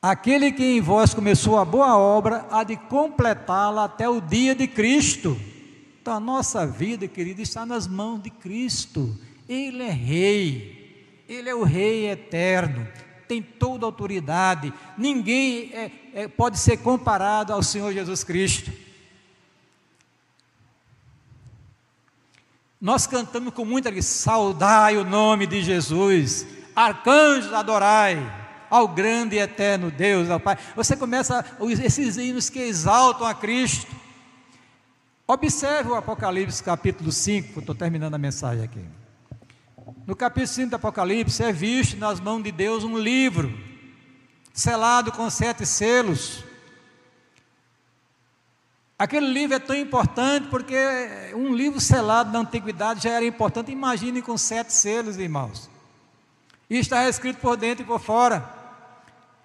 Aquele 0.00 0.50
que 0.50 0.64
em 0.64 0.80
vós 0.80 1.12
começou 1.12 1.58
a 1.58 1.64
boa 1.66 1.94
obra, 1.98 2.46
há 2.50 2.64
de 2.64 2.74
completá-la 2.74 3.84
até 3.84 4.08
o 4.08 4.18
dia 4.18 4.54
de 4.54 4.66
Cristo. 4.66 5.38
Então 6.00 6.14
a 6.14 6.20
nossa 6.20 6.66
vida, 6.66 7.06
querido, 7.06 7.42
está 7.42 7.66
nas 7.66 7.86
mãos 7.86 8.22
de 8.22 8.30
Cristo. 8.30 9.14
Ele 9.46 9.82
é 9.82 9.90
Rei, 9.90 11.22
Ele 11.28 11.50
é 11.50 11.54
o 11.54 11.62
Rei 11.62 12.08
eterno 12.08 12.88
tem 13.28 13.40
toda 13.40 13.86
a 13.86 13.88
autoridade, 13.88 14.74
ninguém 14.98 15.70
é, 15.72 15.92
é, 16.14 16.26
pode 16.26 16.58
ser 16.58 16.78
comparado 16.78 17.52
ao 17.52 17.62
Senhor 17.62 17.92
Jesus 17.92 18.24
Cristo. 18.24 18.72
Nós 22.80 23.06
cantamos 23.06 23.54
com 23.54 23.64
muita 23.64 23.88
alegria, 23.88 24.02
saudai 24.02 24.96
o 24.96 25.04
nome 25.04 25.46
de 25.46 25.62
Jesus, 25.62 26.44
arcanjos 26.80 27.52
adorai, 27.52 28.18
ao 28.70 28.88
grande 28.88 29.36
e 29.36 29.38
eterno 29.38 29.90
Deus, 29.90 30.30
ao 30.30 30.40
Pai. 30.40 30.56
Você 30.74 30.96
começa 30.96 31.44
esses 31.82 32.16
hinos 32.16 32.48
que 32.48 32.60
exaltam 32.60 33.26
a 33.26 33.34
Cristo. 33.34 33.94
Observe 35.26 35.90
o 35.90 35.94
Apocalipse 35.94 36.62
capítulo 36.62 37.12
5, 37.12 37.60
estou 37.60 37.74
terminando 37.74 38.14
a 38.14 38.18
mensagem 38.18 38.64
aqui. 38.64 38.84
No 40.06 40.16
capítulo 40.16 40.48
5 40.48 40.70
do 40.70 40.76
Apocalipse 40.76 41.42
é 41.42 41.52
visto 41.52 41.96
nas 41.96 42.18
mãos 42.18 42.42
de 42.42 42.50
Deus 42.50 42.82
um 42.82 42.98
livro, 42.98 43.52
selado 44.52 45.12
com 45.12 45.28
sete 45.30 45.66
selos. 45.66 46.44
Aquele 48.98 49.26
livro 49.26 49.56
é 49.56 49.58
tão 49.58 49.76
importante 49.76 50.48
porque 50.48 50.76
um 51.34 51.54
livro 51.54 51.80
selado 51.80 52.32
na 52.32 52.40
antiguidade 52.40 53.04
já 53.04 53.10
era 53.10 53.24
importante. 53.24 53.70
Imagine 53.70 54.20
com 54.20 54.36
sete 54.36 54.72
selos, 54.72 55.16
irmãos. 55.16 55.69
E 56.70 56.78
está 56.78 57.08
escrito 57.08 57.40
por 57.40 57.56
dentro 57.56 57.82
e 57.82 57.86
por 57.86 57.98
fora. 57.98 58.48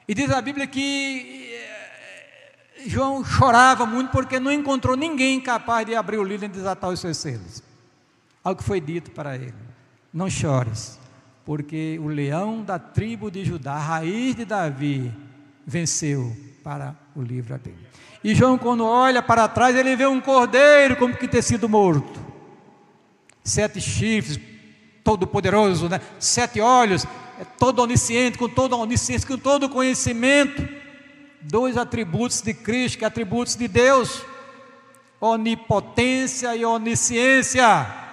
E 0.08 0.14
diz 0.14 0.30
a 0.30 0.40
Bíblia 0.40 0.68
que 0.68 1.50
eh, 1.52 2.84
João 2.86 3.26
chorava 3.26 3.84
muito 3.84 4.12
porque 4.12 4.40
não 4.40 4.52
encontrou 4.52 4.96
ninguém 4.96 5.42
capaz 5.42 5.88
de 5.88 5.96
abrir 5.96 6.20
o 6.20 6.24
livro 6.24 6.46
e 6.46 6.50
desatar 6.50 6.92
os 6.92 7.00
seus 7.00 7.18
selos. 7.18 7.64
Algo 8.44 8.62
foi 8.62 8.80
dito 8.80 9.10
para 9.10 9.36
ele: 9.36 9.56
Não 10.14 10.30
chores, 10.30 11.00
porque 11.44 12.00
o 12.00 12.08
leão 12.08 12.62
da 12.62 12.78
tribo 12.78 13.32
de 13.32 13.44
Judá, 13.44 13.76
raiz 13.80 14.36
de 14.36 14.46
Davi, 14.46 15.12
venceu 15.66 16.38
para 16.64 16.96
o 17.16 17.24
livro 17.24 17.58
dele. 17.58 17.88
E 18.24 18.36
João, 18.36 18.58
quando 18.58 18.86
olha 18.86 19.24
para 19.24 19.48
trás, 19.48 19.76
ele 19.76 19.96
vê 19.96 20.06
um 20.06 20.22
cordeiro 20.22 20.96
como 20.96 21.18
que 21.18 21.28
ter 21.28 21.42
sido 21.42 21.68
morto. 21.68 22.20
Sete 23.44 23.82
chifres, 23.82 24.40
todo 25.06 25.26
poderoso, 25.26 25.88
né? 25.88 26.02
sete 26.20 26.60
olhos, 26.60 27.06
é 27.40 27.46
todo 27.58 27.82
onisciente, 27.82 28.38
com 28.38 28.50
toda 28.50 28.76
onisciência, 28.76 29.26
com 29.26 29.38
todo 29.38 29.70
conhecimento. 29.70 30.68
Dois 31.40 31.78
atributos 31.78 32.42
de 32.42 32.54
Cristo, 32.54 32.98
que 32.98 33.06
atributos 33.06 33.56
de 33.56 33.70
Deus: 33.70 34.22
onipotência 35.22 36.54
e 36.58 36.66
onisciência. 36.66 38.04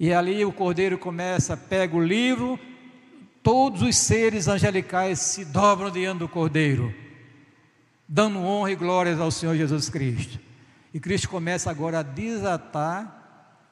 E 0.00 0.14
ali 0.14 0.42
o 0.44 0.52
cordeiro 0.52 0.96
começa, 0.96 1.56
pega 1.56 1.94
o 1.94 2.02
livro, 2.02 2.58
todos 3.42 3.82
os 3.82 3.96
seres 3.96 4.48
angelicais 4.48 5.18
se 5.18 5.44
dobram 5.44 5.90
diante 5.90 6.20
do 6.20 6.28
cordeiro 6.28 6.94
dando 8.08 8.38
honra 8.38 8.72
e 8.72 8.76
glórias 8.76 9.20
ao 9.20 9.30
Senhor 9.30 9.54
Jesus 9.54 9.90
Cristo. 9.90 10.40
E 10.94 10.98
Cristo 10.98 11.28
começa 11.28 11.70
agora 11.70 11.98
a 11.98 12.02
desatar 12.02 13.17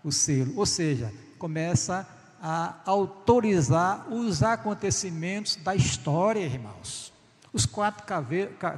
o 0.07 0.13
selo, 0.13 0.53
ou 0.57 0.65
seja, 0.65 1.13
começa 1.37 2.07
a 2.41 2.77
autorizar 2.87 4.07
os 4.09 4.43
acontecimentos 4.43 5.57
da 5.57 5.75
história, 5.75 6.41
irmãos. 6.41 7.13
Os 7.53 7.67
quatro 7.67 8.07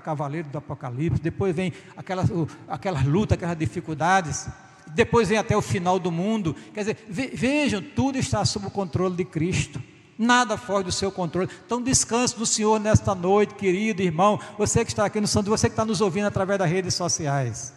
cavaleiros 0.03 0.51
do 0.51 0.57
Apocalipse, 0.57 1.21
depois 1.21 1.55
vem 1.55 1.73
aquelas, 1.97 2.31
aquelas 2.67 3.05
lutas, 3.05 3.37
aquelas 3.37 3.59
dificuldades, 3.59 4.49
depois 4.95 5.29
vem 5.29 5.37
até 5.37 5.55
o 5.55 5.61
final 5.61 5.99
do 5.99 6.11
mundo. 6.11 6.57
Quer 6.73 6.81
dizer, 6.81 7.05
vejam, 7.09 7.83
tudo 7.83 8.17
está 8.17 8.45
sob 8.45 8.69
o 8.69 8.71
controle 8.71 9.17
de 9.17 9.25
Cristo 9.25 9.83
nada 10.19 10.57
foge 10.57 10.83
do 10.83 10.91
seu 10.91 11.13
controle. 11.13 11.49
Então 11.65 11.81
descanse 11.81 12.37
no 12.37 12.45
Senhor 12.45 12.81
nesta 12.81 13.15
noite, 13.15 13.55
querido 13.55 14.03
irmão, 14.03 14.41
você 14.59 14.85
que 14.85 14.91
está 14.91 15.05
aqui 15.05 15.21
no 15.21 15.29
Santo, 15.29 15.49
você 15.49 15.69
que 15.69 15.75
está 15.75 15.85
nos 15.85 16.01
ouvindo 16.01 16.27
através 16.27 16.59
das 16.59 16.69
redes 16.69 16.95
sociais. 16.95 17.73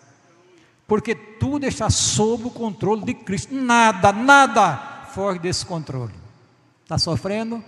Porque 0.91 1.15
tudo 1.15 1.65
está 1.65 1.89
sob 1.89 2.47
o 2.47 2.51
controle 2.51 3.05
de 3.05 3.13
Cristo. 3.13 3.55
Nada, 3.55 4.11
nada 4.11 5.05
foge 5.13 5.39
desse 5.39 5.65
controle. 5.65 6.13
Está 6.83 6.97
sofrendo? 6.97 7.63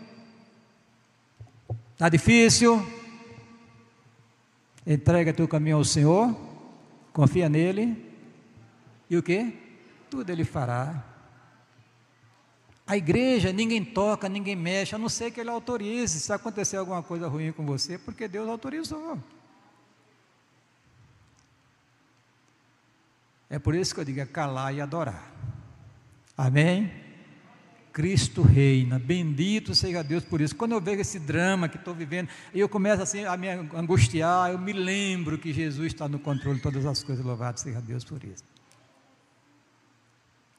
Está 1.93 2.09
difícil? 2.09 2.86
Entrega 4.86 5.32
teu 5.32 5.47
caminho 5.47 5.78
ao 5.78 5.86
Senhor, 5.86 6.36
confia 7.13 7.47
nele, 7.47 7.95
e 9.09 9.15
o 9.15 9.24
que? 9.24 9.57
Tudo 10.09 10.30
ele 10.30 10.43
fará. 10.43 11.01
A 12.86 12.97
igreja, 12.97 13.53
ninguém 13.53 13.86
toca, 13.86 14.28
ninguém 14.28 14.57
mexe, 14.57 14.95
a 14.95 14.97
não 14.97 15.07
ser 15.07 15.32
que 15.32 15.39
ele 15.39 15.49
autorize. 15.49 16.19
Se 16.19 16.34
acontecer 16.34 16.76
alguma 16.76 17.01
coisa 17.01 17.30
ruim 17.30 17.53
com 17.53 17.65
você, 17.65 17.97
porque 17.97 18.28
Deus 18.28 18.49
autorizou. 18.49 19.17
É 23.54 23.60
por 23.60 23.76
isso 23.76 23.93
que 23.93 23.99
eu 24.01 24.04
digo: 24.04 24.20
é 24.20 24.26
calar 24.26 24.74
e 24.74 24.82
adorar. 24.82 25.32
Amém? 26.36 26.91
Cristo 27.91 28.41
reina, 28.41 28.97
bendito 28.97 29.76
seja 29.76 30.04
Deus 30.04 30.26
por 30.26 30.41
isso. 30.41 30.56
Quando 30.56 30.72
eu 30.72 30.82
vejo 30.82 31.01
esse 31.01 31.20
drama 31.20 31.70
que 31.70 31.78
estou 31.78 31.93
vivendo, 31.93 32.30
eu 32.51 32.68
começo 32.68 33.04
assim 33.04 33.26
a 33.26 33.38
me 33.38 33.47
angustiar, 33.47 34.51
eu 34.51 34.58
me 34.58 34.74
lembro 34.74 35.38
que 35.38 35.54
Jesus 35.54 35.93
está 35.93 36.08
no 36.10 36.18
controle 36.18 36.58
de 36.58 36.64
todas 36.64 36.84
as 36.88 37.04
coisas, 37.04 37.24
louvado 37.24 37.60
seja 37.60 37.80
Deus 37.80 38.04
por 38.04 38.24
isso. 38.24 38.43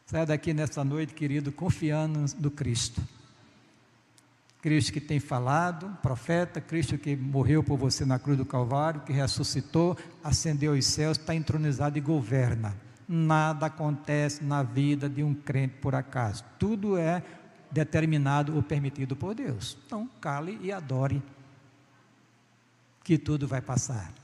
Saia 0.06 0.24
daqui 0.24 0.54
nesta 0.54 0.84
noite, 0.84 1.14
querido, 1.14 1.50
confiando 1.50 2.24
no 2.38 2.50
Cristo. 2.52 3.02
Cristo 4.64 4.94
que 4.94 5.00
tem 5.02 5.20
falado, 5.20 5.94
profeta, 6.00 6.58
Cristo 6.58 6.96
que 6.96 7.14
morreu 7.14 7.62
por 7.62 7.76
você 7.76 8.02
na 8.02 8.18
cruz 8.18 8.38
do 8.38 8.46
Calvário, 8.46 9.02
que 9.02 9.12
ressuscitou, 9.12 9.94
ascendeu 10.22 10.72
aos 10.72 10.86
céus, 10.86 11.18
está 11.18 11.34
entronizado 11.34 11.98
e 11.98 12.00
governa. 12.00 12.74
Nada 13.06 13.66
acontece 13.66 14.42
na 14.42 14.62
vida 14.62 15.06
de 15.06 15.22
um 15.22 15.34
crente 15.34 15.74
por 15.82 15.94
acaso. 15.94 16.42
Tudo 16.58 16.96
é 16.96 17.22
determinado 17.70 18.56
ou 18.56 18.62
permitido 18.62 19.14
por 19.14 19.34
Deus. 19.34 19.76
Então, 19.84 20.08
cale 20.18 20.58
e 20.62 20.72
adore, 20.72 21.22
que 23.04 23.18
tudo 23.18 23.46
vai 23.46 23.60
passar. 23.60 24.14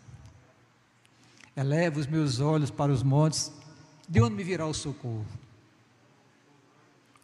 Eleva 1.54 2.00
os 2.00 2.06
meus 2.06 2.40
olhos 2.40 2.70
para 2.70 2.90
os 2.90 3.02
montes, 3.02 3.52
de 4.08 4.22
onde 4.22 4.36
me 4.36 4.42
virá 4.42 4.64
o 4.64 4.72
socorro? 4.72 5.26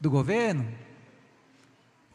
do 0.01 0.11
governo? 0.11 0.67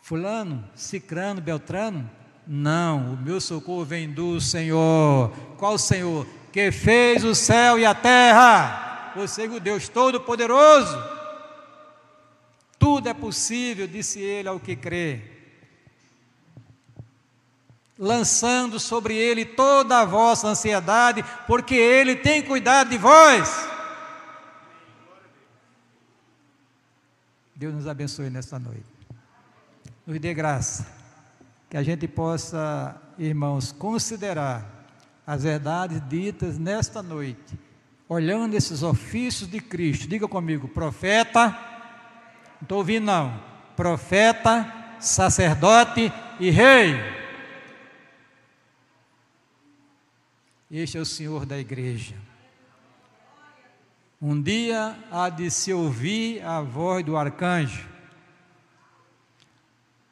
Fulano, 0.01 0.67
Cicrano, 0.75 1.39
Beltrano? 1.39 2.09
Não, 2.45 3.13
o 3.13 3.17
meu 3.17 3.39
socorro 3.39 3.85
vem 3.85 4.11
do 4.11 4.41
Senhor. 4.41 5.31
Qual 5.57 5.77
Senhor? 5.77 6.27
Que 6.51 6.71
fez 6.71 7.23
o 7.23 7.33
céu 7.35 7.79
e 7.79 7.85
a 7.85 7.93
terra. 7.93 9.13
Você, 9.15 9.47
o 9.47 9.59
Deus 9.59 9.87
Todo-Poderoso. 9.87 10.97
Tudo 12.79 13.07
é 13.07 13.13
possível, 13.13 13.87
disse 13.87 14.19
ele 14.19 14.49
ao 14.49 14.59
que 14.59 14.75
crê. 14.75 15.21
Lançando 17.97 18.79
sobre 18.79 19.15
ele 19.15 19.45
toda 19.45 19.99
a 19.99 20.05
vossa 20.05 20.47
ansiedade, 20.47 21.23
porque 21.45 21.75
ele 21.75 22.15
tem 22.15 22.41
cuidado 22.41 22.89
de 22.89 22.97
vós. 22.97 23.69
Deus 27.55 27.75
nos 27.75 27.87
abençoe 27.87 28.31
nesta 28.31 28.57
noite. 28.57 29.00
Nos 30.05 30.19
dê 30.19 30.33
graça. 30.33 30.87
Que 31.69 31.77
a 31.77 31.83
gente 31.83 32.07
possa, 32.07 32.99
irmãos, 33.17 33.71
considerar 33.71 34.65
as 35.25 35.43
verdades 35.43 36.01
ditas 36.09 36.57
nesta 36.57 37.01
noite, 37.01 37.57
olhando 38.09 38.55
esses 38.55 38.83
ofícios 38.83 39.49
de 39.49 39.61
Cristo. 39.61 40.07
Diga 40.07 40.27
comigo, 40.27 40.67
profeta, 40.67 41.49
não 41.49 42.63
estou 42.63 42.79
ouvindo 42.79 43.05
não, 43.05 43.41
profeta, 43.75 44.69
sacerdote 44.99 46.11
e 46.39 46.49
rei. 46.49 46.95
Este 50.69 50.97
é 50.97 51.01
o 51.01 51.05
Senhor 51.05 51.45
da 51.45 51.57
igreja. 51.57 52.15
Um 54.21 54.41
dia 54.41 54.97
há 55.11 55.29
de 55.29 55.49
se 55.49 55.73
ouvir 55.73 56.41
a 56.45 56.61
voz 56.61 57.03
do 57.03 57.17
arcanjo. 57.17 57.90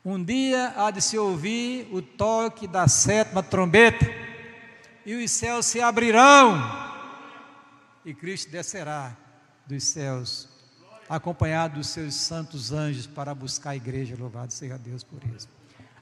Um 0.09 0.23
dia 0.23 0.73
há 0.75 0.89
de 0.89 1.03
se 1.03 1.19
ouvir 1.19 1.87
o 1.91 2.01
toque 2.01 2.65
da 2.65 2.87
sétima 2.87 3.43
trombeta, 3.43 4.07
e 5.05 5.13
os 5.13 5.29
céus 5.29 5.67
se 5.67 5.81
abrirão, 5.81 6.59
e 8.03 8.11
Cristo 8.15 8.51
descerá 8.51 9.15
dos 9.67 9.83
céus, 9.83 10.49
acompanhado 11.07 11.75
dos 11.75 11.89
seus 11.89 12.15
santos 12.15 12.71
anjos, 12.71 13.05
para 13.05 13.35
buscar 13.35 13.69
a 13.69 13.75
igreja. 13.75 14.15
Louvado 14.17 14.51
seja 14.51 14.79
Deus 14.79 15.03
por 15.03 15.19
isso. 15.35 15.47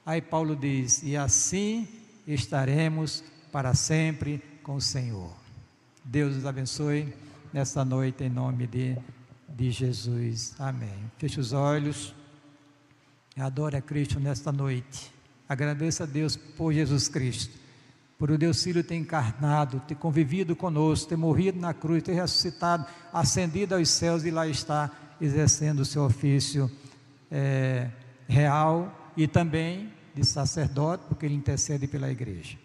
Aí 0.06 0.22
Paulo 0.22 0.56
diz: 0.56 1.04
E 1.04 1.18
assim 1.18 1.86
estaremos 2.26 3.26
para 3.52 3.74
sempre 3.74 4.42
com 4.64 4.76
o 4.76 4.82
Senhor. 4.82 5.36
Deus 6.02 6.34
nos 6.34 6.46
abençoe 6.46 7.14
nesta 7.52 7.84
noite, 7.84 8.24
em 8.24 8.30
nome 8.30 8.68
de, 8.68 8.98
de 9.50 9.70
Jesus. 9.70 10.56
Amém. 10.58 11.12
Feche 11.18 11.42
os 11.42 11.52
olhos. 11.52 12.16
Adore 13.40 13.78
a 13.78 13.82
Cristo 13.82 14.20
nesta 14.20 14.52
noite. 14.52 15.12
Agradeça 15.48 16.04
a 16.04 16.08
Deus 16.08 16.36
por 16.36 16.74
Jesus 16.74 17.08
Cristo. 17.08 17.68
por 18.18 18.32
o 18.32 18.38
Deus 18.38 18.64
Filho 18.64 18.84
ter 18.84 18.96
encarnado, 18.96 19.80
ter 19.82 19.94
convivido 19.94 20.56
conosco, 20.56 21.08
ter 21.08 21.16
morrido 21.16 21.60
na 21.60 21.72
cruz, 21.72 22.02
ter 22.02 22.14
ressuscitado, 22.14 22.84
ascendido 23.14 23.76
aos 23.76 23.90
céus 23.90 24.26
e 24.26 24.32
lá 24.32 24.48
está 24.48 24.90
exercendo 25.22 25.82
o 25.82 25.86
seu 25.86 26.04
ofício 26.04 26.70
é, 27.32 27.90
real 28.28 29.12
e 29.16 29.28
também 29.28 29.94
de 30.16 30.26
sacerdote, 30.26 31.04
porque 31.08 31.28
ele 31.28 31.36
intercede 31.36 31.88
pela 31.88 32.10
igreja. 32.10 32.58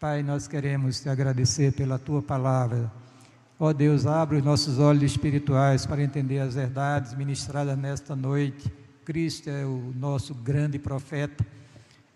Pai, 0.00 0.22
nós 0.22 0.48
queremos 0.48 1.00
te 1.00 1.08
agradecer 1.08 1.72
pela 1.72 1.98
tua 1.98 2.20
palavra. 2.20 2.90
Ó 3.58 3.72
Deus, 3.72 4.04
abre 4.04 4.38
os 4.38 4.44
nossos 4.44 4.80
olhos 4.80 5.04
espirituais 5.04 5.86
para 5.86 6.02
entender 6.02 6.40
as 6.40 6.54
verdades 6.54 7.14
ministradas 7.14 7.78
nesta 7.78 8.16
noite. 8.16 8.72
Cristo 9.08 9.48
é 9.48 9.64
o 9.64 9.90
nosso 9.96 10.34
grande 10.34 10.78
profeta 10.78 11.42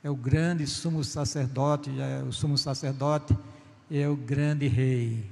é 0.04 0.10
o 0.10 0.14
grande 0.14 0.66
sumo 0.66 1.02
sacerdote, 1.02 1.90
é 1.98 2.22
o 2.22 2.30
sumo 2.30 2.58
sacerdote 2.58 3.34
é 3.90 4.06
o 4.06 4.14
grande 4.14 4.66
rei, 4.68 5.24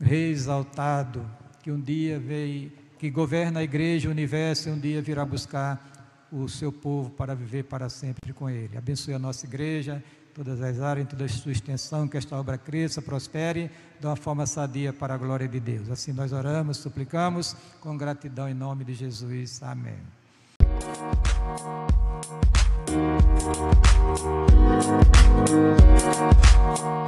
rei 0.00 0.30
exaltado, 0.30 1.28
que 1.62 1.70
um 1.70 1.78
dia 1.78 2.18
veio, 2.18 2.72
que 2.98 3.10
governa 3.10 3.60
a 3.60 3.64
igreja, 3.64 4.08
o 4.08 4.12
universo, 4.12 4.70
e 4.70 4.72
um 4.72 4.80
dia 4.80 5.02
virá 5.02 5.26
buscar 5.26 6.26
o 6.32 6.48
seu 6.48 6.72
povo 6.72 7.10
para 7.10 7.34
viver 7.34 7.64
para 7.64 7.90
sempre 7.90 8.32
com 8.32 8.48
ele. 8.48 8.78
Abençoe 8.78 9.12
a 9.12 9.18
nossa 9.18 9.44
igreja, 9.44 10.02
todas 10.34 10.62
as 10.62 10.80
áreas, 10.80 11.06
em 11.06 11.08
toda 11.10 11.26
a 11.26 11.28
sua 11.28 11.52
extensão, 11.52 12.08
que 12.08 12.16
esta 12.16 12.34
obra 12.34 12.56
cresça, 12.56 13.02
prospere 13.02 13.70
de 14.00 14.06
uma 14.06 14.16
forma 14.16 14.46
sadia 14.46 14.90
para 14.90 15.14
a 15.14 15.18
glória 15.18 15.46
de 15.46 15.60
Deus. 15.60 15.90
Assim 15.90 16.12
nós 16.12 16.32
oramos, 16.32 16.78
suplicamos, 16.78 17.54
com 17.78 17.94
gratidão 17.96 18.48
em 18.48 18.54
nome 18.54 18.84
de 18.84 18.94
Jesus. 18.94 19.62
Amém. 19.62 19.96
Thank 26.76 27.05